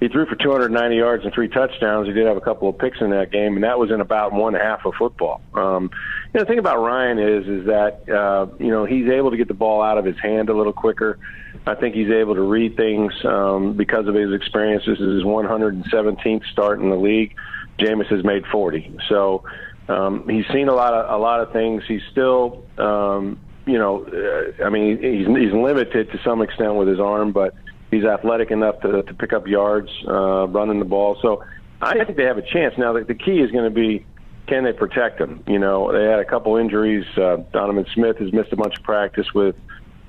he 0.00 0.08
threw 0.08 0.26
for 0.26 0.36
290 0.36 0.94
yards 0.94 1.24
and 1.24 1.32
three 1.32 1.48
touchdowns. 1.48 2.06
He 2.06 2.12
did 2.12 2.26
have 2.26 2.36
a 2.36 2.42
couple 2.42 2.68
of 2.68 2.76
picks 2.78 3.00
in 3.00 3.10
that 3.10 3.30
game, 3.30 3.54
and 3.54 3.64
that 3.64 3.78
was 3.78 3.90
in 3.90 4.02
about 4.02 4.32
one 4.32 4.52
half 4.52 4.84
of 4.84 4.94
football. 4.94 5.40
Um, 5.54 5.90
you 6.34 6.38
know, 6.38 6.40
the 6.40 6.44
thing 6.44 6.58
about 6.58 6.82
Ryan 6.82 7.18
is 7.18 7.46
is 7.46 7.66
that 7.66 8.08
uh, 8.08 8.46
you 8.58 8.68
know 8.68 8.84
he's 8.84 9.08
able 9.08 9.30
to 9.30 9.36
get 9.36 9.48
the 9.48 9.54
ball 9.54 9.82
out 9.82 9.96
of 9.98 10.04
his 10.04 10.18
hand 10.18 10.48
a 10.48 10.54
little 10.54 10.72
quicker. 10.72 11.18
I 11.66 11.74
think 11.74 11.94
he's 11.94 12.10
able 12.10 12.34
to 12.34 12.42
read 12.42 12.76
things 12.76 13.12
um, 13.24 13.72
because 13.74 14.06
of 14.06 14.14
his 14.14 14.32
experience. 14.34 14.84
This 14.84 14.98
is 14.98 15.14
his 15.14 15.22
117th 15.22 16.44
start 16.52 16.80
in 16.80 16.90
the 16.90 16.96
league. 16.96 17.34
Jameis 17.78 18.06
has 18.06 18.22
made 18.24 18.46
40, 18.46 18.98
so 19.08 19.44
um, 19.88 20.28
he's 20.28 20.46
seen 20.52 20.68
a 20.68 20.74
lot 20.74 20.94
of 20.94 21.10
a 21.10 21.22
lot 21.22 21.40
of 21.40 21.52
things. 21.52 21.82
He's 21.86 22.02
still, 22.10 22.64
um, 22.78 23.38
you 23.66 23.78
know, 23.78 24.04
uh, 24.04 24.64
I 24.64 24.70
mean, 24.70 24.98
he's 24.98 25.26
he's 25.26 25.52
limited 25.52 26.10
to 26.12 26.18
some 26.24 26.42
extent 26.42 26.74
with 26.74 26.88
his 26.88 27.00
arm, 27.00 27.32
but 27.32 27.54
he's 27.90 28.04
athletic 28.04 28.50
enough 28.50 28.80
to 28.80 29.02
to 29.02 29.14
pick 29.14 29.32
up 29.32 29.46
yards 29.46 29.90
uh, 30.08 30.48
running 30.48 30.78
the 30.78 30.84
ball. 30.84 31.18
So 31.22 31.44
I 31.80 32.04
think 32.04 32.16
they 32.16 32.24
have 32.24 32.38
a 32.38 32.42
chance. 32.42 32.74
Now 32.78 32.92
the, 32.92 33.04
the 33.04 33.14
key 33.14 33.38
is 33.38 33.50
going 33.50 33.64
to 33.64 33.74
be 33.74 34.04
can 34.46 34.64
they 34.64 34.72
protect 34.72 35.20
him? 35.20 35.42
You 35.46 35.58
know, 35.58 35.92
they 35.92 36.04
had 36.04 36.20
a 36.20 36.24
couple 36.24 36.56
injuries. 36.56 37.04
Uh, 37.16 37.38
Donovan 37.52 37.86
Smith 37.94 38.18
has 38.18 38.32
missed 38.32 38.52
a 38.52 38.56
bunch 38.56 38.76
of 38.76 38.84
practice 38.84 39.26
with 39.34 39.56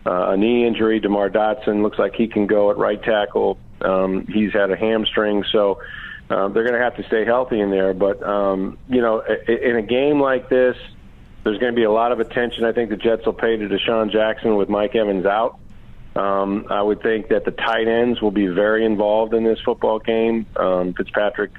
uh, 0.06 0.32
a 0.32 0.38
knee 0.38 0.66
injury. 0.66 1.00
Demar 1.00 1.30
Dotson 1.30 1.82
looks 1.82 1.98
like 1.98 2.14
he 2.14 2.28
can 2.28 2.48
go 2.48 2.72
at 2.72 2.78
right 2.78 3.02
tackle. 3.02 3.58
Um, 3.82 4.26
he's 4.28 4.54
had 4.54 4.72
a 4.72 4.76
hamstring, 4.76 5.44
so 5.52 5.82
uh, 6.30 6.48
they're 6.50 6.64
going 6.64 6.74
to 6.74 6.84
have 6.84 6.98
to 6.98 7.04
stay 7.04 7.26
healthy 7.26 7.60
in 7.60 7.70
there. 7.70 7.94
But 7.94 8.22
um, 8.24 8.78
you 8.90 9.02
know, 9.02 9.22
in 9.22 9.76
a 9.76 9.82
game 9.82 10.20
like 10.20 10.50
this, 10.50 10.76
there's 11.44 11.60
going 11.60 11.72
to 11.72 11.76
be 11.76 11.84
a 11.84 11.92
lot 11.92 12.12
of 12.12 12.20
attention. 12.20 12.66
I 12.66 12.74
think 12.74 12.90
the 12.90 12.98
Jets 12.98 13.26
will 13.26 13.34
pay 13.34 13.56
to 13.56 13.68
DeSean 13.68 14.12
Jackson 14.12 14.56
with 14.58 14.70
Mike 14.70 14.96
Evans 14.96 15.26
out. 15.26 15.60
Um, 16.16 16.66
I 16.70 16.82
would 16.82 17.02
think 17.02 17.30
that 17.30 17.46
the 17.46 17.52
tight 17.52 17.88
ends 17.88 18.22
will 18.22 18.32
be 18.32 18.48
very 18.48 18.84
involved 18.84 19.34
in 19.34 19.44
this 19.44 19.60
football 19.62 20.00
game. 20.00 20.48
Um, 20.56 20.94
Fitzpatrick, 20.94 21.52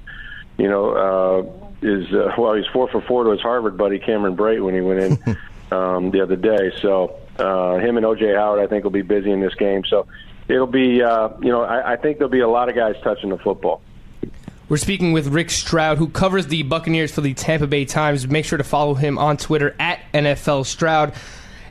you 0.58 0.68
know, 0.68 0.90
uh, 0.90 1.68
is 1.80 2.12
uh, 2.12 2.32
well, 2.36 2.54
he's 2.54 2.66
four 2.66 2.88
for 2.88 3.00
four 3.00 3.24
to 3.24 3.30
his 3.30 3.40
Harvard 3.40 3.78
buddy 3.78 3.98
Cameron 3.98 4.36
Brate 4.36 4.62
when 4.62 4.74
he 4.74 4.80
went 4.80 5.00
in 5.00 5.36
um, 5.72 6.10
the 6.10 6.20
other 6.22 6.36
day. 6.36 6.72
So 6.82 7.18
uh, 7.38 7.76
him 7.76 7.96
and 7.96 8.04
OJ 8.04 8.36
Howard, 8.36 8.60
I 8.60 8.66
think, 8.66 8.84
will 8.84 8.90
be 8.90 9.02
busy 9.02 9.30
in 9.30 9.40
this 9.40 9.54
game. 9.54 9.84
So 9.84 10.08
it'll 10.48 10.66
be, 10.66 11.02
uh, 11.02 11.30
you 11.40 11.50
know, 11.50 11.62
I, 11.62 11.92
I 11.92 11.96
think 11.96 12.18
there'll 12.18 12.30
be 12.30 12.40
a 12.40 12.48
lot 12.48 12.68
of 12.68 12.74
guys 12.74 12.96
touching 13.02 13.30
the 13.30 13.38
football. 13.38 13.80
We're 14.68 14.76
speaking 14.76 15.12
with 15.12 15.28
Rick 15.28 15.50
Stroud, 15.50 15.96
who 15.96 16.08
covers 16.08 16.48
the 16.48 16.62
Buccaneers 16.62 17.10
for 17.10 17.22
the 17.22 17.32
Tampa 17.32 17.66
Bay 17.66 17.86
Times. 17.86 18.28
Make 18.28 18.44
sure 18.44 18.58
to 18.58 18.64
follow 18.64 18.92
him 18.92 19.16
on 19.16 19.38
Twitter 19.38 19.74
at 19.78 20.00
NFL 20.12 20.66
Stroud. 20.66 21.14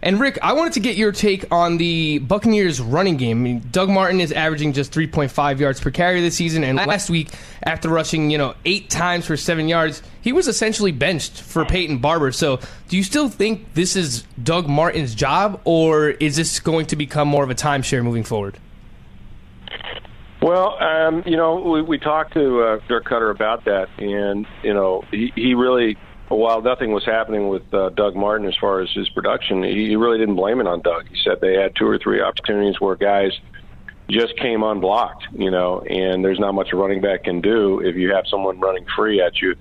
And 0.02 0.20
Rick, 0.20 0.40
I 0.42 0.54
wanted 0.54 0.74
to 0.74 0.80
get 0.80 0.98
your 0.98 1.12
take 1.12 1.46
on 1.52 1.78
the 1.78 2.18
Buccaneers 2.18 2.82
running 2.82 3.18
game. 3.18 3.38
I 3.38 3.42
mean, 3.42 3.64
Doug 3.72 3.90
Martin 3.90 4.20
is 4.20 4.32
averaging 4.32 4.74
just 4.74 4.92
3.5 4.92 5.60
yards 5.60 5.80
per 5.80 5.92
carry 5.92 6.22
this 6.22 6.36
season, 6.36 6.64
and 6.64 6.78
last 6.78 7.12
week, 7.12 7.30
after 7.62 7.88
rushing, 7.88 8.32
you 8.32 8.40
know, 8.40 8.56
eight 8.66 8.90
times 8.90 9.26
for 9.28 9.38
seven 9.38 9.68
yards, 9.68 10.02
he 10.22 10.32
was 10.34 10.48
essentially 10.48 10.92
benched 10.92 11.42
for 11.42 11.66
Peyton 11.66 12.00
Barber. 12.00 12.32
So, 12.32 12.60
do 12.90 12.98
you 12.98 13.04
still 13.04 13.30
think 13.30 13.76
this 13.76 13.96
is 13.96 14.24
Doug 14.42 14.68
Martin's 14.68 15.14
job, 15.14 15.62
or 15.66 16.10
is 16.10 16.36
this 16.36 16.60
going 16.60 16.88
to 16.88 16.96
become 16.96 17.28
more 17.28 17.44
of 17.44 17.52
a 17.52 17.56
timeshare 17.56 18.04
moving 18.04 18.24
forward? 18.24 18.58
Well, 20.42 20.78
um, 20.82 21.24
you 21.26 21.36
know, 21.36 21.56
we, 21.56 21.82
we 21.82 21.98
talked 21.98 22.34
to 22.34 22.62
uh, 22.62 22.80
Dirk 22.88 23.06
Koetter 23.06 23.32
about 23.32 23.66
that, 23.66 23.90
and 23.98 24.46
you 24.64 24.74
know, 24.74 25.04
he, 25.10 25.32
he 25.36 25.56
really, 25.56 25.98
while 26.28 26.62
nothing 26.62 26.92
was 26.92 27.04
happening 27.04 27.48
with 27.48 27.74
uh, 27.74 27.90
Doug 27.90 28.16
Martin 28.16 28.48
as 28.48 28.56
far 28.56 28.82
as 28.82 28.90
his 28.92 29.10
production, 29.10 29.64
he, 29.64 29.88
he 29.88 29.96
really 29.96 30.20
didn't 30.20 30.36
blame 30.36 30.62
it 30.62 30.68
on 30.68 30.82
Doug. 30.82 31.08
He 31.10 31.16
said 31.24 31.42
they 31.42 31.56
had 31.56 31.76
two 31.76 31.88
or 31.88 31.98
three 31.98 32.22
opportunities 32.22 32.80
where 32.80 32.96
guys 32.96 33.32
just 34.10 34.38
came 34.38 34.64
unblocked, 34.64 35.28
you 35.34 35.52
know, 35.52 35.82
and 35.82 36.24
there's 36.24 36.40
not 36.40 36.54
much 36.54 36.72
a 36.72 36.78
running 36.78 37.02
back 37.02 37.24
can 37.24 37.42
do 37.42 37.80
if 37.80 37.96
you 37.96 38.14
have 38.14 38.26
someone 38.28 38.60
running 38.60 38.86
free 38.96 39.22
at 39.22 39.42
you. 39.42 39.56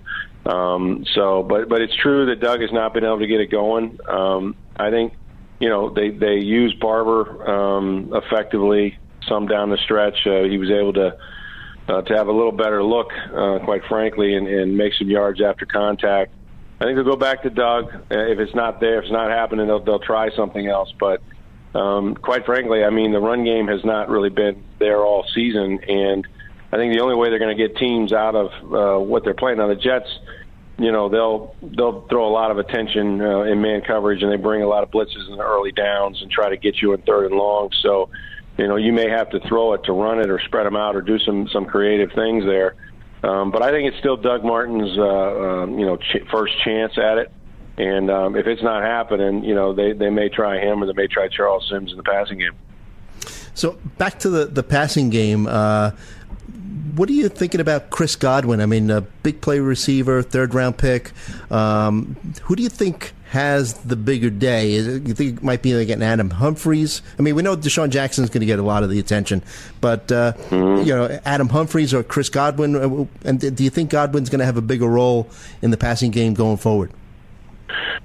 Um, 0.45 1.05
so, 1.15 1.43
but 1.43 1.69
but 1.69 1.81
it's 1.81 1.97
true 1.97 2.27
that 2.27 2.41
Doug 2.41 2.61
has 2.61 2.71
not 2.71 2.95
been 2.95 3.05
able 3.05 3.19
to 3.19 3.27
get 3.27 3.41
it 3.41 3.51
going. 3.51 3.99
Um, 4.09 4.55
I 4.77 4.91
think, 4.91 5.15
you 5.59 5.69
know, 5.69 5.91
they 5.91 6.11
they 6.11 6.37
use 6.37 6.75
Barber 6.75 7.51
um, 7.51 8.13
effectively 8.13 8.99
some 9.29 9.47
down 9.47 9.71
the 9.71 9.79
stretch. 9.79 10.27
Uh, 10.27 10.43
he 10.43 10.59
was 10.59 10.71
able 10.71 10.93
to 10.95 11.17
uh, 11.89 12.03
to 12.03 12.17
have 12.17 12.29
a 12.29 12.33
little 12.33 12.53
better 12.53 12.83
look, 12.83 13.13
uh, 13.33 13.59
quite 13.65 13.83
frankly, 13.89 14.35
and, 14.35 14.49
and 14.49 14.77
make 14.77 14.93
some 14.95 15.09
yards 15.09 15.41
after 15.41 15.67
contact. 15.67 16.33
I 16.81 16.85
think 16.85 16.97
they'll 16.97 17.05
go 17.05 17.17
back 17.17 17.43
to 17.45 17.51
Doug. 17.51 17.95
Uh, 17.95 18.27
if 18.27 18.39
it's 18.39 18.55
not 18.55 18.81
there, 18.81 18.99
if 18.99 19.05
it's 19.05 19.13
not 19.13 19.31
happening, 19.31 19.67
they'll, 19.67 19.85
they'll 19.85 19.99
try 19.99 20.31
something 20.35 20.67
else. 20.67 20.93
But 20.99 21.23
um, 21.75 22.15
quite 22.17 22.45
frankly, 22.45 22.85
I 22.85 22.91
mean, 22.91 23.13
the 23.13 23.21
run 23.21 23.45
game 23.45 23.69
has 23.69 23.85
not 23.85 24.09
really 24.09 24.31
been 24.31 24.63
there 24.79 25.05
all 25.05 25.25
season, 25.35 25.79
and 25.89 26.27
I 26.73 26.77
think 26.77 26.93
the 26.93 27.01
only 27.01 27.15
way 27.15 27.31
they're 27.31 27.39
going 27.39 27.57
to 27.57 27.69
get 27.69 27.77
teams 27.77 28.13
out 28.13 28.35
of 28.35 28.51
uh, 28.65 29.01
what 29.03 29.25
they're 29.25 29.35
playing 29.35 29.61
on 29.61 29.69
the 29.69 29.77
Jets, 29.77 30.09
you 30.79 30.93
know, 30.93 31.09
they'll 31.09 31.55
they'll 31.63 32.07
throw 32.09 32.29
a 32.29 32.33
lot 32.33 32.51
of 32.51 32.59
attention 32.59 33.23
uh, 33.23 33.43
in 33.43 33.63
man 33.63 33.81
coverage, 33.81 34.23
and 34.23 34.31
they 34.31 34.37
bring 34.37 34.63
a 34.63 34.69
lot 34.69 34.83
of 34.83 34.91
blitzes 34.91 35.31
in 35.31 35.37
the 35.37 35.45
early 35.45 35.73
downs 35.73 36.21
and 36.21 36.31
try 36.31 36.51
to 36.51 36.57
get 36.57 36.83
you 36.83 36.93
in 36.93 37.01
third 37.03 37.31
and 37.31 37.37
long. 37.37 37.71
So 37.81 38.11
you 38.59 38.67
know, 38.67 38.77
you 38.77 38.93
may 38.93 39.09
have 39.09 39.31
to 39.31 39.41
throw 39.41 39.75
it 39.75 39.85
to 39.85 39.93
run 39.93 40.19
it 40.21 40.31
or 40.31 40.41
spread 40.41 40.67
them 40.67 40.77
out 40.77 40.97
or 40.97 41.03
do 41.03 41.19
some 41.19 41.49
some 41.49 41.67
creative 41.67 42.11
things 42.13 42.45
there. 42.45 42.75
Um, 43.23 43.51
but 43.51 43.63
I 43.63 43.71
think 43.71 43.89
it's 43.89 43.99
still 43.99 44.17
Doug 44.17 44.45
Martin's, 44.45 44.97
uh, 44.99 45.03
um, 45.03 45.79
you 45.79 45.87
know, 45.87 45.97
ch- 45.97 46.25
first 46.31 46.53
chance 46.65 46.97
at 46.99 47.19
it. 47.19 47.33
And 47.79 48.11
um, 48.11 48.37
if 48.37 48.47
it's 48.47 48.63
not 48.63 48.83
happening, 48.83 49.45
you 49.45 49.55
know, 49.55 49.75
they, 49.75 49.93
they 49.93 50.11
may 50.11 50.29
try 50.29 50.59
him 50.59 50.83
or 50.83 50.87
they 50.87 50.93
may 50.93 51.07
try 51.07 51.29
Charles 51.29 51.69
Sims 51.69 51.91
in 51.91 51.97
the 51.97 52.03
passing 52.03 52.39
game. 52.39 52.53
So 53.55 53.79
back 53.99 54.19
to 54.21 54.31
the, 54.31 54.47
the 54.47 54.63
passing 54.63 55.11
game. 55.11 55.47
Uh, 55.47 55.93
what 56.97 57.11
are 57.11 57.13
you 57.13 57.29
thinking 57.29 57.61
about 57.61 57.91
Chris 57.91 58.17
Godwin? 58.17 58.61
I 58.61 58.67
mean, 58.67 58.91
a 58.91 59.03
big 59.03 59.41
play 59.41 59.61
receiver, 59.61 60.23
third 60.23 60.55
round 60.55 60.79
pick. 60.79 61.13
Um, 61.51 62.17
who 62.43 62.57
do 62.57 62.63
you 62.63 62.71
think 62.71 63.13
has 63.31 63.75
the 63.75 63.97
bigger 63.97 64.31
day? 64.31 64.71
You 64.71 65.15
think 65.15 65.39
it 65.39 65.43
might 65.43 65.61
be 65.61 65.75
like 65.75 65.91
an 65.91 66.03
Adam 66.03 66.31
Humphries? 66.31 67.03
I 67.19 67.23
mean, 67.23 67.35
we 67.35 67.43
know 67.43 67.55
DeSean 67.55 67.91
Jackson's 67.91 68.31
going 68.31 68.41
to 68.41 68.47
get 68.47 68.59
a 68.59 68.63
lot 68.63 68.83
of 68.83 68.91
the 68.91 68.99
attention, 68.99 69.43
but 69.81 70.11
uh, 70.11 70.33
mm-hmm. 70.33 70.87
you 70.87 70.95
know, 70.95 71.21
Adam 71.25 71.51
Humphries 71.51 71.93
or 71.93 72.03
Chris 72.03 72.31
Godwin. 72.31 72.77
Uh, 72.77 73.07
and 73.25 73.41
do 73.41 73.63
you 73.63 73.71
think 73.71 73.91
Godwin's 73.91 74.31
going 74.31 74.41
to 74.41 74.47
have 74.47 74.57
a 74.57 74.63
bigger 74.63 74.89
role 74.89 75.29
in 75.61 75.71
the 75.71 75.77
passing 75.77 76.11
game 76.11 76.33
going 76.33 76.57
forward? 76.57 76.91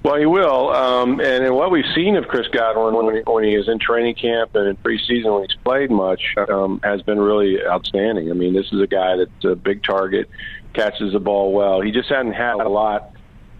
Well, 0.03 0.15
he 0.15 0.25
will. 0.25 0.69
Um, 0.69 1.19
and 1.19 1.53
what 1.55 1.71
we've 1.71 1.85
seen 1.93 2.15
of 2.15 2.27
Chris 2.27 2.47
Godwin 2.47 3.05
when, 3.05 3.15
he, 3.15 3.21
when 3.21 3.43
he 3.43 3.55
is 3.55 3.67
in 3.67 3.79
training 3.79 4.15
camp 4.15 4.55
and 4.55 4.67
in 4.67 4.77
preseason 4.77 5.33
when 5.33 5.47
he's 5.47 5.57
played 5.63 5.91
much 5.91 6.21
um, 6.49 6.79
has 6.83 7.01
been 7.01 7.19
really 7.19 7.63
outstanding. 7.65 8.29
I 8.31 8.33
mean, 8.33 8.53
this 8.53 8.71
is 8.71 8.81
a 8.81 8.87
guy 8.87 9.17
that's 9.17 9.45
a 9.45 9.55
big 9.55 9.83
target, 9.83 10.29
catches 10.73 11.13
the 11.13 11.19
ball 11.19 11.53
well. 11.53 11.81
He 11.81 11.91
just 11.91 12.09
hadn't 12.09 12.33
had 12.33 12.55
a 12.55 12.69
lot 12.69 13.11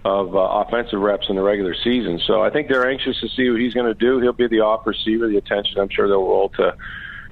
of 0.04 0.36
uh, 0.36 0.40
offensive 0.40 1.00
reps 1.00 1.28
in 1.30 1.36
the 1.36 1.44
regular 1.44 1.76
season. 1.76 2.20
So 2.26 2.42
I 2.42 2.50
think 2.50 2.68
they're 2.70 2.90
anxious 2.90 3.20
to 3.20 3.30
see 3.30 3.50
what 3.50 3.60
he's 3.60 3.74
going 3.74 3.86
to 3.86 3.94
do. 3.94 4.20
He'll 4.20 4.34
be 4.34 4.48
the 4.48 4.62
off 4.62 4.86
receiver. 4.88 5.28
The 5.28 5.38
attention 5.38 5.80
I'm 5.80 5.90
sure 5.90 6.08
they'll 6.08 6.28
roll 6.28 6.50
to 6.50 6.76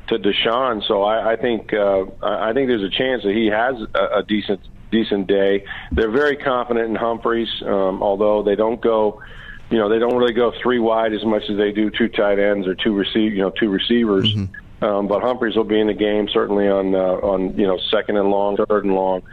to 0.09 0.17
DeSean. 0.17 0.85
So 0.87 1.03
I, 1.03 1.33
I 1.33 1.35
think 1.35 1.73
uh, 1.73 2.05
I 2.21 2.53
think 2.53 2.67
there's 2.67 2.83
a 2.83 2.89
chance 2.89 3.23
that 3.23 3.33
he 3.33 3.47
has 3.47 3.75
a, 3.95 4.19
a 4.19 4.23
decent 4.23 4.59
decent 4.91 5.27
day. 5.27 5.65
They're 5.91 6.11
very 6.11 6.37
confident 6.37 6.89
in 6.89 6.95
Humphreys, 6.95 7.49
um, 7.63 8.01
although 8.01 8.43
they 8.43 8.55
don't 8.55 8.81
go, 8.81 9.21
you 9.69 9.77
know, 9.77 9.89
they 9.89 9.99
don't 9.99 10.15
really 10.15 10.33
go 10.33 10.51
three 10.61 10.79
wide 10.79 11.13
as 11.13 11.23
much 11.23 11.43
as 11.49 11.57
they 11.57 11.71
do 11.71 11.89
two 11.89 12.09
tight 12.09 12.39
ends 12.39 12.67
or 12.67 12.75
two 12.75 12.95
receive, 12.95 13.33
you 13.33 13.41
know, 13.41 13.51
two 13.51 13.69
receivers. 13.69 14.33
Um, 14.81 15.07
but 15.07 15.21
Humphreys 15.21 15.55
will 15.55 15.65
be 15.65 15.79
in 15.79 15.87
the 15.87 15.93
game 15.93 16.29
certainly 16.31 16.67
on 16.67 16.95
uh, 16.95 16.99
on 16.99 17.57
you 17.57 17.67
know 17.67 17.77
second 17.91 18.17
and 18.17 18.29
long, 18.29 18.55
third 18.55 18.85
and 18.85 18.95
long, 18.95 19.23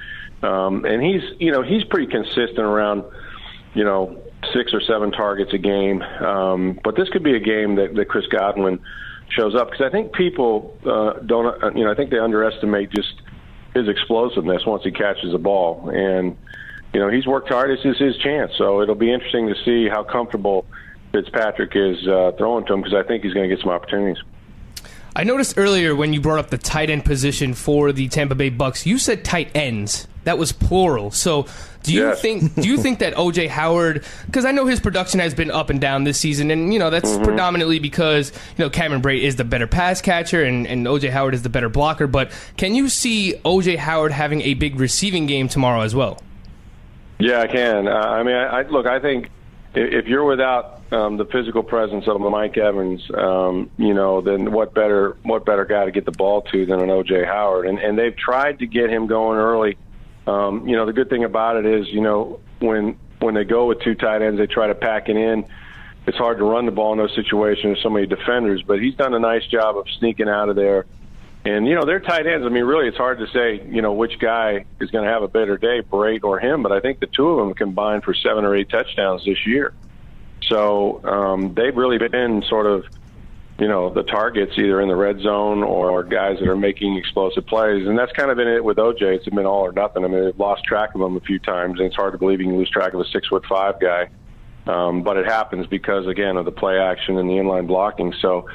um, 0.42 0.85
and 0.85 1.03
he's 1.03 1.23
you 1.38 1.53
know 1.53 1.62
he's 1.62 1.85
pretty 1.85 2.11
consistent 2.11 2.59
around 2.59 3.05
you 3.75 3.85
know 3.85 4.21
six 4.53 4.75
or 4.75 4.81
seven 4.81 5.12
targets 5.12 5.53
a 5.55 5.59
game. 5.59 6.03
Um, 6.03 6.81
but 6.83 6.97
this 6.97 7.09
could 7.11 7.23
be 7.23 7.37
a 7.37 7.40
game 7.40 7.77
that, 7.77 7.95
that 7.95 8.09
Chris 8.09 8.27
Godwin 8.27 8.81
shows 9.29 9.55
up 9.55 9.71
because 9.71 9.87
I 9.87 9.90
think 9.90 10.12
people 10.12 10.77
uh, 10.85 11.21
don't 11.25 11.62
uh, 11.62 11.71
you 11.77 11.85
know 11.85 11.92
I 11.92 11.95
think 11.95 12.11
they 12.11 12.19
underestimate 12.19 12.90
just 12.90 13.14
his 13.77 13.89
explosiveness 13.89 14.65
once 14.67 14.83
he 14.85 14.91
catches 14.91 15.33
the 15.33 15.39
ball 15.39 15.91
and 15.91 16.37
you 16.93 17.01
know 17.01 17.09
he's 17.09 17.27
worked 17.27 17.49
hard. 17.49 17.71
This 17.71 17.85
is 17.85 17.99
his 17.99 18.17
chance, 18.19 18.53
so 18.57 18.83
it'll 18.83 18.95
be 18.95 19.12
interesting 19.12 19.49
to 19.49 19.55
see 19.65 19.89
how 19.89 20.03
comfortable 20.03 20.67
Fitzpatrick 21.12 21.73
is 21.75 22.07
uh, 22.07 22.33
throwing 22.39 22.65
to 22.67 22.75
him 22.75 22.83
because 22.83 22.95
I 22.95 23.07
think 23.07 23.23
he's 23.23 23.35
going 23.35 23.49
to 23.49 23.55
get 23.55 23.62
some 23.62 23.71
opportunities. 23.71 24.23
I 25.15 25.25
noticed 25.25 25.57
earlier 25.57 25.97
when 25.97 26.12
you 26.12 26.21
brought 26.21 26.39
up 26.39 26.51
the 26.51 26.59
tight 26.59 26.91
end 26.91 27.05
position 27.07 27.55
for 27.55 27.91
the 27.91 28.09
Tampa 28.09 28.35
Bay 28.35 28.51
Bucks, 28.51 28.85
you 28.85 28.99
said 28.99 29.25
tight 29.25 29.51
ends. 29.55 30.07
That 30.25 30.37
was 30.37 30.53
plural. 30.53 31.11
So, 31.11 31.47
do 31.87 31.94
you 31.94 32.03
Yes. 32.09 32.20
think 32.20 32.55
do 32.55 32.68
you 32.68 32.77
think 32.77 32.99
that 32.99 33.14
OJ 33.16 33.49
Howard? 33.49 34.05
Because 34.27 34.44
I 34.44 34.53
know 34.53 34.66
his 34.66 34.81
production 34.81 35.20
has 35.20 35.35
been 35.35 35.51
up 35.51 35.70
and 35.70 35.81
down 35.81 36.05
this 36.05 36.18
season, 36.18 36.51
and 36.51 36.72
you 36.72 36.79
know 36.79 36.90
that's 36.90 37.11
Mm-hmm. 37.12 37.25
predominantly 37.25 37.79
because 37.79 38.33
you 38.59 38.64
know 38.64 38.70
Cameron 38.70 39.01
Brate 39.03 39.22
is 39.22 39.37
the 39.37 39.44
better 39.44 39.66
pass 39.66 40.01
catcher 40.03 40.42
and, 40.44 40.66
and 40.66 40.87
OJ 40.87 41.11
Howard 41.11 41.35
is 41.35 41.42
the 41.42 41.49
better 41.49 41.68
blocker. 41.68 42.07
But 42.07 42.31
can 42.57 42.75
you 42.75 42.88
see 42.88 43.35
OJ 43.44 43.77
Howard 43.79 44.12
having 44.12 44.42
a 44.42 44.55
big 44.55 44.79
receiving 44.79 45.27
game 45.27 45.49
tomorrow 45.49 45.81
as 45.83 45.94
well? 45.94 46.18
Yeah, 47.18 47.40
I 47.40 47.46
can. 47.46 47.88
Uh, 47.88 47.92
I 47.92 48.22
mean, 48.22 48.35
I, 48.37 48.61
I 48.61 48.62
look. 48.62 48.87
I 48.87 49.01
think 49.01 49.31
if 49.75 50.07
you're 50.07 50.25
without 50.25 50.81
um, 50.92 51.16
the 51.16 51.25
physical 51.27 51.62
presence 51.62 52.07
of 52.09 52.20
Mike 52.20 52.57
Evans, 52.59 53.03
um, 53.14 53.70
you 53.79 53.94
know, 53.94 54.20
then 54.20 54.53
what 54.53 54.75
better 54.75 55.16
what 55.22 55.44
better 55.46 55.64
guy 55.64 55.85
to 55.87 55.90
get 55.90 56.05
the 56.05 56.12
ball 56.12 56.42
to 56.42 56.66
than 56.66 56.81
an 56.81 56.88
OJ 56.88 57.25
Howard? 57.27 57.66
And 57.66 57.79
and 57.79 57.99
they've 57.99 58.16
tried 58.16 58.59
to 58.61 58.66
get 58.66 58.90
him 58.90 59.07
going 59.07 59.38
early. 59.38 59.79
Um, 60.27 60.69
you 60.69 60.77
know, 60.77 60.87
the 60.87 60.93
good 60.93 61.09
thing 61.09 61.25
about 61.25 61.57
it 61.57 61.67
is, 61.67 61.89
you 61.89 62.01
know, 62.01 62.41
when 62.59 62.99
when 63.21 63.35
they 63.35 63.45
go 63.45 63.67
with 63.67 63.81
two 63.81 63.95
tight 63.95 64.23
ends, 64.23 64.39
they 64.39 64.47
try 64.47 64.67
to 64.67 64.75
pack 64.75 65.09
it 65.09 65.17
in. 65.17 65.47
It's 66.07 66.19
hard 66.19 66.39
to 66.39 66.45
run 66.45 66.67
the 66.67 66.73
ball 66.73 66.93
in 66.93 66.99
those 66.99 67.15
situations 67.15 67.77
with 67.77 67.83
so 67.83 67.91
many 67.91 68.07
defenders, 68.07 68.62
but 68.62 68.81
he's 68.81 68.95
done 68.95 69.15
a 69.15 69.19
nice 69.19 69.45
job 69.47 69.77
of 69.77 69.87
sneaking 69.99 70.29
out 70.29 70.49
of 70.49 70.57
there. 70.57 70.87
And 71.45 71.67
you 71.67 71.75
know, 71.75 71.85
they're 71.85 72.01
tight 72.01 72.27
ends. 72.27 72.45
I 72.45 72.49
mean, 72.49 72.65
really, 72.65 72.89
it's 72.89 72.97
hard 72.97 73.19
to 73.19 73.27
say, 73.29 73.65
you 73.69 73.83
know, 73.83 73.93
which 73.93 74.19
guy 74.19 74.65
is 74.81 74.91
going 74.91 75.05
to 75.05 75.11
have 75.11 75.23
a 75.23 75.29
better 75.29 75.57
day, 75.57 75.81
Brate 75.81 76.25
or 76.25 76.41
him. 76.41 76.62
But 76.62 76.73
I 76.73 76.81
think 76.81 77.01
the 77.01 77.07
two 77.07 77.29
of 77.29 77.39
them 77.39 77.55
combined 77.55 78.03
for 78.03 78.15
seven 78.15 78.45
or 78.45 78.55
eight 78.57 78.69
touchdowns 78.69 79.25
this 79.25 79.47
year. 79.47 79.73
So 80.49 81.05
um, 81.05 81.55
they've 81.55 81.77
really 81.77 81.99
been 81.99 82.43
sort 82.49 82.67
of, 82.67 82.85
you 83.59 83.69
know, 83.69 83.88
the 83.88 84.03
targets 84.03 84.53
either 84.59 84.81
in 84.83 84.88
the 84.88 84.97
red 84.97 85.21
zone 85.21 85.62
or 85.62 86.03
guys 86.03 86.38
that 86.40 86.49
are 86.49 86.57
making 86.57 86.97
explosive 86.97 87.47
plays. 87.47 87.87
And 87.87 87.99
that's 87.99 88.12
kind 88.12 88.31
of 88.31 88.37
been 88.37 88.49
it 88.49 88.62
with 88.62 88.77
OJ. 88.77 89.01
It's 89.01 89.25
been 89.25 89.47
all 89.47 89.62
or 89.62 89.73
nothing. 89.73 90.05
I 90.05 90.09
mean, 90.09 90.25
they've 90.25 90.38
lost 90.38 90.64
track 90.64 90.95
of 90.95 91.01
him 91.01 91.16
a 91.16 91.21
few 91.21 91.38
times, 91.38 91.79
and 91.79 91.87
it's 91.87 91.97
hard 91.97 92.12
to 92.12 92.19
believe 92.19 92.40
you 92.40 92.47
can 92.47 92.59
lose 92.59 92.71
track 92.71 92.92
of 92.92 93.01
a 93.01 93.07
six 93.07 93.29
foot 93.29 93.47
five 93.47 93.81
guy. 93.81 94.09
Um, 94.66 95.03
but 95.03 95.16
it 95.16 95.27
happens 95.27 95.66
because 95.69 96.09
again 96.09 96.37
of 96.37 96.45
the 96.45 96.53
play 96.53 96.79
action 96.79 97.19
and 97.19 97.31
the 97.31 97.35
inline 97.35 97.69
blocking. 97.69 98.12
So 98.21 98.49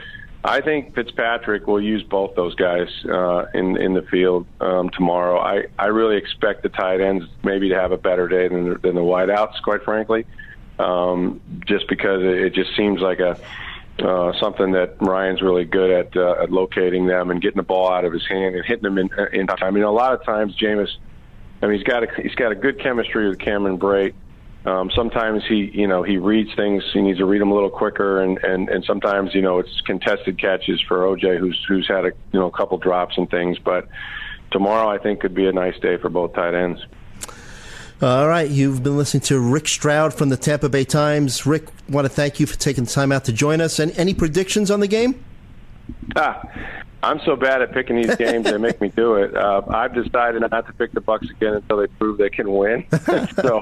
I 0.44 0.60
think 0.62 0.94
Fitzpatrick 0.94 1.68
will 1.68 1.82
use 1.82 2.04
both 2.04 2.36
those 2.36 2.54
guys 2.56 2.90
uh, 3.06 3.46
in 3.54 3.78
in 3.78 3.94
the 3.94 4.02
field 4.04 4.46
um, 4.60 4.90
tomorrow. 4.90 5.40
I, 5.40 5.68
I 5.80 5.86
really 5.86 6.18
expect 6.18 6.64
the 6.64 6.70
tight 6.70 7.00
ends 7.00 7.26
maybe 7.44 7.70
to 7.70 7.76
have 7.76 7.92
a 7.92 7.98
better 7.98 8.28
day 8.28 8.50
than 8.50 8.80
than 8.82 8.96
the 8.96 9.02
wideouts, 9.02 9.62
quite 9.64 9.84
frankly, 9.84 10.26
um, 10.80 11.40
just 11.66 11.88
because 11.88 12.22
it, 12.22 12.38
it 12.40 12.54
just 12.54 12.76
seems 12.76 13.00
like 13.02 13.20
a 13.20 13.40
uh, 14.00 14.32
something 14.40 14.72
that 14.72 14.96
Ryan's 15.00 15.42
really 15.42 15.66
good 15.66 15.92
at 15.92 16.16
uh, 16.16 16.44
at 16.44 16.52
locating 16.52 17.08
them 17.08 17.30
and 17.30 17.42
getting 17.42 17.58
the 17.58 17.64
ball 17.64 17.92
out 17.92 18.06
of 18.06 18.14
his 18.14 18.26
hand 18.28 18.56
and 18.56 18.66
hitting 18.66 18.84
them 18.84 18.98
in 18.98 19.10
in 19.34 19.48
time. 19.48 19.60
I 19.62 19.72
mean, 19.72 19.84
a 19.84 19.92
lot 19.92 20.14
of 20.14 20.24
times, 20.24 20.56
Jameis, 20.56 20.90
I 21.62 21.68
mean, 21.68 21.78
he's 21.78 21.88
got 21.88 22.04
a 22.04 22.08
he's 22.22 22.36
got 22.36 22.52
a 22.52 22.56
good 22.56 22.82
chemistry 22.82 23.28
with 23.30 23.40
Cameron 23.40 23.78
Brate. 23.78 24.14
Um, 24.66 24.92
sometimes 24.96 25.44
he, 25.48 25.72
you 25.74 25.88
know, 25.88 26.04
he 26.04 26.18
reads 26.18 26.52
things. 26.56 26.84
He 26.94 27.02
needs 27.02 27.18
to 27.18 27.26
read 27.26 27.42
them 27.42 27.50
a 27.50 27.54
little 27.54 27.72
quicker, 27.72 28.22
and, 28.22 28.38
and, 28.44 28.70
and 28.70 28.86
sometimes, 28.86 29.34
you 29.34 29.42
know, 29.42 29.58
it's 29.58 29.82
contested 29.88 30.40
catches 30.40 30.80
for 30.88 31.00
OJ, 31.00 31.40
who's 31.40 31.60
who's 31.68 31.88
had 31.88 32.06
a 32.06 32.12
you 32.32 32.40
know 32.40 32.46
a 32.46 32.52
couple 32.52 32.78
drops 32.78 33.18
and 33.18 33.30
things. 33.30 33.58
But 33.58 33.88
tomorrow, 34.52 34.88
I 34.88 35.00
think, 35.00 35.20
could 35.20 35.34
be 35.34 35.48
a 35.48 35.52
nice 35.52 35.80
day 35.80 35.98
for 35.98 36.10
both 36.10 36.34
tight 36.34 36.54
ends. 36.54 36.80
All 38.02 38.28
right, 38.28 38.50
you've 38.50 38.82
been 38.82 38.98
listening 38.98 39.22
to 39.26 39.40
Rick 39.40 39.68
Stroud 39.68 40.12
from 40.12 40.30
the 40.30 40.38
Tampa 40.38 40.70
Bay 40.70 40.86
Times. 40.86 41.46
Rick, 41.46 41.68
want 41.88 42.06
to 42.06 42.10
thank 42.10 42.40
you 42.40 42.48
for 42.48 42.58
taking 42.58 42.86
the 42.86 42.90
time 42.90 43.12
out 43.12 43.26
to 43.26 43.32
join 43.32 43.62
us. 43.62 43.78
And 43.78 43.92
any 43.96 44.16
predictions 44.16 44.72
on 44.72 44.80
the 44.80 44.88
game? 44.88 45.24
Ah, 46.16 46.42
I'm 47.04 47.20
so 47.20 47.36
bad 47.36 47.62
at 47.62 47.74
picking 47.74 48.02
these 48.02 48.16
games; 48.16 48.46
they 48.46 48.58
make 48.58 48.82
me 48.82 48.90
do 48.90 49.18
it. 49.18 49.36
Uh, 49.38 49.62
I've 49.70 49.94
decided 49.94 50.42
not 50.42 50.66
to 50.66 50.74
pick 50.74 50.94
the 50.94 51.02
Bucks 51.02 51.30
again 51.30 51.54
until 51.54 51.78
they 51.78 51.86
prove 51.86 52.18
they 52.18 52.32
can 52.32 52.52
win. 52.52 52.88
so, 53.36 53.62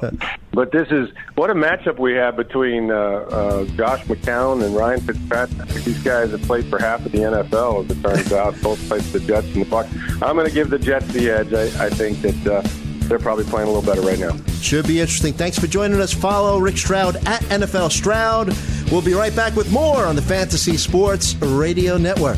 but 0.53 0.71
this 0.71 0.87
is 0.89 1.09
what 1.35 1.49
a 1.49 1.53
matchup 1.53 1.99
we 1.99 2.13
have 2.13 2.37
between 2.37 2.91
uh, 2.91 2.95
uh, 2.95 3.65
Josh 3.75 4.05
McCown 4.05 4.63
and 4.63 4.73
Ryan 4.73 5.01
Fitzpatrick. 5.01 5.67
These 5.83 6.01
guys 6.01 6.31
have 6.31 6.43
played 6.43 6.63
for 6.67 6.79
half 6.79 7.05
of 7.05 7.11
the 7.11 7.17
NFL, 7.17 7.83
as 7.83 7.97
it 7.97 8.01
turns 8.01 8.31
out. 8.31 8.61
Both 8.61 8.87
played 8.87 9.03
for 9.03 9.19
the 9.19 9.27
Jets 9.27 9.47
and 9.47 9.65
the 9.65 9.69
Bucks. 9.69 9.89
I'm 10.21 10.37
going 10.37 10.47
to 10.47 10.53
give 10.53 10.69
the 10.69 10.79
Jets 10.79 11.07
the 11.07 11.29
edge. 11.29 11.53
I, 11.53 11.87
I 11.87 11.89
think 11.89 12.21
that 12.21 12.47
uh, 12.47 12.61
they're 13.09 13.19
probably 13.19 13.43
playing 13.43 13.67
a 13.67 13.71
little 13.71 13.85
better 13.87 14.01
right 14.01 14.19
now. 14.19 14.35
Should 14.61 14.87
be 14.87 14.99
interesting. 14.99 15.33
Thanks 15.33 15.57
for 15.57 15.67
joining 15.67 15.99
us. 15.99 16.13
Follow 16.13 16.59
Rick 16.59 16.77
Stroud 16.77 17.15
at 17.27 17.41
NFL 17.43 17.91
Stroud. 17.91 18.55
We'll 18.91 19.01
be 19.01 19.13
right 19.13 19.35
back 19.35 19.55
with 19.55 19.71
more 19.71 20.05
on 20.05 20.15
the 20.15 20.21
Fantasy 20.21 20.77
Sports 20.77 21.35
Radio 21.35 21.97
Network. 21.97 22.37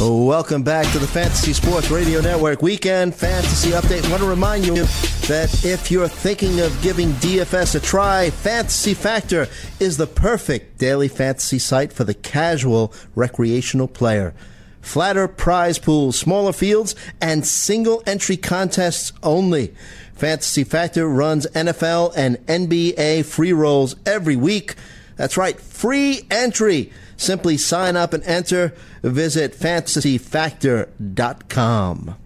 Welcome 0.00 0.64
back 0.64 0.90
to 0.90 0.98
the 0.98 1.06
Fantasy 1.06 1.52
Sports 1.52 1.88
Radio 1.88 2.20
Network 2.20 2.62
Weekend 2.62 3.14
Fantasy 3.14 3.70
Update. 3.70 4.04
I 4.04 4.10
want 4.10 4.24
to 4.24 4.28
remind 4.28 4.66
you 4.66 4.84
that 5.28 5.64
if 5.64 5.88
you're 5.88 6.08
thinking 6.08 6.58
of 6.58 6.76
giving 6.82 7.10
DFS 7.12 7.76
a 7.76 7.80
try, 7.80 8.30
Fantasy 8.30 8.92
Factor 8.92 9.46
is 9.78 9.96
the 9.96 10.08
perfect 10.08 10.78
daily 10.78 11.06
fantasy 11.06 11.60
site 11.60 11.92
for 11.92 12.02
the 12.02 12.12
casual 12.12 12.92
recreational 13.14 13.86
player. 13.86 14.34
Flatter 14.80 15.28
prize 15.28 15.78
pools, 15.78 16.18
smaller 16.18 16.52
fields, 16.52 16.96
and 17.20 17.46
single 17.46 18.02
entry 18.04 18.36
contests 18.36 19.12
only. 19.22 19.76
Fantasy 20.14 20.64
Factor 20.64 21.08
runs 21.08 21.46
NFL 21.54 22.14
and 22.16 22.38
NBA 22.46 23.24
free 23.26 23.52
rolls 23.52 23.94
every 24.04 24.34
week. 24.34 24.74
That's 25.16 25.36
right, 25.36 25.60
free 25.60 26.22
entry. 26.30 26.92
Simply 27.16 27.56
sign 27.56 27.96
up 27.96 28.12
and 28.12 28.22
enter. 28.24 28.74
Visit 29.02 29.54
fantasyfactor.com. 29.54 32.16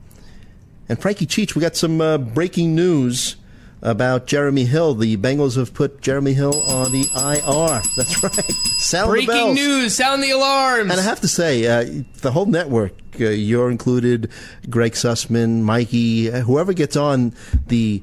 And 0.89 0.99
Frankie 0.99 1.27
Cheech, 1.27 1.55
we 1.55 1.61
got 1.61 1.77
some 1.77 2.01
uh, 2.01 2.17
breaking 2.17 2.75
news 2.75 3.37
about 3.83 4.27
Jeremy 4.27 4.65
Hill. 4.65 4.95
The 4.95 5.17
Bengals 5.17 5.57
have 5.57 5.75
put 5.75 6.01
Jeremy 6.01 6.33
Hill 6.33 6.63
on 6.63 6.93
the 6.93 7.07
IR. 7.15 7.83
That's 7.97 8.23
right. 8.23 8.51
Sound 8.79 9.11
the 9.11 9.27
Breaking 9.27 9.55
news! 9.55 9.95
Sound 9.95 10.23
the 10.23 10.31
alarms! 10.31 10.91
And 10.91 11.01
I 11.01 11.03
have 11.03 11.21
to 11.21 11.29
say, 11.29 11.67
uh, 11.67 12.03
the 12.23 12.33
whole 12.33 12.47
network, 12.47 12.93
uh, 13.21 13.29
you're 13.29 13.71
included, 13.71 14.31
Greg 14.69 14.93
Sussman, 14.93 15.63
Mikey, 15.63 16.33
uh, 16.33 16.41
whoever 16.41 16.73
gets 16.73 16.97
on 16.97 17.35
the 17.67 18.03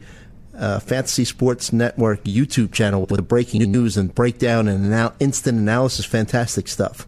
uh, 0.57 0.79
Fantasy 0.79 1.25
Sports 1.25 1.73
Network 1.73 2.23
YouTube 2.23 2.71
channel 2.71 3.01
with 3.01 3.17
the 3.17 3.21
breaking 3.21 3.61
news 3.71 3.97
and 3.97 4.13
breakdown 4.13 4.67
and 4.67 4.85
anal- 4.85 5.13
instant 5.19 5.57
analysis, 5.57 6.05
fantastic 6.05 6.67
stuff. 6.67 7.07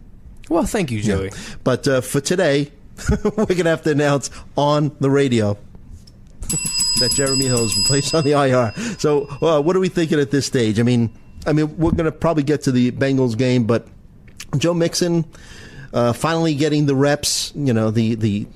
well, 0.49 0.65
thank 0.65 0.91
you, 0.91 1.01
Joey. 1.01 1.31
But 1.63 1.87
uh, 1.87 2.01
for 2.01 2.21
today, 2.21 2.71
we're 3.09 3.45
going 3.45 3.63
to 3.63 3.69
have 3.69 3.83
to 3.83 3.91
announce 3.91 4.29
on 4.55 4.95
the 4.99 5.09
radio 5.09 5.57
that 6.99 7.11
Jeremy 7.15 7.45
Hill 7.45 7.59
has 7.59 7.73
been 7.73 7.83
placed 7.83 8.13
on 8.15 8.23
the 8.23 8.31
IR. 8.31 8.73
So, 8.99 9.27
uh, 9.41 9.61
what 9.61 9.75
are 9.75 9.79
we 9.79 9.89
thinking 9.89 10.19
at 10.19 10.31
this 10.31 10.45
stage? 10.45 10.79
I 10.79 10.83
mean, 10.83 11.15
I 11.45 11.53
mean, 11.53 11.77
we're 11.77 11.91
going 11.91 12.05
to 12.05 12.11
probably 12.11 12.43
get 12.43 12.63
to 12.63 12.71
the 12.71 12.91
Bengals 12.91 13.37
game, 13.37 13.65
but 13.65 13.87
Joe 14.57 14.73
Mixon 14.73 15.25
uh, 15.93 16.13
finally 16.13 16.55
getting 16.55 16.85
the 16.85 16.95
reps. 16.95 17.51
You 17.55 17.73
know, 17.73 17.91
the 17.91 18.15
the 18.15 18.47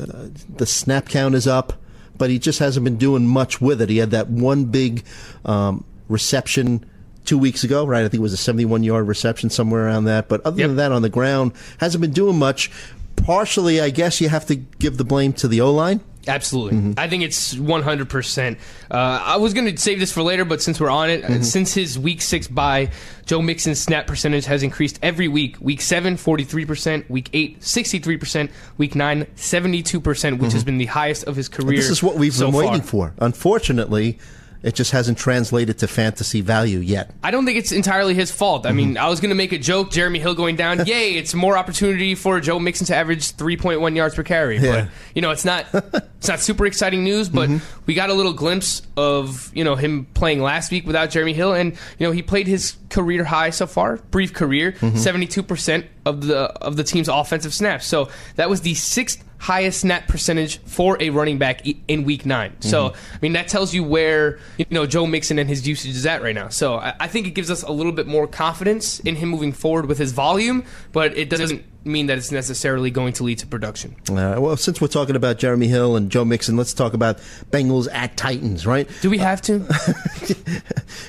uh, 0.00 0.28
the 0.56 0.66
snap 0.66 1.08
count 1.08 1.34
is 1.34 1.46
up, 1.46 1.72
but 2.18 2.30
he 2.30 2.38
just 2.38 2.58
hasn't 2.58 2.84
been 2.84 2.96
doing 2.96 3.26
much 3.26 3.60
with 3.60 3.80
it. 3.80 3.88
He 3.88 3.98
had 3.98 4.10
that 4.10 4.28
one 4.28 4.66
big 4.66 5.04
um, 5.44 5.84
reception. 6.08 6.84
Two 7.24 7.36
weeks 7.36 7.62
ago, 7.62 7.84
right? 7.84 8.00
I 8.00 8.08
think 8.08 8.20
it 8.20 8.22
was 8.22 8.32
a 8.32 8.38
71 8.38 8.84
yard 8.84 9.06
reception, 9.06 9.50
somewhere 9.50 9.84
around 9.84 10.04
that. 10.04 10.28
But 10.30 10.40
other 10.46 10.66
than 10.66 10.76
that, 10.76 10.92
on 10.92 11.02
the 11.02 11.10
ground, 11.10 11.52
hasn't 11.78 12.00
been 12.00 12.12
doing 12.12 12.38
much. 12.38 12.70
Partially, 13.16 13.82
I 13.82 13.90
guess 13.90 14.18
you 14.22 14.30
have 14.30 14.46
to 14.46 14.54
give 14.54 14.96
the 14.96 15.04
blame 15.04 15.34
to 15.34 15.46
the 15.46 15.60
O 15.60 15.70
line. 15.70 16.00
Absolutely. 16.28 16.94
I 16.96 17.08
think 17.08 17.22
it's 17.22 17.54
100%. 17.54 18.58
Uh, 18.90 18.94
I 18.94 19.36
was 19.38 19.54
going 19.54 19.74
to 19.74 19.80
save 19.80 19.98
this 19.98 20.12
for 20.12 20.22
later, 20.22 20.44
but 20.44 20.62
since 20.62 20.78
we're 20.80 20.90
on 20.90 21.10
it, 21.10 21.24
uh, 21.24 21.42
since 21.42 21.74
his 21.74 21.98
week 21.98 22.20
six 22.20 22.46
bye, 22.46 22.90
Joe 23.26 23.40
Mixon's 23.40 23.80
snap 23.80 24.06
percentage 24.06 24.44
has 24.44 24.62
increased 24.62 24.98
every 25.02 25.28
week. 25.28 25.56
Week 25.60 25.80
seven, 25.80 26.16
43%. 26.16 27.08
Week 27.08 27.30
eight, 27.32 27.60
63%. 27.60 28.50
Week 28.76 28.94
nine, 28.94 29.24
72%, 29.36 30.38
which 30.38 30.52
has 30.52 30.64
been 30.64 30.78
the 30.78 30.86
highest 30.86 31.24
of 31.24 31.36
his 31.36 31.48
career. 31.48 31.76
This 31.76 31.90
is 31.90 32.02
what 32.02 32.16
we've 32.16 32.34
so 32.34 32.46
been 32.46 32.54
waiting 32.56 32.80
far. 32.82 33.10
for. 33.10 33.14
Unfortunately, 33.18 34.18
it 34.62 34.74
just 34.74 34.90
hasn't 34.92 35.18
translated 35.18 35.78
to 35.78 35.86
fantasy 35.88 36.40
value 36.40 36.78
yet. 36.80 37.10
I 37.22 37.30
don't 37.30 37.46
think 37.46 37.58
it's 37.58 37.72
entirely 37.72 38.14
his 38.14 38.30
fault. 38.30 38.66
I 38.66 38.70
Mm-hmm. 38.70 38.76
mean, 38.76 38.98
I 38.98 39.08
was 39.08 39.20
going 39.20 39.30
to 39.30 39.34
make 39.36 39.52
a 39.52 39.58
joke, 39.58 39.90
Jeremy 39.90 40.18
Hill 40.18 40.34
going 40.34 40.56
down. 40.56 40.78
Yay, 40.86 41.14
it's 41.14 41.34
more 41.34 41.56
opportunity 41.56 42.14
for 42.14 42.40
Joe 42.40 42.58
Mixon 42.58 42.86
to 42.86 42.96
average 42.96 43.32
3.1 43.36 43.94
yards 43.96 44.14
per 44.14 44.22
carry. 44.22 44.58
Yeah. 44.58 44.82
But, 44.84 44.88
you 45.14 45.22
know, 45.22 45.30
it's 45.30 45.44
not 45.44 45.66
it's 45.74 46.28
not 46.28 46.40
super 46.40 46.66
exciting 46.66 47.04
news, 47.04 47.28
but 47.28 47.48
Mm-hmm. 47.48 47.82
we 47.86 47.94
got 47.94 48.10
a 48.10 48.14
little 48.14 48.32
glimpse 48.32 48.82
of, 48.96 49.50
you 49.54 49.64
know, 49.64 49.74
him 49.76 50.06
playing 50.14 50.42
last 50.42 50.70
week 50.72 50.86
without 50.86 51.10
Jeremy 51.10 51.32
Hill 51.34 51.52
and, 51.54 51.72
you 51.98 52.06
know, 52.06 52.10
he 52.12 52.22
played 52.22 52.46
his 52.46 52.76
career 52.90 53.24
high 53.24 53.50
so 53.50 53.66
far, 53.66 53.96
brief 54.10 54.32
career, 54.34 54.72
Mm-hmm. 54.72 54.96
72% 54.96 55.86
of 56.08 56.26
the 56.26 56.38
of 56.62 56.76
the 56.76 56.84
team's 56.84 57.08
offensive 57.08 57.52
snaps. 57.54 57.86
So, 57.86 58.08
that 58.36 58.48
was 58.50 58.60
the 58.62 58.74
sixth 58.74 59.24
highest 59.40 59.80
snap 59.82 60.08
percentage 60.08 60.58
for 60.62 60.96
a 61.00 61.10
running 61.10 61.38
back 61.38 61.62
in 61.86 62.02
week 62.02 62.26
9. 62.26 62.60
So, 62.60 62.88
Mm-hmm. 62.88 63.14
I 63.14 63.18
mean, 63.22 63.32
that 63.34 63.46
tells 63.46 63.72
you 63.72 63.84
where, 63.84 64.40
you 64.56 64.66
know, 64.70 64.84
Joe 64.84 65.06
Mixon 65.06 65.38
and 65.38 65.48
his 65.48 65.66
usage 65.66 65.92
is 65.92 66.04
at 66.06 66.22
right 66.22 66.34
now. 66.34 66.48
So, 66.48 66.74
I, 66.74 66.94
I 66.98 67.06
think 67.06 67.28
it 67.28 67.30
gives 67.30 67.48
us 67.50 67.62
a 67.62 67.70
little 67.70 67.92
bit 67.92 68.08
more 68.08 68.26
confidence 68.26 68.98
in 69.00 69.14
him 69.14 69.28
moving 69.28 69.52
forward 69.52 69.86
with 69.86 69.98
his 69.98 70.10
volume, 70.10 70.64
but 70.92 71.16
it 71.16 71.30
doesn't 71.30 71.64
mean 71.84 72.06
that 72.06 72.18
it's 72.18 72.32
necessarily 72.32 72.90
going 72.90 73.12
to 73.14 73.22
lead 73.24 73.38
to 73.38 73.46
production. 73.46 73.94
Uh, 74.10 74.36
well, 74.40 74.56
since 74.56 74.80
we're 74.80 74.88
talking 74.88 75.14
about 75.14 75.38
Jeremy 75.38 75.68
Hill 75.68 75.94
and 75.94 76.10
Joe 76.10 76.24
Mixon, 76.24 76.56
let's 76.56 76.74
talk 76.74 76.92
about 76.92 77.18
Bengals 77.52 77.86
at 77.92 78.16
Titans, 78.16 78.66
right? 78.66 78.88
Do 79.02 79.08
we 79.08 79.18
have 79.18 79.40
to? 79.42 79.64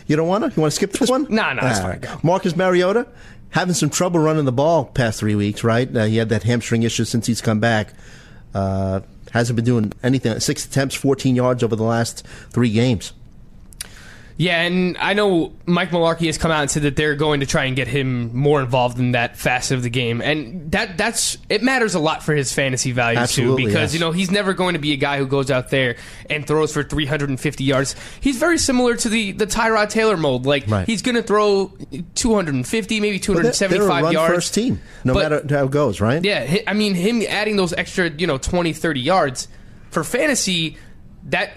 You 0.08 0.16
don't 0.16 0.28
want 0.28 0.44
to? 0.44 0.50
You 0.50 0.62
want 0.62 0.72
to 0.72 0.76
skip 0.76 0.92
this 0.92 1.10
one? 1.10 1.28
No, 1.30 1.54
nah, 1.54 1.62
that's 1.62 1.80
fine. 1.80 2.20
Marcus 2.24 2.56
Mariota 2.56 3.08
having 3.52 3.74
some 3.74 3.90
trouble 3.90 4.20
running 4.20 4.46
the 4.46 4.52
ball 4.52 4.86
past 4.86 5.20
three 5.20 5.36
weeks, 5.36 5.64
right? 5.64 5.96
Uh, 5.96 6.06
he 6.06 6.18
had 6.18 6.30
that 6.30 6.44
hamstring 6.44 6.84
issue 6.84 7.06
since 7.06 7.28
he's 7.28 7.42
come 7.42 7.60
back. 7.60 7.94
Uh, 8.54 9.02
hasn't 9.32 9.56
been 9.56 9.66
doing 9.66 9.94
anything. 10.02 10.40
Six 10.40 10.66
attempts, 10.66 10.96
14 10.96 11.36
yards 11.36 11.64
over 11.64 11.76
the 11.76 11.84
last 11.84 12.26
three 12.52 12.72
games. 12.72 13.14
Yeah, 14.42 14.62
and 14.62 14.98
I 14.98 15.16
know 15.16 15.52
Mike 15.66 15.90
Mularkey 15.90 16.28
has 16.28 16.38
come 16.38 16.50
out 16.50 16.62
and 16.62 16.72
said 16.72 16.84
that 16.84 16.96
they're 16.96 17.16
going 17.18 17.42
to 17.42 17.46
try 17.46 17.66
and 17.66 17.76
get 17.76 17.90
him 17.90 18.34
more 18.34 18.62
involved 18.62 18.98
in 18.98 19.12
that 19.12 19.36
facet 19.36 19.76
of 19.76 19.84
the 19.84 19.90
game, 19.90 20.22
and 20.22 20.72
that 20.72 20.98
that's 20.98 21.38
it 21.50 21.62
matters 21.62 21.94
a 21.94 22.00
lot 22.00 22.24
for 22.24 22.34
his 22.34 22.54
fantasy 22.54 22.94
value 22.94 23.20
Absolutely, 23.20 23.64
too, 23.64 23.68
because 23.68 23.92
yes. 23.92 23.94
you 23.96 24.00
know 24.00 24.14
he's 24.14 24.32
never 24.32 24.54
going 24.54 24.76
to 24.76 24.80
be 24.80 24.94
a 24.94 24.96
guy 24.96 25.18
who 25.18 25.28
goes 25.28 25.52
out 25.52 25.72
there 25.72 25.98
and 26.30 26.48
throws 26.48 26.72
for 26.72 26.84
350 26.84 27.66
yards. 27.66 27.98
He's 28.22 28.38
very 28.38 28.58
similar 28.58 28.96
to 28.96 29.10
the 29.10 29.34
the 29.34 29.46
Tyrod 29.46 29.90
Taylor 29.90 30.16
mold. 30.16 30.46
Like 30.46 30.64
Right. 30.70 30.88
he's 30.88 31.02
going 31.02 31.16
to 31.16 31.22
throw 31.24 31.74
250, 32.16 33.00
maybe 33.02 33.18
Well, 33.28 33.42
they're, 33.44 33.52
275 33.52 33.70
they're 33.72 33.84
a 33.84 33.88
run 34.04 34.14
yards. 34.14 34.34
first 34.36 34.54
team, 34.54 34.80
no 35.04 35.14
But- 35.16 35.32
matter 35.32 35.56
how 35.58 35.66
it 35.66 35.72
goes, 35.72 36.00
right? 36.00 36.24
Yeah, 36.24 36.60
I 36.66 36.74
mean 36.74 36.96
him 36.96 37.24
adding 37.28 37.58
those 37.58 37.74
extra, 37.74 38.10
you 38.10 38.26
know, 38.26 38.38
20, 38.38 38.72
30 38.72 39.02
yards 39.02 39.50
for 39.92 40.06
fantasy 40.06 40.78
that 41.26 41.52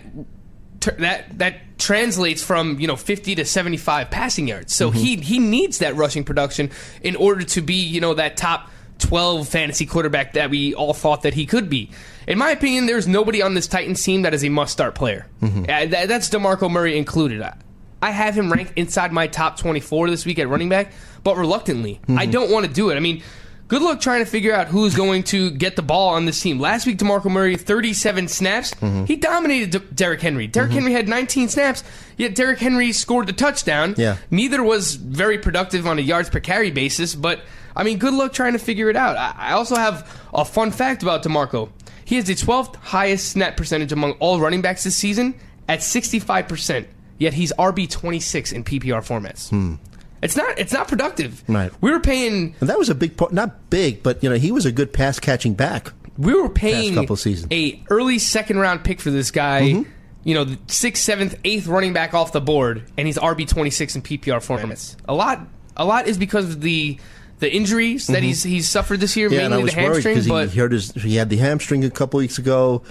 that 0.98 1.38
that 1.38 1.78
translates 1.78 2.42
from, 2.42 2.78
you 2.78 2.86
know, 2.86 2.96
50 2.96 3.36
to 3.36 3.44
75 3.44 4.10
passing 4.10 4.48
yards. 4.48 4.74
So 4.74 4.90
mm-hmm. 4.90 4.98
he 4.98 5.16
he 5.16 5.38
needs 5.38 5.78
that 5.78 5.96
rushing 5.96 6.24
production 6.24 6.70
in 7.02 7.16
order 7.16 7.44
to 7.44 7.60
be, 7.60 7.74
you 7.74 8.00
know, 8.00 8.14
that 8.14 8.36
top 8.36 8.70
12 8.98 9.48
fantasy 9.48 9.86
quarterback 9.86 10.34
that 10.34 10.50
we 10.50 10.74
all 10.74 10.94
thought 10.94 11.22
that 11.22 11.34
he 11.34 11.46
could 11.46 11.68
be. 11.68 11.90
In 12.26 12.38
my 12.38 12.50
opinion, 12.50 12.86
there's 12.86 13.08
nobody 13.08 13.42
on 13.42 13.54
this 13.54 13.66
Titans 13.66 14.02
team 14.02 14.22
that 14.22 14.32
is 14.32 14.44
a 14.44 14.48
must-start 14.48 14.94
player. 14.94 15.26
Mm-hmm. 15.40 15.64
Uh, 15.64 15.86
that- 15.86 16.08
that's 16.08 16.30
DeMarco 16.30 16.70
Murray 16.70 16.96
included. 16.96 17.42
I- 17.42 17.56
I 18.00 18.10
have 18.10 18.36
him 18.36 18.52
ranked 18.52 18.72
inside 18.76 19.12
my 19.12 19.28
top 19.28 19.56
24 19.58 20.10
this 20.10 20.26
week 20.26 20.40
at 20.40 20.48
running 20.48 20.68
back, 20.68 20.92
but 21.22 21.36
reluctantly. 21.36 22.00
Mm-hmm. 22.02 22.18
I 22.18 22.26
don't 22.26 22.50
want 22.50 22.66
to 22.66 22.72
do 22.72 22.90
it. 22.90 22.96
I 22.96 23.00
mean, 23.00 23.22
good 23.72 23.80
luck 23.80 24.02
trying 24.02 24.22
to 24.22 24.30
figure 24.30 24.52
out 24.52 24.68
who's 24.68 24.94
going 24.94 25.22
to 25.22 25.50
get 25.50 25.76
the 25.76 25.82
ball 25.82 26.10
on 26.10 26.26
this 26.26 26.38
team. 26.42 26.60
Last 26.60 26.86
week, 26.86 26.98
DeMarco 26.98 27.30
Murray, 27.30 27.56
37 27.56 28.28
snaps. 28.28 28.74
Mm-hmm. 28.74 29.06
He 29.06 29.16
dominated 29.16 29.70
De- 29.70 29.94
Derrick 29.94 30.20
Henry. 30.20 30.46
Derrick 30.46 30.68
mm-hmm. 30.68 30.80
Henry 30.80 30.92
had 30.92 31.08
19 31.08 31.48
snaps, 31.48 31.82
yet 32.18 32.34
Derrick 32.34 32.58
Henry 32.58 32.92
scored 32.92 33.28
the 33.28 33.32
touchdown. 33.32 33.94
Yeah. 33.96 34.18
Neither 34.30 34.62
was 34.62 34.96
very 34.96 35.38
productive 35.38 35.86
on 35.86 35.98
a 35.98 36.02
yards 36.02 36.28
per 36.28 36.38
carry 36.38 36.70
basis, 36.70 37.14
but 37.14 37.40
I 37.74 37.82
mean, 37.82 37.96
good 37.96 38.12
luck 38.12 38.34
trying 38.34 38.52
to 38.52 38.58
figure 38.58 38.90
it 38.90 38.96
out. 38.96 39.16
I, 39.16 39.34
I 39.38 39.52
also 39.52 39.76
have 39.76 40.20
a 40.34 40.44
fun 40.44 40.70
fact 40.70 41.02
about 41.02 41.22
DeMarco. 41.22 41.70
He 42.04 42.16
has 42.16 42.26
the 42.26 42.34
12th 42.34 42.76
highest 42.76 43.30
snap 43.30 43.56
percentage 43.56 43.90
among 43.90 44.12
all 44.20 44.38
running 44.38 44.60
backs 44.60 44.84
this 44.84 44.96
season 44.96 45.34
at 45.66 45.78
65%, 45.78 46.84
yet 47.16 47.32
he's 47.32 47.54
RB 47.54 47.88
26 47.88 48.52
in 48.52 48.64
PPR 48.64 49.00
formats. 49.00 49.48
Hmm. 49.48 49.76
It's 50.22 50.36
not 50.36 50.58
it's 50.58 50.72
not 50.72 50.88
productive. 50.88 51.42
Right. 51.48 51.72
We 51.80 51.90
were 51.90 52.00
paying 52.00 52.54
And 52.60 52.68
that 52.68 52.78
was 52.78 52.88
a 52.88 52.94
big 52.94 53.16
part, 53.16 53.32
not 53.32 53.68
big, 53.70 54.02
but 54.02 54.22
you 54.22 54.30
know 54.30 54.36
he 54.36 54.52
was 54.52 54.64
a 54.66 54.72
good 54.72 54.92
pass 54.92 55.18
catching 55.18 55.54
back. 55.54 55.92
we 56.16 56.32
were 56.34 56.48
paying 56.48 56.94
couple 56.94 57.16
seasons. 57.16 57.52
a 57.52 57.82
early 57.90 58.18
second 58.18 58.58
round 58.58 58.84
pick 58.84 59.00
for 59.00 59.10
this 59.10 59.30
guy. 59.30 59.62
Mm-hmm. 59.62 59.90
You 60.24 60.34
know, 60.34 60.44
the 60.44 60.58
sixth, 60.68 61.02
seventh, 61.02 61.34
eighth 61.42 61.66
running 61.66 61.92
back 61.92 62.14
off 62.14 62.30
the 62.30 62.40
board, 62.40 62.84
and 62.96 63.08
he's 63.08 63.18
RB 63.18 63.48
twenty 63.48 63.70
six 63.70 63.96
in 63.96 64.02
PPR 64.02 64.38
formats. 64.38 64.94
A 65.08 65.14
lot, 65.14 65.40
a 65.76 65.84
lot 65.84 66.06
is 66.06 66.16
because 66.16 66.48
of 66.50 66.60
the 66.60 66.96
the 67.40 67.52
injuries 67.52 68.06
that 68.06 68.22
he's 68.22 68.44
he's 68.44 68.68
suffered 68.68 69.00
this 69.00 69.16
year, 69.16 69.28
Mm-hmm. 69.28 69.34
Yeah, 69.40 69.44
and 69.46 69.54
I 69.54 69.56
mainly 69.56 69.64
was 69.64 69.74
the 69.74 69.80
worried 69.80 69.92
hamstring. 69.94 70.14
because 70.14 70.28
But 70.28 70.50
he 70.50 70.60
hurt 70.60 70.70
his. 70.70 70.92
He 70.92 71.16
had 71.16 71.28
the 71.28 71.38
hamstring 71.38 71.84
a 71.84 71.90
couple 71.90 72.18
weeks 72.18 72.38
ago. 72.38 72.82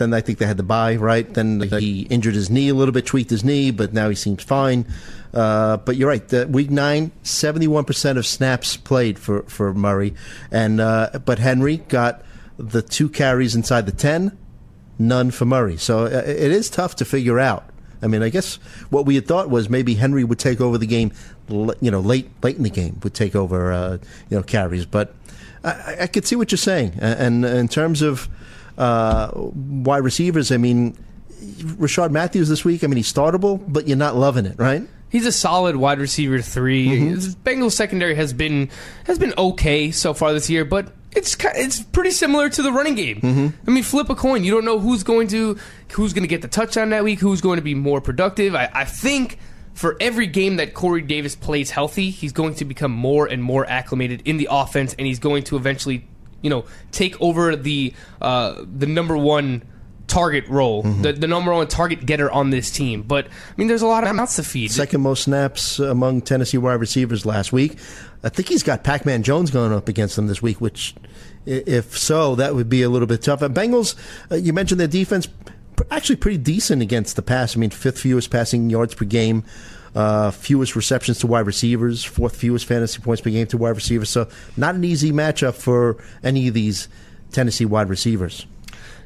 Then 0.00 0.14
I 0.14 0.22
think 0.22 0.38
they 0.38 0.46
had 0.46 0.56
the 0.56 0.62
bye, 0.62 0.96
right? 0.96 1.28
Then 1.32 1.60
he 1.60 2.06
injured 2.08 2.34
his 2.34 2.48
knee 2.48 2.70
a 2.70 2.74
little 2.74 2.92
bit, 2.92 3.04
tweaked 3.04 3.28
his 3.28 3.44
knee, 3.44 3.70
but 3.70 3.92
now 3.92 4.08
he 4.08 4.14
seems 4.14 4.42
fine. 4.42 4.86
Uh, 5.34 5.76
but 5.76 5.96
you're 5.96 6.08
right. 6.08 6.26
The 6.26 6.48
week 6.48 6.70
nine, 6.70 7.12
71% 7.22 8.16
of 8.16 8.26
snaps 8.26 8.78
played 8.78 9.18
for, 9.18 9.42
for 9.42 9.74
Murray. 9.74 10.14
and 10.50 10.80
uh, 10.80 11.10
But 11.24 11.38
Henry 11.38 11.76
got 11.76 12.22
the 12.56 12.80
two 12.80 13.10
carries 13.10 13.54
inside 13.54 13.84
the 13.84 13.92
10, 13.92 14.36
none 14.98 15.30
for 15.30 15.44
Murray. 15.44 15.76
So 15.76 16.06
uh, 16.06 16.22
it 16.26 16.50
is 16.50 16.70
tough 16.70 16.96
to 16.96 17.04
figure 17.04 17.38
out. 17.38 17.64
I 18.02 18.06
mean, 18.06 18.22
I 18.22 18.30
guess 18.30 18.54
what 18.88 19.04
we 19.04 19.14
had 19.16 19.26
thought 19.28 19.50
was 19.50 19.68
maybe 19.68 19.94
Henry 19.96 20.24
would 20.24 20.38
take 20.38 20.62
over 20.62 20.78
the 20.78 20.86
game, 20.86 21.12
you 21.50 21.90
know, 21.90 22.00
late 22.00 22.30
late 22.42 22.56
in 22.56 22.62
the 22.62 22.70
game 22.70 22.98
would 23.02 23.12
take 23.12 23.36
over, 23.36 23.70
uh, 23.70 23.98
you 24.30 24.36
know, 24.38 24.42
carries. 24.42 24.86
But 24.86 25.14
I- 25.62 25.96
I, 26.00 26.06
could 26.06 26.26
see 26.26 26.36
what 26.36 26.50
you're 26.50 26.56
saying. 26.56 26.94
A- 27.02 27.20
And 27.20 27.44
in 27.44 27.68
terms 27.68 28.00
of 28.00 28.26
uh, 28.80 29.30
wide 29.34 30.02
receivers, 30.02 30.50
I 30.50 30.56
mean, 30.56 30.96
Rishard 31.38 32.10
Matthews 32.10 32.48
this 32.48 32.64
week. 32.64 32.82
I 32.82 32.86
mean, 32.86 32.96
he's 32.96 33.12
startable, 33.12 33.62
but 33.68 33.86
you're 33.86 33.96
not 33.96 34.16
loving 34.16 34.46
it, 34.46 34.58
right? 34.58 34.82
He's 35.10 35.26
a 35.26 35.32
solid 35.32 35.76
wide 35.76 35.98
receiver 35.98 36.40
3 36.40 36.86
Mm-hmm. 36.88 37.42
Bengals 37.42 37.72
secondary 37.72 38.14
has 38.14 38.32
been 38.32 38.70
has 39.04 39.18
been 39.18 39.34
okay 39.36 39.90
so 39.90 40.14
far 40.14 40.32
this 40.32 40.48
year, 40.48 40.64
but 40.64 40.92
it's 41.12 41.36
it's 41.56 41.82
pretty 41.82 42.12
similar 42.12 42.48
to 42.48 42.62
the 42.62 42.72
running 42.72 42.94
game. 42.94 43.20
Mm-hmm. 43.20 43.68
I 43.68 43.70
mean, 43.70 43.82
flip 43.82 44.08
a 44.08 44.14
coin. 44.14 44.44
You 44.44 44.52
don't 44.52 44.64
know 44.64 44.78
who's 44.78 45.02
going 45.02 45.28
to 45.28 45.58
who's 45.92 46.12
going 46.12 46.22
to 46.22 46.28
get 46.28 46.42
the 46.42 46.48
touchdown 46.48 46.90
that 46.90 47.04
week. 47.04 47.18
Who's 47.20 47.40
going 47.40 47.56
to 47.56 47.62
be 47.62 47.74
more 47.74 48.00
productive? 48.00 48.54
I, 48.54 48.70
I 48.72 48.84
think 48.84 49.38
for 49.74 49.96
every 50.00 50.26
game 50.26 50.56
that 50.56 50.74
Corey 50.74 51.02
Davis 51.02 51.34
plays 51.34 51.70
healthy, 51.70 52.10
he's 52.10 52.32
going 52.32 52.54
to 52.56 52.64
become 52.64 52.92
more 52.92 53.26
and 53.26 53.42
more 53.42 53.66
acclimated 53.66 54.22
in 54.24 54.36
the 54.36 54.48
offense, 54.50 54.94
and 54.98 55.06
he's 55.06 55.18
going 55.18 55.42
to 55.44 55.56
eventually, 55.56 56.06
you 56.42 56.50
know, 56.50 56.64
take 56.92 57.20
over 57.20 57.56
the 57.56 57.92
uh, 58.20 58.62
the 58.76 58.86
number 58.86 59.16
one 59.16 59.62
target 60.06 60.44
role, 60.48 60.82
Mm-hmm. 60.82 61.02
the, 61.02 61.12
the 61.12 61.26
number 61.28 61.52
one 61.52 61.68
target 61.68 62.04
getter 62.04 62.28
on 62.30 62.50
this 62.50 62.70
team. 62.72 63.02
But 63.02 63.26
I 63.26 63.30
mean, 63.56 63.68
there's 63.68 63.82
a 63.82 63.86
lot 63.86 64.04
of 64.04 64.14
mouths 64.16 64.36
to 64.36 64.42
feed. 64.42 64.72
Second 64.72 65.02
most 65.02 65.22
snaps 65.24 65.78
among 65.78 66.22
Tennessee 66.22 66.58
wide 66.58 66.80
receivers 66.80 67.24
last 67.24 67.52
week. 67.52 67.78
I 68.24 68.28
think 68.28 68.48
he's 68.48 68.62
got 68.64 68.82
Pac-Man 68.84 69.22
Jones 69.22 69.50
going 69.50 69.72
up 69.72 69.88
against 69.88 70.18
him 70.18 70.26
this 70.26 70.42
week, 70.42 70.60
which, 70.60 70.94
if 71.46 71.96
so, 71.96 72.34
that 72.34 72.54
would 72.54 72.68
be 72.68 72.82
a 72.82 72.90
little 72.90 73.06
bit 73.06 73.22
tough. 73.22 73.40
And 73.40 73.54
Bengals, 73.54 73.94
uh, 74.30 74.34
you 74.34 74.52
mentioned 74.52 74.78
their 74.80 74.88
defense, 74.88 75.26
actually 75.90 76.16
pretty 76.16 76.36
decent 76.38 76.82
against 76.82 77.16
the 77.16 77.22
pass. 77.22 77.56
I 77.56 77.60
mean, 77.60 77.70
fifth 77.70 78.00
fewest 78.00 78.30
passing 78.30 78.68
yards 78.68 78.94
per 78.94 79.04
game, 79.06 79.44
uh, 79.94 80.30
fewest 80.30 80.76
receptions 80.76 81.18
to 81.20 81.26
wide 81.26 81.46
receivers, 81.46 82.04
fourth 82.04 82.36
fewest 82.36 82.66
fantasy 82.66 83.00
points 83.00 83.20
per 83.22 83.30
game 83.30 83.46
to 83.48 83.56
wide 83.56 83.70
receivers. 83.76 84.08
So 84.10 84.28
not 84.56 84.74
an 84.74 84.84
easy 84.84 85.12
matchup 85.12 85.54
for 85.54 85.96
any 86.22 86.48
of 86.48 86.54
these 86.54 86.88
Tennessee 87.32 87.64
wide 87.64 87.88
receivers. 87.88 88.46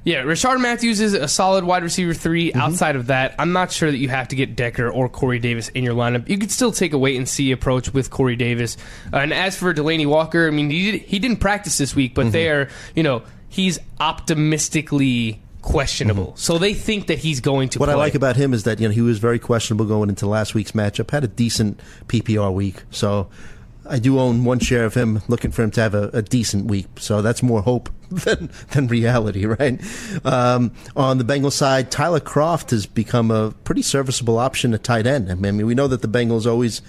Yeah, 0.06 0.22
Rishard 0.24 0.60
Matthews 0.60 1.00
is 1.00 1.14
a 1.14 1.26
solid 1.26 1.64
wide 1.64 1.82
receiver 1.82 2.12
3 2.12 2.50
Mm-hmm. 2.50 2.60
Outside 2.60 2.94
of 2.96 3.06
that, 3.06 3.34
I'm 3.38 3.52
not 3.52 3.72
sure 3.72 3.90
that 3.90 3.96
you 3.96 4.10
have 4.10 4.28
to 4.28 4.36
get 4.36 4.54
Decker 4.54 4.90
or 4.90 5.08
Corey 5.08 5.38
Davis 5.38 5.70
in 5.70 5.82
your 5.82 5.94
lineup. 5.94 6.28
You 6.28 6.36
could 6.36 6.50
still 6.50 6.72
take 6.72 6.92
a 6.92 6.98
wait 6.98 7.16
and 7.16 7.26
see 7.26 7.52
approach 7.52 7.94
with 7.94 8.10
Corey 8.10 8.36
Davis. 8.36 8.76
Uh, 9.10 9.16
and 9.18 9.32
as 9.32 9.56
for 9.56 9.72
Delanie 9.72 10.06
Walker, 10.06 10.46
I 10.46 10.50
mean, 10.50 10.68
he, 10.68 10.90
did, 10.92 11.00
he 11.02 11.18
didn't 11.18 11.38
practice 11.38 11.78
this 11.78 11.96
week, 11.96 12.12
Mm-hmm. 12.14 12.22
but 12.28 12.32
they 12.32 12.50
are, 12.50 12.68
you 12.94 13.02
know, 13.02 13.22
he's 13.48 13.78
optimistically 13.98 15.40
questionable. 15.64 16.34
So 16.36 16.58
they 16.58 16.74
think 16.74 17.06
that 17.08 17.18
he's 17.18 17.40
going 17.40 17.70
to 17.70 17.78
Mm-hmm. 17.78 17.80
What 17.80 17.88
I 17.88 17.94
like 17.94 18.14
about 18.14 18.36
him 18.36 18.54
is 18.54 18.64
that 18.64 18.78
you 18.78 18.86
know 18.86 18.94
he 18.94 19.00
was 19.00 19.18
very 19.18 19.38
questionable 19.38 19.86
going 19.86 20.08
into 20.08 20.26
last 20.26 20.54
week's 20.54 20.72
matchup. 20.72 21.10
Had 21.10 21.24
a 21.24 21.28
decent 21.28 21.80
PPR 22.06 22.52
week, 22.52 22.82
so 22.90 23.28
I 23.88 23.98
do 23.98 24.18
own 24.18 24.44
one 24.44 24.58
share 24.58 24.84
of 24.84 24.94
him. 24.94 25.22
Looking 25.26 25.50
for 25.50 25.62
him 25.62 25.70
to 25.72 25.80
have 25.80 25.94
a, 25.94 26.10
a 26.12 26.22
decent 26.22 26.66
week, 26.66 26.86
so 26.98 27.22
that's 27.22 27.42
more 27.42 27.62
hope 27.62 27.88
than 28.10 28.50
than 28.72 28.86
reality, 28.88 29.46
right? 29.46 29.80
Um, 30.24 30.72
on 30.94 31.18
the 31.18 31.24
Bengals 31.24 31.52
side, 31.52 31.90
Tyler 31.90 32.20
Kroft 32.20 32.70
has 32.70 32.86
become 32.86 33.30
a 33.30 33.50
pretty 33.64 33.82
serviceable 33.82 34.38
option 34.38 34.74
at 34.74 34.84
tight 34.84 35.06
end. 35.06 35.32
I 35.32 35.34
mean, 35.34 35.66
we 35.66 35.74
know 35.74 35.88
that 35.88 36.02
the 36.02 36.08
Bengals 36.08 36.46
always 36.46 36.82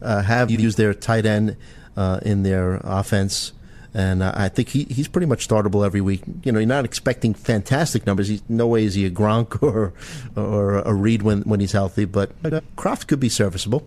uh, 0.00 0.22
have 0.22 0.50
used 0.50 0.78
their 0.78 0.94
tight 0.94 1.26
end 1.26 1.56
uh, 1.96 2.20
in 2.22 2.44
their 2.44 2.80
offense. 2.84 3.52
And 3.94 4.22
uh, 4.22 4.32
I 4.34 4.48
think 4.48 4.70
he, 4.70 4.84
he's 4.84 5.08
pretty 5.08 5.26
much 5.26 5.46
startable 5.46 5.84
every 5.84 6.00
week. 6.00 6.22
You 6.44 6.52
know, 6.52 6.58
you're 6.58 6.66
not 6.66 6.84
expecting 6.84 7.34
fantastic 7.34 8.06
numbers. 8.06 8.28
He's, 8.28 8.42
no 8.48 8.66
way 8.66 8.84
is 8.84 8.94
he 8.94 9.04
a 9.04 9.10
Gronk 9.10 9.62
or 9.62 9.92
or 10.34 10.78
a 10.78 10.94
Reed 10.94 11.22
when, 11.22 11.42
when 11.42 11.60
he's 11.60 11.72
healthy, 11.72 12.04
but 12.04 12.30
uh, 12.44 12.60
Kroft 12.76 13.06
could 13.06 13.20
be 13.20 13.28
serviceable. 13.28 13.86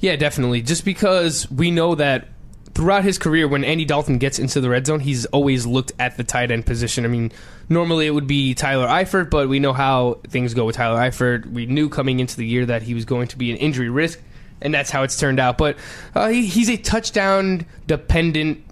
Yeah, 0.00 0.16
definitely. 0.16 0.62
Just 0.62 0.84
because 0.84 1.50
we 1.50 1.70
know 1.70 1.94
that 1.94 2.28
throughout 2.74 3.02
his 3.02 3.18
career, 3.18 3.48
when 3.48 3.64
Andy 3.64 3.84
Dalton 3.84 4.18
gets 4.18 4.38
into 4.38 4.60
the 4.60 4.70
red 4.70 4.86
zone, 4.86 5.00
he's 5.00 5.26
always 5.26 5.66
looked 5.66 5.92
at 5.98 6.16
the 6.16 6.22
tight 6.22 6.50
end 6.50 6.66
position. 6.66 7.04
I 7.04 7.08
mean, 7.08 7.32
normally 7.68 8.06
it 8.06 8.10
would 8.10 8.28
be 8.28 8.54
Tyler 8.54 8.86
Eifert, 8.86 9.30
but 9.30 9.48
we 9.48 9.58
know 9.58 9.72
how 9.72 10.20
things 10.28 10.54
go 10.54 10.66
with 10.66 10.76
Tyler 10.76 11.00
Eifert. 11.00 11.50
We 11.50 11.66
knew 11.66 11.88
coming 11.88 12.20
into 12.20 12.36
the 12.36 12.46
year 12.46 12.66
that 12.66 12.82
he 12.82 12.94
was 12.94 13.04
going 13.04 13.28
to 13.28 13.38
be 13.38 13.50
an 13.50 13.56
injury 13.56 13.88
risk, 13.88 14.20
and 14.60 14.72
that's 14.72 14.90
how 14.90 15.02
it's 15.02 15.18
turned 15.18 15.40
out. 15.40 15.58
But 15.58 15.76
uh, 16.14 16.28
he, 16.28 16.46
he's 16.46 16.70
a 16.70 16.76
touchdown 16.76 17.66
dependent 17.88 18.64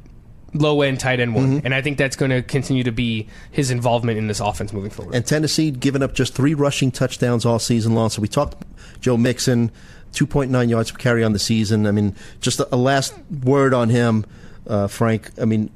low 0.59 0.83
end 0.83 1.01
tight 1.01 1.21
end 1.21 1.35
one, 1.35 1.63
and 1.65 1.75
I 1.75 1.83
think 1.83 1.99
that's 1.99 2.17
going 2.17 2.31
to 2.31 2.43
continue 2.43 2.85
to 2.85 2.93
be 2.93 3.29
his 3.51 3.71
involvement 3.71 4.19
in 4.19 4.27
this 4.27 4.41
offense 4.41 4.73
moving 4.73 4.91
forward. 4.91 5.15
And 5.15 5.25
Tennessee 5.27 5.71
giving 5.71 6.03
up 6.03 6.15
just 6.15 6.35
three 6.35 6.55
rushing 6.55 6.91
touchdowns 6.91 7.45
all 7.47 7.59
season 7.59 7.95
long. 7.95 8.11
So 8.11 8.21
we 8.23 8.29
talked 8.29 8.65
Joe 9.01 9.17
Mixon, 9.17 9.71
2.9 10.13 10.69
yards 10.69 10.91
per 10.91 10.99
carry 10.99 11.23
on 11.25 11.33
the 11.33 11.39
season. 11.39 11.87
I 11.87 11.91
mean, 11.93 12.15
just 12.41 12.61
a, 12.61 12.77
last 12.77 13.15
word 13.45 13.75
on 13.75 13.89
him, 13.89 14.25
uh, 14.67 14.87
Frank. 14.89 15.31
I 15.41 15.45
mean, 15.45 15.71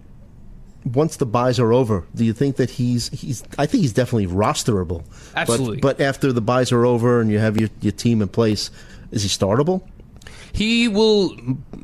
once 0.85 1.17
the 1.17 1.27
byes 1.27 1.59
are 1.59 1.73
over, 1.73 2.07
do 2.15 2.25
you 2.25 2.33
think 2.33 2.57
that 2.57 2.71
he's 2.71 3.09
he's? 3.11 3.43
I 3.59 3.67
think 3.67 3.83
he's 3.83 3.93
definitely 3.93 4.27
rosterable. 4.27 5.05
But- 5.35 5.41
Absolutely. 5.41 5.79
But, 5.79 6.01
after 6.01 6.33
the 6.33 6.41
byes 6.41 6.73
are 6.73 6.87
over 6.87 7.21
and 7.21 7.31
you 7.31 7.39
have 7.39 7.61
your, 7.61 7.69
your 7.81 7.93
team 7.93 8.23
in 8.23 8.29
place, 8.29 8.71
is 9.11 9.23
he 9.23 9.29
startable? 9.29 9.83
He 10.53 10.89
will, 10.89 11.37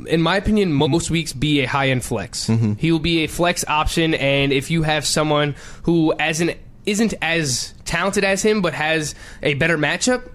in 0.07 0.21
my 0.21 0.37
opinion, 0.37 0.73
most 0.73 1.11
weeks 1.11 1.33
be 1.33 1.61
a 1.61 1.67
high 1.67 1.91
end 1.91 2.05
flex. 2.05 2.47
Mm-hmm. 2.47 2.75
He 2.75 2.93
will 2.93 2.99
be 2.99 3.25
a 3.25 3.27
flex 3.27 3.65
option, 3.67 4.15
and 4.15 4.53
if 4.53 4.71
you 4.71 4.83
have 4.83 5.07
someone 5.07 5.55
who 5.85 6.15
as 6.19 6.41
an, 6.41 6.55
isn't 6.85 7.15
as 7.23 7.75
talented 7.85 8.25
as 8.25 8.43
him 8.43 8.63
but 8.63 8.75
has 8.75 9.15
a 9.43 9.55
better 9.55 9.79
matchup, 9.79 10.31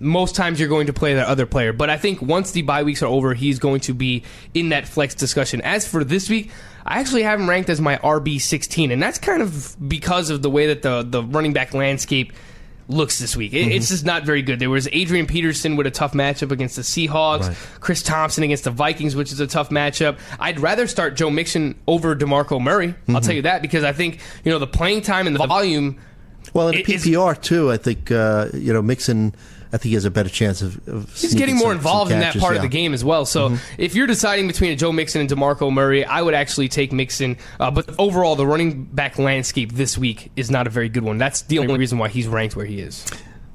most 0.00 0.34
times 0.34 0.58
you're 0.58 0.68
going 0.68 0.86
to 0.86 0.92
play 0.92 1.14
that 1.14 1.26
other 1.26 1.46
player. 1.46 1.72
But 1.72 1.90
I 1.90 1.98
think 1.98 2.22
once 2.22 2.52
the 2.52 2.62
bye 2.62 2.82
weeks 2.82 3.02
are 3.02 3.06
over, 3.06 3.34
he's 3.34 3.58
going 3.58 3.80
to 3.80 3.94
be 3.94 4.24
in 4.54 4.70
that 4.70 4.88
flex 4.88 5.14
discussion. 5.14 5.60
As 5.60 5.86
for 5.86 6.02
this 6.02 6.30
week, 6.30 6.50
I 6.86 7.00
actually 7.00 7.22
have 7.22 7.38
him 7.38 7.48
ranked 7.48 7.68
as 7.68 7.80
my 7.80 7.98
RB 7.98 8.40
16, 8.40 8.90
and 8.90 9.02
that's 9.02 9.18
kind 9.18 9.42
of 9.42 9.76
because 9.86 10.30
of 10.30 10.42
the 10.42 10.50
way 10.50 10.68
that 10.68 10.82
the 10.82 11.02
the 11.02 11.22
running 11.22 11.52
back 11.52 11.74
landscape 11.74 12.32
looks 12.90 13.18
this 13.18 13.36
week. 13.36 13.52
It, 13.54 13.68
It's 13.72 13.88
just 13.88 14.04
not 14.04 14.24
very 14.24 14.42
good. 14.42 14.58
There 14.58 14.70
was 14.70 14.88
Adrian 14.92 15.26
Peterson 15.26 15.76
with 15.76 15.86
a 15.86 15.90
tough 15.90 16.12
matchup 16.12 16.50
against 16.50 16.76
the 16.76 16.82
Seahawks, 16.82 17.48
Right. 17.48 17.56
Chris 17.80 18.02
Thompson 18.02 18.44
against 18.44 18.64
the 18.64 18.70
Vikings, 18.70 19.16
which 19.16 19.32
is 19.32 19.40
a 19.40 19.46
tough 19.46 19.70
matchup. 19.70 20.18
I'd 20.38 20.60
rather 20.60 20.86
start 20.86 21.14
Joe 21.16 21.30
Mixon 21.30 21.74
over 21.86 22.14
DeMarco 22.14 22.60
Murray. 22.60 22.94
I'll 23.08 23.20
tell 23.20 23.34
you 23.34 23.42
that 23.42 23.62
because 23.62 23.84
I 23.84 23.92
think 23.92 24.18
you 24.44 24.52
know 24.52 24.58
the 24.58 24.66
playing 24.66 25.02
time 25.02 25.26
and 25.26 25.34
the 25.36 25.46
volume. 25.46 25.98
Well, 26.52 26.68
in 26.68 26.82
PPR 26.82 27.40
too, 27.40 27.70
I 27.70 27.76
think 27.76 28.10
uh, 28.10 28.48
you 28.54 28.72
know 28.72 28.82
Mixon. 28.82 29.34
I 29.72 29.76
think 29.76 29.84
he 29.90 29.94
has 29.94 30.04
a 30.04 30.10
better 30.10 30.28
chance 30.28 30.62
of. 30.62 30.86
of 30.88 31.16
He's 31.16 31.34
getting 31.34 31.54
more 31.56 31.68
some- 31.68 31.70
some 31.70 31.76
involved 31.78 32.10
in 32.12 32.20
that 32.20 32.36
part 32.36 32.56
of 32.56 32.56
yeah. 32.56 32.58
Mm-hmm. 32.58 32.62
the 32.62 32.68
game 32.68 32.94
as 32.94 33.04
well. 33.04 33.24
So 33.24 33.56
if 33.78 33.94
you're 33.94 34.06
deciding 34.08 34.46
between 34.48 34.72
a 34.72 34.76
Joe 34.76 34.90
Mixon 34.92 35.20
and 35.20 35.30
DeMarco 35.30 35.72
Murray, 35.72 36.04
I 36.04 36.22
would 36.22 36.34
actually 36.34 36.68
take 36.68 36.92
Mixon. 36.92 37.36
Uh, 37.58 37.70
but 37.70 37.94
overall, 37.98 38.34
the 38.36 38.46
running 38.46 38.84
back 38.84 39.18
landscape 39.18 39.72
this 39.72 39.96
week 39.96 40.32
is 40.36 40.50
not 40.50 40.66
a 40.66 40.70
very 40.70 40.88
good 40.88 41.04
one. 41.04 41.18
That's 41.18 41.42
the 41.42 41.58
only 41.60 41.78
reason 41.78 41.98
why 41.98 42.08
he's 42.08 42.26
ranked 42.26 42.56
where 42.56 42.66
he 42.66 42.80
is. 42.80 43.06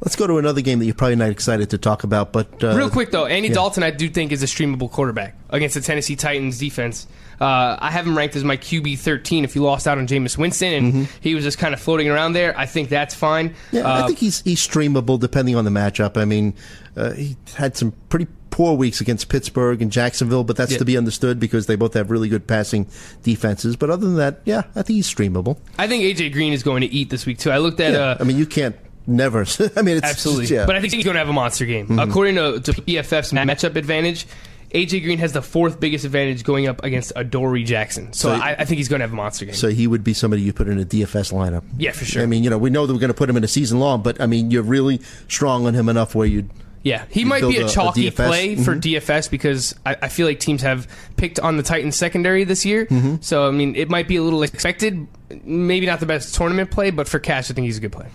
Let's 0.06 0.16
go 0.16 0.28
to 0.28 0.38
another 0.38 0.62
game 0.62 0.78
that 0.80 0.86
you're 0.86 0.94
probably 0.94 1.16
not 1.16 1.30
excited 1.32 1.72
to 1.72 1.80
talk 1.80 2.04
about, 2.04 2.32
but 2.32 2.64
uh, 2.64 2.76
Real 2.78 2.92
quick 2.92 3.10
though, 3.10 3.26
Andy 3.26 3.48
yeah. 3.50 3.56
Dalton, 3.56 3.82
I 3.82 3.90
do 3.90 4.08
think 4.08 4.32
is 4.32 4.44
a 4.44 4.46
streamable 4.46 4.90
quarterback 4.90 5.36
against 5.50 5.74
the 5.74 5.82
Tennessee 5.82 6.16
Titans 6.16 6.60
defense. 6.60 7.08
Uh, 7.42 7.76
I 7.80 7.90
have 7.90 8.06
him 8.06 8.16
ranked 8.16 8.36
as 8.36 8.44
my 8.44 8.56
QB 8.56 9.00
13. 9.00 9.44
If 9.44 9.56
you 9.56 9.64
lost 9.64 9.88
out 9.88 9.98
on 9.98 10.06
Jameis 10.08 10.38
Winston 10.38 10.74
and 10.74 11.08
he 11.22 11.34
was 11.34 11.44
just 11.44 11.58
kind 11.58 11.74
of 11.74 11.82
floating 11.82 12.08
around 12.08 12.34
there, 12.34 12.58
I 12.58 12.68
think 12.68 12.90
that's 12.90 13.16
fine. 13.16 13.50
Mm-hmm. 13.50 13.76
Yeah, 13.78 13.82
Uh, 13.82 14.04
I 14.04 14.08
think 14.08 14.20
he's 14.20 14.42
he's 14.42 14.66
streamable 14.66 15.20
depending 15.20 15.56
on 15.56 15.66
the 15.66 15.72
matchup. 15.72 16.18
I 16.18 16.26
mean, 16.26 16.54
uh, 16.96 17.12
he 17.14 17.36
had 17.56 17.76
some 17.76 17.92
pretty 18.10 18.28
poor 18.52 18.74
weeks 18.78 19.02
against 19.02 19.28
Pittsburgh 19.28 19.82
and 19.82 19.92
Jacksonville, 19.92 20.46
but 20.46 20.56
that's 20.56 20.72
Yeah. 20.74 20.78
to 20.78 20.86
be 20.86 20.98
understood 20.98 21.40
because 21.42 21.66
they 21.66 21.76
both 21.76 21.94
have 21.96 22.10
really 22.10 22.30
good 22.30 22.48
passing 22.48 22.88
defenses. 23.24 23.76
But 23.76 23.90
other 23.90 24.06
than 24.06 24.16
that, 24.16 24.42
yeah, 24.46 24.62
I 24.76 24.82
think 24.84 24.96
he's 24.96 25.14
streamable. 25.14 25.58
I 25.78 25.88
think 25.90 26.04
AJ 26.04 26.32
Green 26.32 26.54
is 26.54 26.64
going 26.64 26.82
to 26.82 26.88
eat 26.88 27.10
this 27.10 27.26
week 27.26 27.40
too. 27.40 27.52
I 27.52 27.58
looked 27.58 27.80
at 27.82 27.94
Yeah, 27.94 28.00
uh, 28.00 28.18
I 28.20 28.24
mean, 28.24 28.38
you 28.38 28.46
can't 28.46 28.76
never. 29.08 29.46
I 29.76 29.82
mean, 29.82 29.98
it's 29.98 30.08
Absolutely. 30.08 30.56
yeah. 30.56 30.66
But 30.66 30.76
I 30.76 30.82
think 30.82 30.94
he's 30.94 31.04
going 31.04 31.16
to 31.16 31.20
have 31.20 31.30
a 31.30 31.34
monster 31.34 31.66
game. 31.66 31.88
Mm-hmm. 31.88 32.00
According 32.00 32.36
to, 32.36 32.60
to 32.62 32.72
PFF's 32.82 33.32
matchup 33.32 33.76
advantage, 33.76 34.26
AJ 34.74 35.04
Green 35.04 35.20
has 35.20 35.32
the 35.32 35.42
fourth 35.42 35.80
biggest 35.80 36.04
advantage 36.06 36.44
going 36.44 36.68
up 36.68 36.84
against 36.84 37.14
Adoree 37.16 37.64
Jackson. 37.64 38.12
So, 38.14 38.30
So- 38.30 38.36
I, 38.42 38.56
I 38.60 38.66
think 38.66 38.78
he's 38.78 38.90
going 38.90 39.00
to 39.00 39.04
have 39.04 39.14
a 39.14 39.16
monster 39.16 39.46
game. 39.46 39.56
so 39.56 39.70
he 39.70 39.88
would 39.88 40.04
be 40.04 40.14
somebody 40.14 40.42
you 40.42 40.52
put 40.54 40.68
in 40.68 40.80
a 40.80 40.86
DFS 40.86 41.32
lineup. 41.32 41.64
Yeah, 41.78 41.92
for 41.92 42.04
sure. 42.06 42.24
I 42.24 42.26
mean, 42.26 42.44
you 42.44 42.50
know, 42.50 42.58
we 42.58 42.70
know 42.70 42.86
that 42.86 42.94
we're 42.94 43.00
going 43.00 43.08
to 43.10 43.14
put 43.14 43.30
him 43.30 43.38
in 43.38 43.44
a 43.44 43.48
season 43.48 43.80
long, 43.80 44.02
but 44.04 44.20
I 44.20 44.26
mean, 44.26 44.52
you're 44.52 44.64
really 44.64 45.00
strong 45.28 45.66
on 45.68 45.74
him 45.74 45.88
enough 45.88 46.14
where 46.16 46.28
you'd. 46.28 46.50
yeah, 46.84 47.06
he 47.10 47.24
might 47.26 47.42
be 47.42 47.58
a 47.58 47.64
a- 47.64 47.66
a 47.68 47.70
chalky 47.70 48.10
DFS? 48.12 48.28
play 48.28 48.56
for 48.58 48.76
Mhm. 48.76 48.82
DFS 48.82 49.30
because 49.32 49.74
I, 49.86 49.96
I 50.04 50.08
feel 50.10 50.28
like 50.28 50.40
teams 50.40 50.62
have 50.64 50.88
picked 51.16 51.40
on 51.40 51.56
the 51.58 51.64
Titans 51.64 51.96
secondary 51.96 52.44
this 52.44 52.66
year. 52.66 52.86
Mm-hmm. 52.88 53.16
So, 53.22 53.48
I 53.48 53.52
mean, 53.52 53.76
it 53.76 53.90
might 53.90 54.08
be 54.10 54.18
a 54.18 54.24
little 54.24 54.44
expected. 54.44 55.08
Maybe 55.44 55.86
not 55.86 56.00
the 56.02 56.06
best 56.06 56.36
tournament 56.36 56.70
play, 56.70 56.92
but 56.92 57.08
for 57.08 57.18
cash, 57.20 57.50
I 57.50 57.54
think 57.54 57.66
he's 57.66 57.78
a 57.78 57.82
good 57.82 57.92
play. 57.94 58.08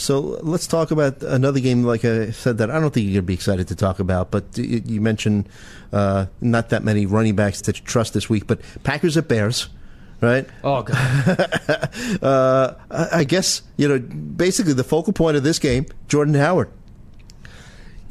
So 0.00 0.20
let's 0.42 0.66
talk 0.66 0.90
about 0.90 1.22
another 1.22 1.60
game. 1.60 1.84
Like 1.84 2.04
I 2.04 2.30
said, 2.30 2.58
that 2.58 2.70
I 2.70 2.80
don't 2.80 2.92
think 2.92 3.04
you're 3.04 3.14
going 3.14 3.24
to 3.24 3.26
be 3.26 3.34
excited 3.34 3.68
to 3.68 3.76
talk 3.76 3.98
about. 3.98 4.30
But 4.30 4.56
you 4.56 5.00
mentioned 5.00 5.48
uh, 5.92 6.26
not 6.40 6.70
that 6.70 6.82
many 6.82 7.04
running 7.06 7.36
backs 7.36 7.60
to 7.62 7.72
trust 7.72 8.14
this 8.14 8.28
week. 8.30 8.46
But 8.46 8.60
Packers 8.82 9.16
at 9.16 9.28
Bears, 9.28 9.68
right? 10.20 10.48
Oh, 10.64 10.82
God. 10.82 11.48
Uh, 12.22 12.74
I 12.90 13.24
guess 13.24 13.62
you 13.76 13.88
know 13.88 13.98
basically 13.98 14.72
the 14.72 14.84
focal 14.84 15.12
point 15.12 15.36
of 15.36 15.42
this 15.42 15.58
game, 15.58 15.86
Jordan 16.08 16.34
Howard. 16.34 16.70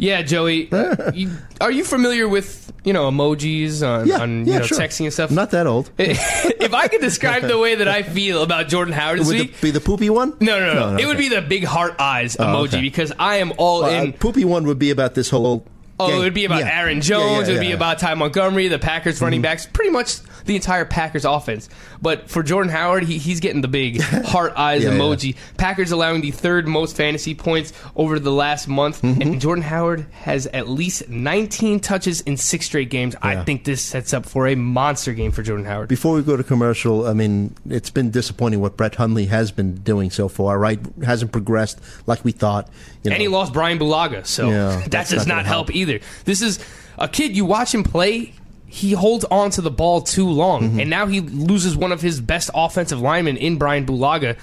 Yeah, 0.01 0.21
Joey. 0.21 0.69
you, 1.13 1.29
are 1.59 1.71
you 1.71 1.83
familiar 1.83 2.25
with, 2.29 2.71
you 2.85 2.93
know, 2.93 3.11
emojis 3.11 3.85
on, 3.85 4.07
Yeah, 4.07 4.21
on 4.21 4.45
you 4.45 4.53
yeah, 4.53 4.59
know, 4.59 4.65
sure. 4.65 4.77
texting 4.77 5.03
and 5.03 5.11
stuff? 5.13 5.29
I'm 5.29 5.35
not 5.35 5.51
that 5.51 5.67
old. 5.67 5.91
if 5.97 6.73
I 6.73 6.87
could 6.87 7.01
describe 7.01 7.43
the 7.43 7.57
way 7.57 7.75
that 7.75 7.89
I 7.89 8.03
feel 8.03 8.41
about 8.41 8.69
Jordan 8.69 8.93
Howard 8.93 9.19
this 9.19 9.27
Would 9.27 9.37
week, 9.39 9.53
it 9.55 9.61
be 9.61 9.71
the 9.71 9.81
poopy 9.81 10.09
one? 10.09 10.29
no, 10.39 10.57
no, 10.57 10.67
no, 10.67 10.73
No, 10.73 10.91
no, 10.91 10.97
it 10.97 11.05
would 11.05 11.17
okay. 11.17 11.27
be 11.27 11.35
the 11.35 11.41
big 11.41 11.65
heart 11.65 11.95
eyes 11.99 12.37
Oh, 12.39 12.45
emoji 12.45 12.67
okay. 12.69 12.81
because 12.81 13.11
I 13.19 13.35
am 13.37 13.51
all 13.57 13.83
Uh, 13.83 13.89
in. 14.03 14.13
poopy 14.13 14.45
one 14.45 14.65
would 14.67 14.79
be 14.79 14.89
about 14.89 15.15
this 15.15 15.29
whole. 15.29 15.65
Oh, 15.99 16.15
it 16.15 16.19
would 16.19 16.33
be 16.33 16.45
about 16.45 16.59
Yeah. 16.61 16.79
Aaron 16.79 16.99
Yeah, 16.99 17.03
Jones. 17.03 17.31
yeah, 17.31 17.35
it 17.35 17.39
would 17.55 17.59
be 17.59 17.65
yeah. 17.65 17.71
Mm-hmm. 17.73 17.75
about 17.75 17.99
Ty 17.99 18.13
Montgomery, 18.13 18.69
the 18.69 18.79
Packers 18.79 19.19
running 19.21 19.41
backs. 19.41 19.65
Pretty 19.65 19.91
much 19.91 20.19
the 20.49 20.55
entire 20.57 20.83
Packers 20.83 21.23
offense. 21.23 21.69
But 22.01 22.29
for 22.29 22.43
Jordan 22.43 22.69
Howard, 22.71 23.03
he, 23.03 23.17
he's 23.17 23.39
getting 23.39 23.61
the 23.61 23.67
big 23.69 24.01
heart 24.01 24.53
eyes 24.57 24.83
Yeah, 24.83 24.89
yeah. 24.91 24.97
emoji. 24.99 25.35
Packers 25.57 25.91
allowing 25.91 26.19
the 26.21 26.31
third 26.31 26.67
most 26.67 26.97
fantasy 26.97 27.33
points 27.35 27.71
over 27.95 28.19
the 28.19 28.31
last 28.31 28.67
month, 28.67 29.01
Mm-hmm. 29.01 29.21
and 29.21 29.39
Jordan 29.41 29.63
Howard 29.63 30.07
has 30.11 30.47
at 30.47 30.67
least 30.67 31.07
19 31.07 31.79
touches 31.79 32.21
in 32.21 32.35
six 32.37 32.65
straight 32.65 32.89
games. 32.89 33.15
I 33.21 33.43
think 33.43 33.63
this 33.63 33.81
sets 33.81 34.13
up 34.13 34.25
for 34.25 34.47
a 34.47 34.55
monster 34.55 35.13
game 35.13 35.31
for 35.31 35.43
Jordan 35.43 35.65
Howard. 35.65 35.87
Before 35.87 36.13
we 36.15 36.23
go 36.23 36.35
to 36.35 36.43
commercial, 36.43 37.05
I 37.07 37.13
mean, 37.13 37.55
it's 37.69 37.89
been 37.91 38.09
disappointing 38.11 38.59
what 38.59 38.75
Brett 38.75 38.95
Hundley 38.95 39.27
has 39.27 39.51
been 39.51 39.75
doing 39.75 40.09
so 40.09 40.27
far, 40.27 40.57
right? 40.59 40.79
Hasn't 41.03 41.31
progressed 41.31 41.79
like 42.07 42.25
we 42.25 42.31
thought. 42.31 42.67
You 43.03 43.11
know. 43.11 43.13
and 43.15 43.21
he 43.21 43.27
lost 43.27 43.53
Brian 43.53 43.77
Bulaga, 43.79 44.25
so 44.25 44.49
Yeah, 44.49 44.83
that 44.89 45.07
does 45.09 45.27
not 45.27 45.35
not 45.37 45.45
help 45.45 45.67
help. 45.69 45.75
either. 45.75 45.99
This 46.25 46.41
is 46.41 46.59
a 46.97 47.07
kid 47.07 47.35
you 47.37 47.45
watch 47.45 47.73
him 47.73 47.83
play. 47.83 48.33
He 48.69 48.91
holds 48.93 49.25
on 49.25 49.49
to 49.51 49.61
the 49.61 49.71
ball 49.71 50.01
too 50.01 50.29
long, 50.29 50.61
Mm-hmm. 50.61 50.79
and 50.81 50.89
now 50.89 51.07
he 51.07 51.21
loses 51.21 51.75
one 51.75 51.91
of 51.91 52.01
his 52.01 52.21
best 52.21 52.49
offensive 52.53 53.01
linemen 53.01 53.35
in 53.37 53.57
Brian 53.57 53.85
Bulaga. 53.85 54.37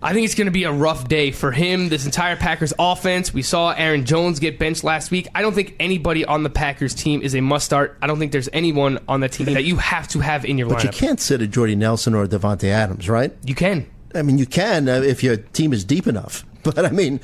I 0.00 0.12
think 0.12 0.26
it's 0.26 0.36
going 0.36 0.44
to 0.46 0.52
be 0.52 0.62
a 0.62 0.70
rough 0.70 1.08
day 1.08 1.32
for 1.32 1.50
him. 1.50 1.88
This 1.88 2.04
entire 2.06 2.36
Packers 2.36 2.72
offense. 2.78 3.34
We 3.34 3.42
saw 3.42 3.72
Aaron 3.72 4.04
Jones 4.04 4.38
get 4.38 4.56
benched 4.56 4.84
last 4.84 5.10
week. 5.10 5.26
I 5.34 5.42
don't 5.42 5.54
think 5.54 5.74
anybody 5.80 6.24
on 6.24 6.44
the 6.44 6.50
Packers 6.50 6.94
team 6.94 7.20
is 7.20 7.34
a 7.34 7.40
must 7.40 7.64
start. 7.64 7.98
I 8.00 8.06
don't 8.06 8.16
think 8.20 8.30
there's 8.30 8.48
anyone 8.52 9.00
on 9.08 9.20
that 9.20 9.32
team 9.32 9.46
that 9.54 9.64
you 9.64 9.74
have 9.76 10.06
to 10.08 10.20
have 10.20 10.44
in 10.44 10.56
your 10.56 10.68
lineup. 10.68 10.74
But 10.74 10.84
you 10.84 10.90
can't 10.90 11.18
sit 11.20 11.42
a 11.42 11.48
Jordy 11.48 11.74
Nelson 11.74 12.14
or 12.14 12.22
a 12.22 12.28
Davante 12.28 12.68
Adams, 12.68 13.08
right? 13.08 13.32
You 13.44 13.56
can. 13.56 13.90
I 14.14 14.22
mean, 14.22 14.38
you 14.38 14.46
can 14.46 14.88
uh, 14.88 15.00
if 15.02 15.24
your 15.24 15.36
team 15.36 15.72
is 15.72 15.84
deep 15.84 16.06
enough. 16.06 16.44
But 16.64 16.84
I 16.84 16.90
mean, 16.90 17.18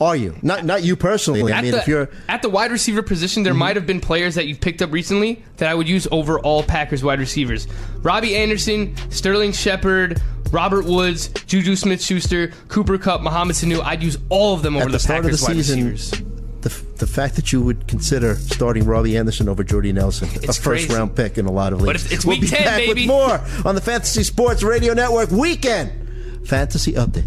are 0.00 0.16
you? 0.16 0.36
Not 0.42 0.64
not 0.64 0.82
you 0.82 0.96
personally. 0.96 1.52
I 1.52 1.58
At 1.58 1.62
mean, 1.64 1.72
the, 1.72 1.78
if 1.78 1.88
you're 1.88 2.08
at 2.28 2.42
the 2.42 2.48
wide 2.48 2.70
receiver 2.70 3.02
position, 3.02 3.42
there 3.42 3.52
mm-hmm. 3.52 3.60
might 3.60 3.76
have 3.76 3.86
been 3.86 4.00
players 4.00 4.34
that 4.36 4.46
you've 4.46 4.60
picked 4.60 4.80
up 4.80 4.92
recently 4.92 5.42
that 5.56 5.68
I 5.68 5.74
would 5.74 5.88
use 5.88 6.06
over 6.12 6.38
all 6.40 6.62
Packers 6.62 7.02
wide 7.02 7.18
receivers. 7.18 7.66
Robbie 8.02 8.36
Anderson, 8.36 8.94
Sterling 9.10 9.52
Shepard, 9.52 10.22
Robert 10.52 10.84
Woods, 10.84 11.28
Juju 11.46 11.74
Smith 11.76 12.02
Schuster, 12.02 12.48
Cooper 12.68 12.98
Kupp, 12.98 13.22
Mohamed 13.22 13.56
Sanu. 13.56 13.82
I'd 13.82 14.02
use 14.02 14.16
all 14.28 14.54
of 14.54 14.62
them 14.62 14.76
over 14.76 14.84
at 14.84 14.86
the, 14.86 14.92
the 14.92 14.98
start 15.00 15.24
of 15.24 15.24
the 15.24 15.30
Packers 15.30 15.42
wide 15.42 15.56
season, 15.56 15.90
receivers. 15.90 16.22
the 16.60 16.98
the 16.98 17.06
fact 17.06 17.34
that 17.36 17.52
you 17.52 17.60
would 17.60 17.88
consider 17.88 18.36
starting 18.36 18.84
Robbie 18.84 19.16
Anderson 19.16 19.48
over 19.48 19.64
Jordy 19.64 19.92
Nelson, 19.92 20.28
a 20.28 20.40
first 20.40 20.62
crazy. 20.62 20.94
round 20.94 21.16
pick 21.16 21.38
in 21.38 21.46
a 21.46 21.52
lot 21.52 21.72
of 21.72 21.80
leagues. 21.80 21.86
But 21.86 21.96
it's- 21.96 22.12
it's 22.12 22.24
we'll 22.24 22.40
be 22.40 22.46
10, 22.46 22.64
back 22.64 22.78
baby. 22.78 23.00
with 23.00 23.06
more 23.08 23.40
on 23.64 23.74
the 23.74 23.80
Fantasy 23.80 24.22
Sports 24.22 24.62
Radio 24.62 24.94
Network 24.94 25.30
weekend 25.32 26.46
fantasy 26.46 26.94
update. 26.94 27.26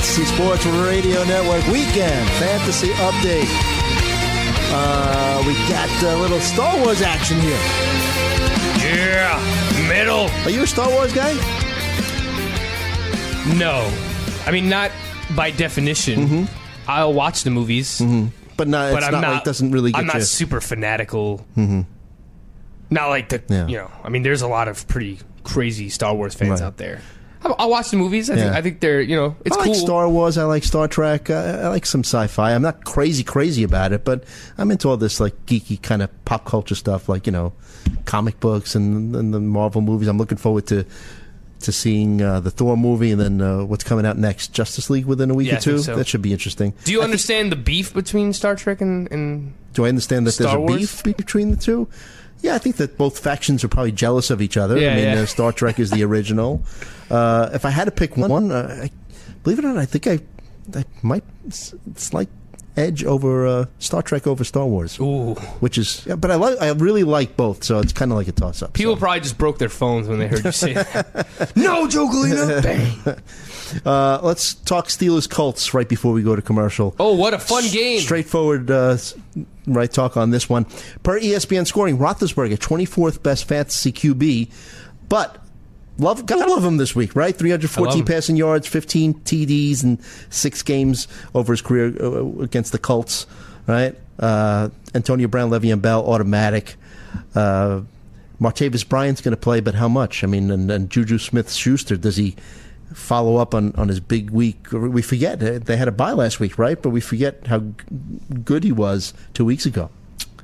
Fantasy 0.00 0.24
Sports 0.24 0.64
Radio 0.64 1.22
Network 1.24 1.62
weekend 1.66 2.26
fantasy 2.38 2.88
update. 2.88 3.44
Uh, 4.72 5.42
we 5.46 5.52
got 5.68 5.90
a 6.02 6.16
little 6.16 6.40
Star 6.40 6.74
Wars 6.78 7.02
action 7.02 7.38
here. 7.38 7.58
Yeah, 8.82 9.86
middle. 9.88 10.28
Are 10.46 10.48
you 10.50 10.62
a 10.62 10.66
Star 10.66 10.88
Wars 10.88 11.12
guy? 11.12 11.34
No. 13.58 13.92
I 14.46 14.50
mean, 14.50 14.70
not 14.70 14.90
by 15.36 15.50
definition. 15.50 16.48
I'll 16.88 17.12
watch 17.12 17.42
the 17.44 17.50
movies. 17.50 18.00
But 18.56 18.68
no, 18.68 18.92
but 18.92 18.98
it's 18.98 19.06
I'm 19.06 19.12
not, 19.12 19.20
not. 19.20 19.32
like, 19.34 19.44
doesn't 19.44 19.70
really 19.70 19.92
get 19.92 19.98
I'm 20.00 20.06
not 20.06 20.16
you. 20.16 20.22
super 20.22 20.62
fanatical. 20.62 21.44
Mhm. 21.58 21.84
Not 22.88 23.08
like 23.08 23.28
the. 23.28 23.42
Yeah. 23.50 23.66
You 23.66 23.76
know, 23.76 23.90
I 24.02 24.08
mean, 24.08 24.22
there's 24.22 24.40
a 24.40 24.48
lot 24.48 24.66
of 24.66 24.88
pretty 24.88 25.18
crazy 25.44 25.90
Star 25.90 26.14
Wars 26.14 26.34
fans 26.34 26.52
Right. 26.52 26.62
out 26.62 26.78
there. 26.78 27.02
I'll, 27.42 27.70
watch 27.70 27.90
the 27.90 27.96
movies. 27.96 28.28
I, 28.28 28.34
think, 28.34 28.46
Yeah. 28.52 28.58
I 28.58 28.62
think 28.62 28.80
they're. 28.80 29.00
You 29.00 29.16
know, 29.16 29.36
it's 29.44 29.56
I 29.56 29.60
like 29.60 29.66
cool. 29.66 29.74
Star 29.74 30.08
Wars. 30.08 30.36
I 30.36 30.44
like 30.44 30.62
Star 30.64 30.86
Trek. 30.88 31.30
Uh, 31.30 31.60
I 31.64 31.68
like 31.68 31.86
some 31.86 32.00
sci-fi. 32.04 32.52
I'm 32.54 32.62
not 32.62 32.84
crazy 32.84 33.24
crazy 33.24 33.62
about 33.62 33.92
it, 33.92 34.04
but 34.04 34.24
I'm 34.58 34.70
into 34.70 34.88
all 34.88 34.96
this 34.96 35.20
like 35.20 35.46
geeky 35.46 35.80
kind 35.80 36.02
of 36.02 36.24
pop 36.24 36.44
culture 36.44 36.74
stuff, 36.74 37.08
like 37.08 37.26
you 37.26 37.32
know, 37.32 37.52
comic 38.04 38.40
books 38.40 38.74
and, 38.74 39.16
and 39.16 39.32
the 39.32 39.40
Marvel 39.40 39.80
movies. 39.80 40.08
I'm 40.08 40.18
looking 40.18 40.38
forward 40.38 40.66
to 40.68 40.84
to 41.60 41.72
seeing 41.72 42.22
uh, 42.22 42.40
the 42.40 42.50
Thor 42.50 42.74
movie 42.76 43.10
and 43.10 43.20
then 43.20 43.40
uh, 43.42 43.62
what's 43.64 43.84
coming 43.84 44.06
out 44.06 44.16
next, 44.16 44.54
Justice 44.54 44.88
League 44.88 45.04
within 45.04 45.30
a 45.30 45.34
week 45.34 45.48
Yeah, 45.48 45.54
or 45.54 45.56
I 45.56 45.60
think 45.60 45.76
two. 45.76 45.82
so. 45.82 45.96
That 45.96 46.06
should 46.08 46.22
be 46.22 46.32
interesting. 46.32 46.72
Do 46.84 46.92
you 46.92 47.02
understand 47.02 47.52
the 47.52 47.56
beef 47.56 47.92
between 47.92 48.32
Star 48.32 48.56
Trek 48.56 48.80
and, 48.80 49.12
and 49.12 49.52
Do 49.74 49.84
I 49.84 49.88
understand 49.90 50.26
that 50.26 50.32
Star 50.32 50.46
there's 50.46 50.56
a 50.56 50.60
Wars? 50.60 50.76
beef 50.80 51.02
be- 51.04 51.12
between 51.12 51.50
the 51.50 51.58
two? 51.58 51.86
Yeah, 52.42 52.54
I 52.54 52.58
think 52.58 52.76
that 52.76 52.96
both 52.96 53.18
factions 53.18 53.64
are 53.64 53.68
probably 53.68 53.92
jealous 53.92 54.30
of 54.30 54.40
each 54.40 54.56
other. 54.56 54.78
Yeah, 54.78 54.92
I 54.92 54.94
mean, 54.94 55.04
yeah. 55.04 55.20
uh, 55.20 55.26
Star 55.26 55.52
Trek 55.52 55.78
is 55.78 55.90
the 55.90 56.02
original. 56.04 56.62
Uh, 57.10 57.50
if 57.52 57.64
I 57.64 57.70
had 57.70 57.86
to 57.86 57.90
pick 57.90 58.16
one, 58.16 58.52
uh, 58.52 58.82
I, 58.84 58.90
believe 59.42 59.58
it 59.58 59.64
or 59.64 59.68
not, 59.72 59.78
I 59.78 59.84
think 59.84 60.06
I, 60.06 60.20
I 60.78 60.84
might 61.02 61.24
slight 61.50 62.28
edge 62.76 63.04
over 63.04 63.46
uh, 63.46 63.66
Star 63.78 64.02
Trek 64.02 64.26
over 64.26 64.44
Star 64.44 64.66
Wars. 64.66 64.98
Ooh. 65.00 65.34
Which 65.60 65.78
is, 65.78 66.04
yeah, 66.06 66.16
but 66.16 66.30
I 66.30 66.36
like, 66.36 66.60
I 66.60 66.70
really 66.70 67.04
like 67.04 67.36
both, 67.36 67.64
so 67.64 67.78
it's 67.80 67.92
kind 67.92 68.10
of 68.12 68.16
like 68.16 68.28
a 68.28 68.32
toss 68.32 68.62
up. 68.62 68.72
people 68.72 68.96
probably 68.96 69.20
just 69.20 69.38
broke 69.38 69.58
their 69.58 69.68
phones 69.68 70.08
when 70.08 70.18
they 70.18 70.28
heard 70.28 70.44
you 70.44 70.52
say 70.52 70.74
that? 70.74 71.52
no, 71.56 71.88
Joe 71.88 72.08
Galena. 72.08 72.62
Bang. 72.62 73.16
Uh, 73.86 74.18
let's 74.24 74.54
talk 74.54 74.88
Steelers 74.88 75.30
Colts 75.30 75.72
right 75.72 75.88
before 75.88 76.12
we 76.12 76.24
go 76.24 76.34
to 76.34 76.42
commercial. 76.42 76.92
Oh, 76.98 77.14
what 77.14 77.34
a 77.34 77.38
fun 77.38 77.62
game! 77.70 78.00
Straightforward, 78.00 78.68
uh, 78.68 78.96
right 79.74 79.90
talk 79.90 80.16
on 80.16 80.30
this 80.30 80.48
one. 80.48 80.64
Per 81.02 81.20
ESPN 81.20 81.66
scoring, 81.66 81.98
Roethlisberger, 81.98 82.56
24th 82.56 83.22
best 83.22 83.44
fantasy 83.44 83.92
QB, 83.92 84.50
but 85.08 85.38
love 85.98 86.26
gotta 86.26 86.50
love 86.50 86.64
him 86.64 86.76
this 86.76 86.94
week, 86.94 87.14
right? 87.14 87.34
I 87.34 87.38
314 87.38 88.04
passing 88.04 88.36
yards, 88.36 88.66
15 88.66 89.14
TDs, 89.14 89.82
and 89.82 90.02
six 90.30 90.62
games 90.62 91.08
over 91.34 91.52
his 91.52 91.62
career 91.62 91.94
uh, 92.00 92.42
against 92.42 92.72
the 92.72 92.78
Colts, 92.78 93.26
right? 93.66 93.96
Uh, 94.18 94.70
Antonio 94.94 95.28
Brown, 95.28 95.50
Le'Veon 95.50 95.80
Bell, 95.80 96.04
automatic. 96.06 96.76
Uh, 97.34 97.82
Martavis 98.40 98.88
Bryant's 98.88 99.20
going 99.20 99.32
to 99.32 99.40
play, 99.40 99.60
but 99.60 99.74
how 99.74 99.88
much? 99.88 100.24
I 100.24 100.26
mean, 100.26 100.50
and, 100.50 100.70
and 100.70 100.90
Juju 100.90 101.18
Smith 101.18 101.52
Schuster, 101.52 101.96
does 101.96 102.16
he 102.16 102.36
follow 102.92 103.36
up 103.36 103.54
on, 103.54 103.74
on 103.76 103.88
his 103.88 104.00
big 104.00 104.30
week? 104.30 104.72
We 104.72 105.02
forget 105.02 105.42
uh, 105.42 105.58
they 105.58 105.76
had 105.76 105.88
a 105.88 105.92
bye 105.92 106.12
last 106.12 106.40
week, 106.40 106.58
right? 106.58 106.80
But 106.80 106.90
we 106.90 107.00
forget 107.00 107.46
how 107.46 107.62
good 108.44 108.64
he 108.64 108.72
was 108.72 109.14
two 109.34 109.44
weeks 109.44 109.66
ago. 109.66 109.90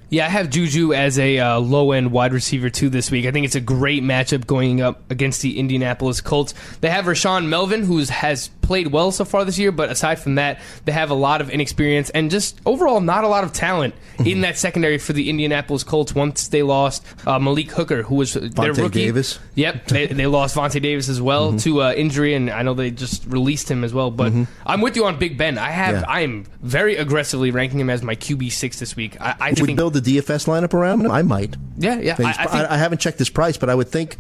Yeah, 0.09 0.26
I 0.26 0.28
have 0.28 0.51
Juju 0.51 0.92
as 0.92 1.18
a 1.18 1.40
uh, 1.40 1.59
low 1.59 1.90
end 1.90 2.12
wide 2.12 2.32
receiver 2.32 2.70
too 2.70 2.88
this 2.88 3.11
week. 3.11 3.26
I 3.26 3.32
think 3.32 3.44
it's 3.44 3.57
a 3.57 3.61
great 3.61 4.05
matchup 4.05 4.47
going 4.47 4.80
up 4.80 5.11
against 5.11 5.42
the 5.42 5.59
Indianapolis 5.59 6.20
Colts. 6.20 6.55
They 6.80 6.90
have 6.90 7.07
Rashaan 7.07 7.49
Melvin, 7.49 7.82
who 7.82 7.99
has 7.99 8.49
played 8.66 8.88
well 8.88 9.10
so 9.12 9.24
far 9.24 9.44
this 9.44 9.58
year, 9.58 9.72
but 9.72 9.88
aside 9.90 10.16
from 10.18 10.34
that, 10.34 10.60
they 10.84 10.92
have 10.92 11.10
a 11.10 11.14
lot 11.14 11.40
of 11.40 11.48
inexperience 11.50 12.10
and 12.10 12.30
just 12.30 12.60
overall 12.66 13.00
not 13.00 13.24
a 13.24 13.28
lot 13.28 13.44
of 13.44 13.52
talent 13.52 13.94
Mm-hmm. 14.16 14.26
in 14.28 14.40
that 14.40 14.56
secondary 14.56 14.96
for 14.96 15.12
the 15.12 15.28
Indianapolis 15.28 15.84
Colts. 15.84 16.14
Once 16.14 16.48
they 16.48 16.62
lost 16.62 17.04
uh, 17.26 17.38
Malik 17.38 17.70
Hooker, 17.72 18.02
who 18.02 18.14
was 18.14 18.32
their 18.32 18.72
rookie. 18.72 18.88
Davis. 19.04 19.38
Yep, 19.56 19.88
they, 19.88 20.06
they 20.20 20.26
lost 20.26 20.56
Vontae 20.56 20.80
Davis 20.80 21.10
as 21.10 21.20
well 21.20 21.48
Mm-hmm. 21.48 21.58
to 21.58 21.82
uh, 21.82 21.92
injury, 21.92 22.32
and 22.32 22.48
I 22.48 22.62
know 22.62 22.72
they 22.72 22.90
just 22.90 23.26
released 23.26 23.70
him 23.70 23.84
as 23.84 23.92
well. 23.92 24.10
But 24.10 24.32
I'm 24.64 24.80
with 24.80 24.96
you 24.96 25.04
on 25.04 25.18
Big 25.18 25.36
Ben. 25.36 25.58
I 25.58 25.68
have 25.70 25.96
Yeah. 25.96 26.04
I 26.08 26.20
am 26.22 26.46
very 26.62 26.96
aggressively 26.96 27.50
ranking 27.50 27.78
him 27.78 27.90
as 27.90 28.02
my 28.02 28.16
QB 28.16 28.50
six 28.52 28.78
this 28.78 28.96
week. 28.96 29.20
I, 29.20 29.34
I 29.38 29.54
Would 29.60 29.76
build 29.76 29.92
the 29.92 30.00
DFS 30.00 30.46
lineup 30.46 30.72
around 30.72 31.02
him? 31.04 31.10
I 31.10 31.20
might. 31.20 31.54
Yeah, 31.76 31.98
yeah. 32.00 32.16
I, 32.18 32.22
I 32.30 32.32
think 32.46 32.54
I, 32.54 32.74
I 32.74 32.78
haven't 32.78 33.02
checked 33.02 33.18
his 33.18 33.28
price, 33.28 33.58
but 33.58 33.68
I 33.68 33.74
would 33.74 33.88
think, 33.90 34.16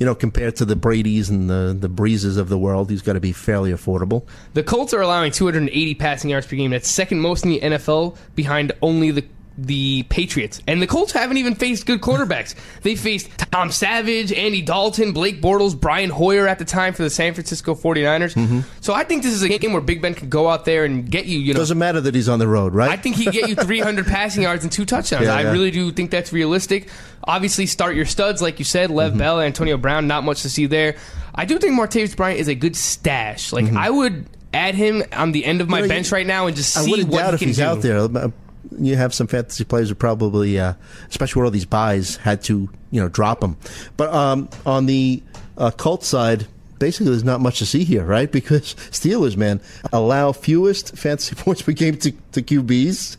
you 0.00 0.06
know, 0.06 0.14
compared 0.14 0.56
to 0.56 0.64
the 0.64 0.74
Brady's 0.74 1.28
and 1.28 1.48
the 1.48 1.76
the 1.78 1.88
Breeses 1.88 2.38
of 2.38 2.48
the 2.48 2.58
world, 2.58 2.90
he's 2.90 3.02
got 3.02 3.12
to 3.12 3.20
be 3.20 3.32
fairly 3.32 3.70
affordable. 3.70 4.26
The 4.54 4.62
Colts 4.62 4.94
are 4.94 5.02
allowing 5.02 5.30
280 5.30 5.94
passing 5.94 6.30
yards 6.30 6.46
per 6.46 6.56
game. 6.56 6.70
That's 6.70 6.88
second 6.88 7.20
most 7.20 7.44
in 7.44 7.50
the 7.50 7.60
NFL, 7.60 8.16
behind 8.34 8.72
only 8.80 9.10
the 9.10 9.24
the 9.66 10.04
Patriots. 10.04 10.60
And 10.66 10.80
the 10.80 10.86
Colts 10.86 11.12
haven't 11.12 11.36
even 11.36 11.54
faced 11.54 11.86
good 11.86 12.00
quarterbacks. 12.00 12.54
They 12.82 12.96
faced 12.96 13.28
Tom 13.52 13.70
Savage, 13.70 14.32
Andy 14.32 14.62
Dalton, 14.62 15.12
Blake 15.12 15.42
Bortles, 15.42 15.78
Brian 15.78 16.08
Hoyer 16.08 16.48
at 16.48 16.58
the 16.58 16.64
time 16.64 16.94
for 16.94 17.02
the 17.02 17.10
San 17.10 17.34
Francisco 17.34 17.74
49ers. 17.74 18.34
Mm-hmm. 18.34 18.60
So 18.80 18.94
I 18.94 19.04
think 19.04 19.22
this 19.22 19.34
is 19.34 19.42
a 19.42 19.48
game 19.58 19.72
where 19.72 19.82
Big 19.82 20.00
Ben 20.00 20.14
can 20.14 20.30
go 20.30 20.48
out 20.48 20.64
there 20.64 20.84
and 20.86 21.10
get 21.10 21.26
you, 21.26 21.38
you 21.38 21.52
know. 21.52 21.60
Doesn't 21.60 21.76
matter 21.78 22.00
that 22.00 22.14
he's 22.14 22.28
on 22.28 22.38
the 22.38 22.48
road, 22.48 22.74
right? 22.74 22.90
I 22.90 22.96
think 22.96 23.16
he 23.16 23.24
can 23.24 23.32
get 23.34 23.48
you 23.50 23.54
300 23.56 24.06
passing 24.06 24.42
yards 24.44 24.64
and 24.64 24.72
two 24.72 24.86
touchdowns. 24.86 25.26
Yeah, 25.26 25.34
I 25.34 25.42
yeah. 25.42 25.52
really 25.52 25.70
do 25.70 25.92
think 25.92 26.10
that's 26.10 26.32
realistic. 26.32 26.88
Obviously, 27.24 27.66
start 27.66 27.94
your 27.96 28.06
studs, 28.06 28.40
like 28.40 28.58
you 28.58 28.64
said, 28.64 28.88
Mm-hmm. 28.88 28.96
Lev 28.96 29.18
Bell, 29.18 29.40
Antonio 29.42 29.76
Brown, 29.76 30.06
not 30.06 30.24
much 30.24 30.40
to 30.42 30.48
see 30.48 30.64
there. 30.66 30.96
I 31.34 31.44
do 31.44 31.58
think 31.58 31.78
Martavis 31.78 32.16
Bryant 32.16 32.40
is 32.40 32.48
a 32.48 32.54
good 32.54 32.76
stash. 32.76 33.52
Like, 33.52 33.70
I 33.72 33.90
would 33.90 34.26
add 34.54 34.74
him 34.74 35.02
on 35.12 35.32
the 35.32 35.44
end 35.44 35.60
of 35.60 35.68
my 35.68 35.78
Mm-hmm. 35.80 35.84
You 35.84 35.88
know, 35.88 35.94
bench 35.96 36.12
right 36.12 36.26
now 36.26 36.46
and 36.46 36.56
just 36.56 36.76
I 36.78 36.80
see 36.82 36.90
wouldn't 36.90 37.10
what 37.10 37.18
doubt 37.18 37.28
he 37.30 37.34
if 37.34 37.38
can 37.40 37.48
he's 37.48 37.56
do. 37.58 37.64
out 37.64 37.82
there. 37.82 38.32
You 38.78 38.96
have 38.96 39.12
some 39.14 39.26
fantasy 39.26 39.64
players 39.64 39.88
who 39.88 39.94
probably, 39.94 40.58
uh, 40.58 40.74
especially 41.08 41.40
with 41.40 41.46
all 41.46 41.50
these 41.50 41.64
byes, 41.64 42.16
had 42.16 42.42
to 42.44 42.68
you 42.90 43.00
know 43.00 43.08
drop 43.08 43.40
them. 43.40 43.56
But 43.96 44.12
um, 44.12 44.48
on 44.66 44.86
the 44.86 45.22
uh, 45.56 45.70
Colts 45.70 46.06
side, 46.06 46.46
basically 46.78 47.10
there's 47.10 47.24
not 47.24 47.40
much 47.40 47.58
to 47.60 47.66
see 47.66 47.84
here, 47.84 48.04
right? 48.04 48.30
Because 48.40 48.74
Steelers, 48.90 49.36
man, 49.36 49.60
allow 49.92 50.32
fewest 50.32 50.96
fantasy 50.96 51.34
points 51.38 51.62
per 51.62 51.72
game 51.72 51.96
to, 51.98 52.12
to 52.32 52.42
QBs. 52.42 53.16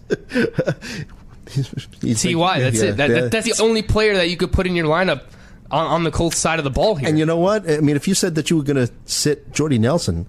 Ty, 2.21 2.29
like- 2.37 2.61
that's 2.61 2.81
yeah, 2.81 2.89
it. 2.89 2.97
That, 2.97 3.09
yeah. 3.09 3.21
that- 3.21 3.31
that's 3.31 3.57
the 3.57 3.63
only 3.63 3.81
player 3.83 4.15
that 4.15 4.29
you 4.29 4.37
could 4.37 4.51
put 4.51 4.67
in 4.67 4.75
your 4.75 4.87
lineup 4.87 5.23
on, 5.69 5.87
on 5.87 6.03
the 6.03 6.11
Colts 6.11 6.37
side 6.37 6.59
of 6.59 6.65
the 6.65 6.71
ball 6.71 6.95
here. 6.95 7.07
And 7.07 7.17
you 7.17 7.25
know 7.25 7.37
what? 7.37 7.69
I 7.69 7.79
mean, 7.79 7.95
if 7.95 8.07
you 8.07 8.15
said 8.15 8.35
that 8.35 8.49
you 8.49 8.57
were 8.57 8.63
going 8.63 8.87
to 8.87 8.91
sit 9.05 9.51
Jordy 9.53 9.77
Nelson, 9.79 10.25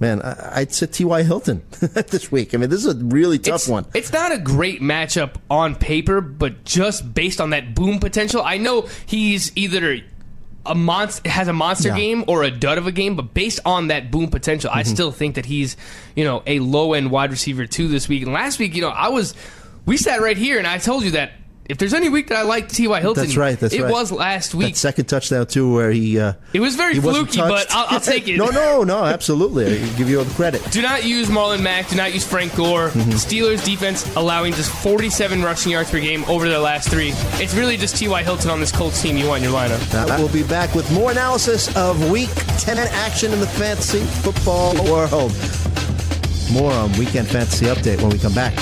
man, 0.00 0.20
I, 0.22 0.60
I'd 0.60 0.72
sit 0.72 0.92
T.Y. 0.92 1.22
Hilton 1.22 1.62
this 1.80 2.32
week. 2.32 2.54
I 2.54 2.56
mean, 2.58 2.70
this 2.70 2.84
is 2.84 2.94
a 2.94 3.04
really 3.04 3.38
tough 3.38 3.56
it's, 3.62 3.68
one. 3.68 3.86
It's 3.94 4.12
not 4.12 4.32
a 4.32 4.38
great 4.38 4.80
matchup 4.80 5.34
on 5.48 5.76
paper, 5.76 6.20
but 6.20 6.64
just 6.64 7.14
based 7.14 7.40
on 7.40 7.50
that 7.50 7.74
boom 7.74 8.00
potential, 8.00 8.42
I 8.42 8.56
know 8.58 8.88
he's 9.06 9.52
either 9.56 9.98
a 10.66 10.74
monster 10.74 11.28
has 11.30 11.48
a 11.48 11.52
monster 11.54 11.88
Yeah. 11.88 11.96
game 11.96 12.24
or 12.26 12.42
a 12.42 12.50
dud 12.50 12.76
of 12.78 12.86
a 12.86 12.92
game, 12.92 13.16
but 13.16 13.32
based 13.32 13.60
on 13.64 13.88
that 13.88 14.10
boom 14.10 14.28
potential, 14.28 14.70
I 14.72 14.82
Mhm. 14.82 14.86
still 14.88 15.10
think 15.12 15.36
that 15.36 15.46
he's 15.46 15.76
you 16.14 16.24
know 16.24 16.42
a 16.46 16.58
low 16.58 16.92
end 16.92 17.10
wide 17.10 17.30
receiver 17.30 17.66
two 17.66 17.88
this 17.88 18.08
week. 18.08 18.22
And 18.24 18.32
last 18.32 18.58
week, 18.58 18.74
you 18.74 18.82
know, 18.82 18.90
I 18.90 19.08
was 19.08 19.34
we 19.86 19.96
sat 19.96 20.20
right 20.20 20.36
here 20.36 20.58
and 20.58 20.66
I 20.66 20.78
told 20.78 21.04
you 21.04 21.12
that. 21.12 21.32
If 21.70 21.78
there's 21.78 21.94
any 21.94 22.08
week 22.08 22.28
that 22.28 22.38
I 22.38 22.42
like 22.42 22.68
T.Y. 22.68 23.00
Hilton, 23.00 23.22
That's 23.22 23.36
right. 23.36 23.58
That's 23.58 23.72
it 23.72 23.82
right. 23.82 23.92
was 23.92 24.10
last 24.10 24.54
week. 24.56 24.74
That 24.74 24.78
second 24.78 25.04
touchdown 25.04 25.46
too, 25.46 25.72
where 25.72 25.92
he 25.92 26.18
uh, 26.18 26.32
It 26.52 26.58
was 26.58 26.74
very 26.74 26.96
fluky, 26.96 27.38
but. 27.38 27.68
I'll, 27.70 27.86
I'll 27.90 28.00
take 28.00 28.26
it. 28.28 28.36
no, 28.36 28.46
no, 28.46 28.82
no, 28.82 29.04
absolutely. 29.04 29.80
I 29.80 29.88
give 29.96 30.10
you 30.10 30.18
all 30.18 30.24
the 30.24 30.34
credit. 30.34 30.62
Do 30.72 30.82
not 30.82 31.04
use 31.04 31.28
Marlon 31.28 31.62
Mack. 31.62 31.88
Do 31.88 31.96
not 31.96 32.12
use 32.12 32.26
Frank 32.26 32.56
Gore. 32.56 32.88
Mm-hmm. 32.88 33.10
Steelers 33.12 33.64
defense 33.64 34.16
allowing 34.16 34.52
just 34.52 34.72
47 34.82 35.42
rushing 35.42 35.70
yards 35.72 35.90
per 35.90 36.00
game 36.00 36.24
over 36.24 36.48
their 36.48 36.58
last 36.58 36.88
three. 36.90 37.12
It's 37.34 37.54
really 37.54 37.76
just 37.76 37.96
T.Y. 37.96 38.22
Hilton 38.24 38.50
on 38.50 38.58
this 38.58 38.72
Colts 38.72 39.00
team 39.00 39.16
you 39.16 39.28
want 39.28 39.44
in 39.44 39.50
your 39.50 39.58
lineup. 39.58 39.94
Uh, 39.94 40.16
we'll 40.18 40.32
be 40.32 40.42
back 40.42 40.74
with 40.74 40.90
more 40.92 41.12
analysis 41.12 41.74
of 41.76 42.10
Week 42.10 42.30
10 42.58 42.78
action 42.78 43.32
in 43.32 43.38
the 43.38 43.46
fantasy 43.46 44.00
football 44.00 44.74
world. 44.90 45.32
More 46.52 46.72
on 46.72 46.90
Weekend 46.98 47.28
Fantasy 47.28 47.66
Update 47.66 48.00
when 48.02 48.10
we 48.10 48.18
come 48.18 48.34
back. 48.34 48.54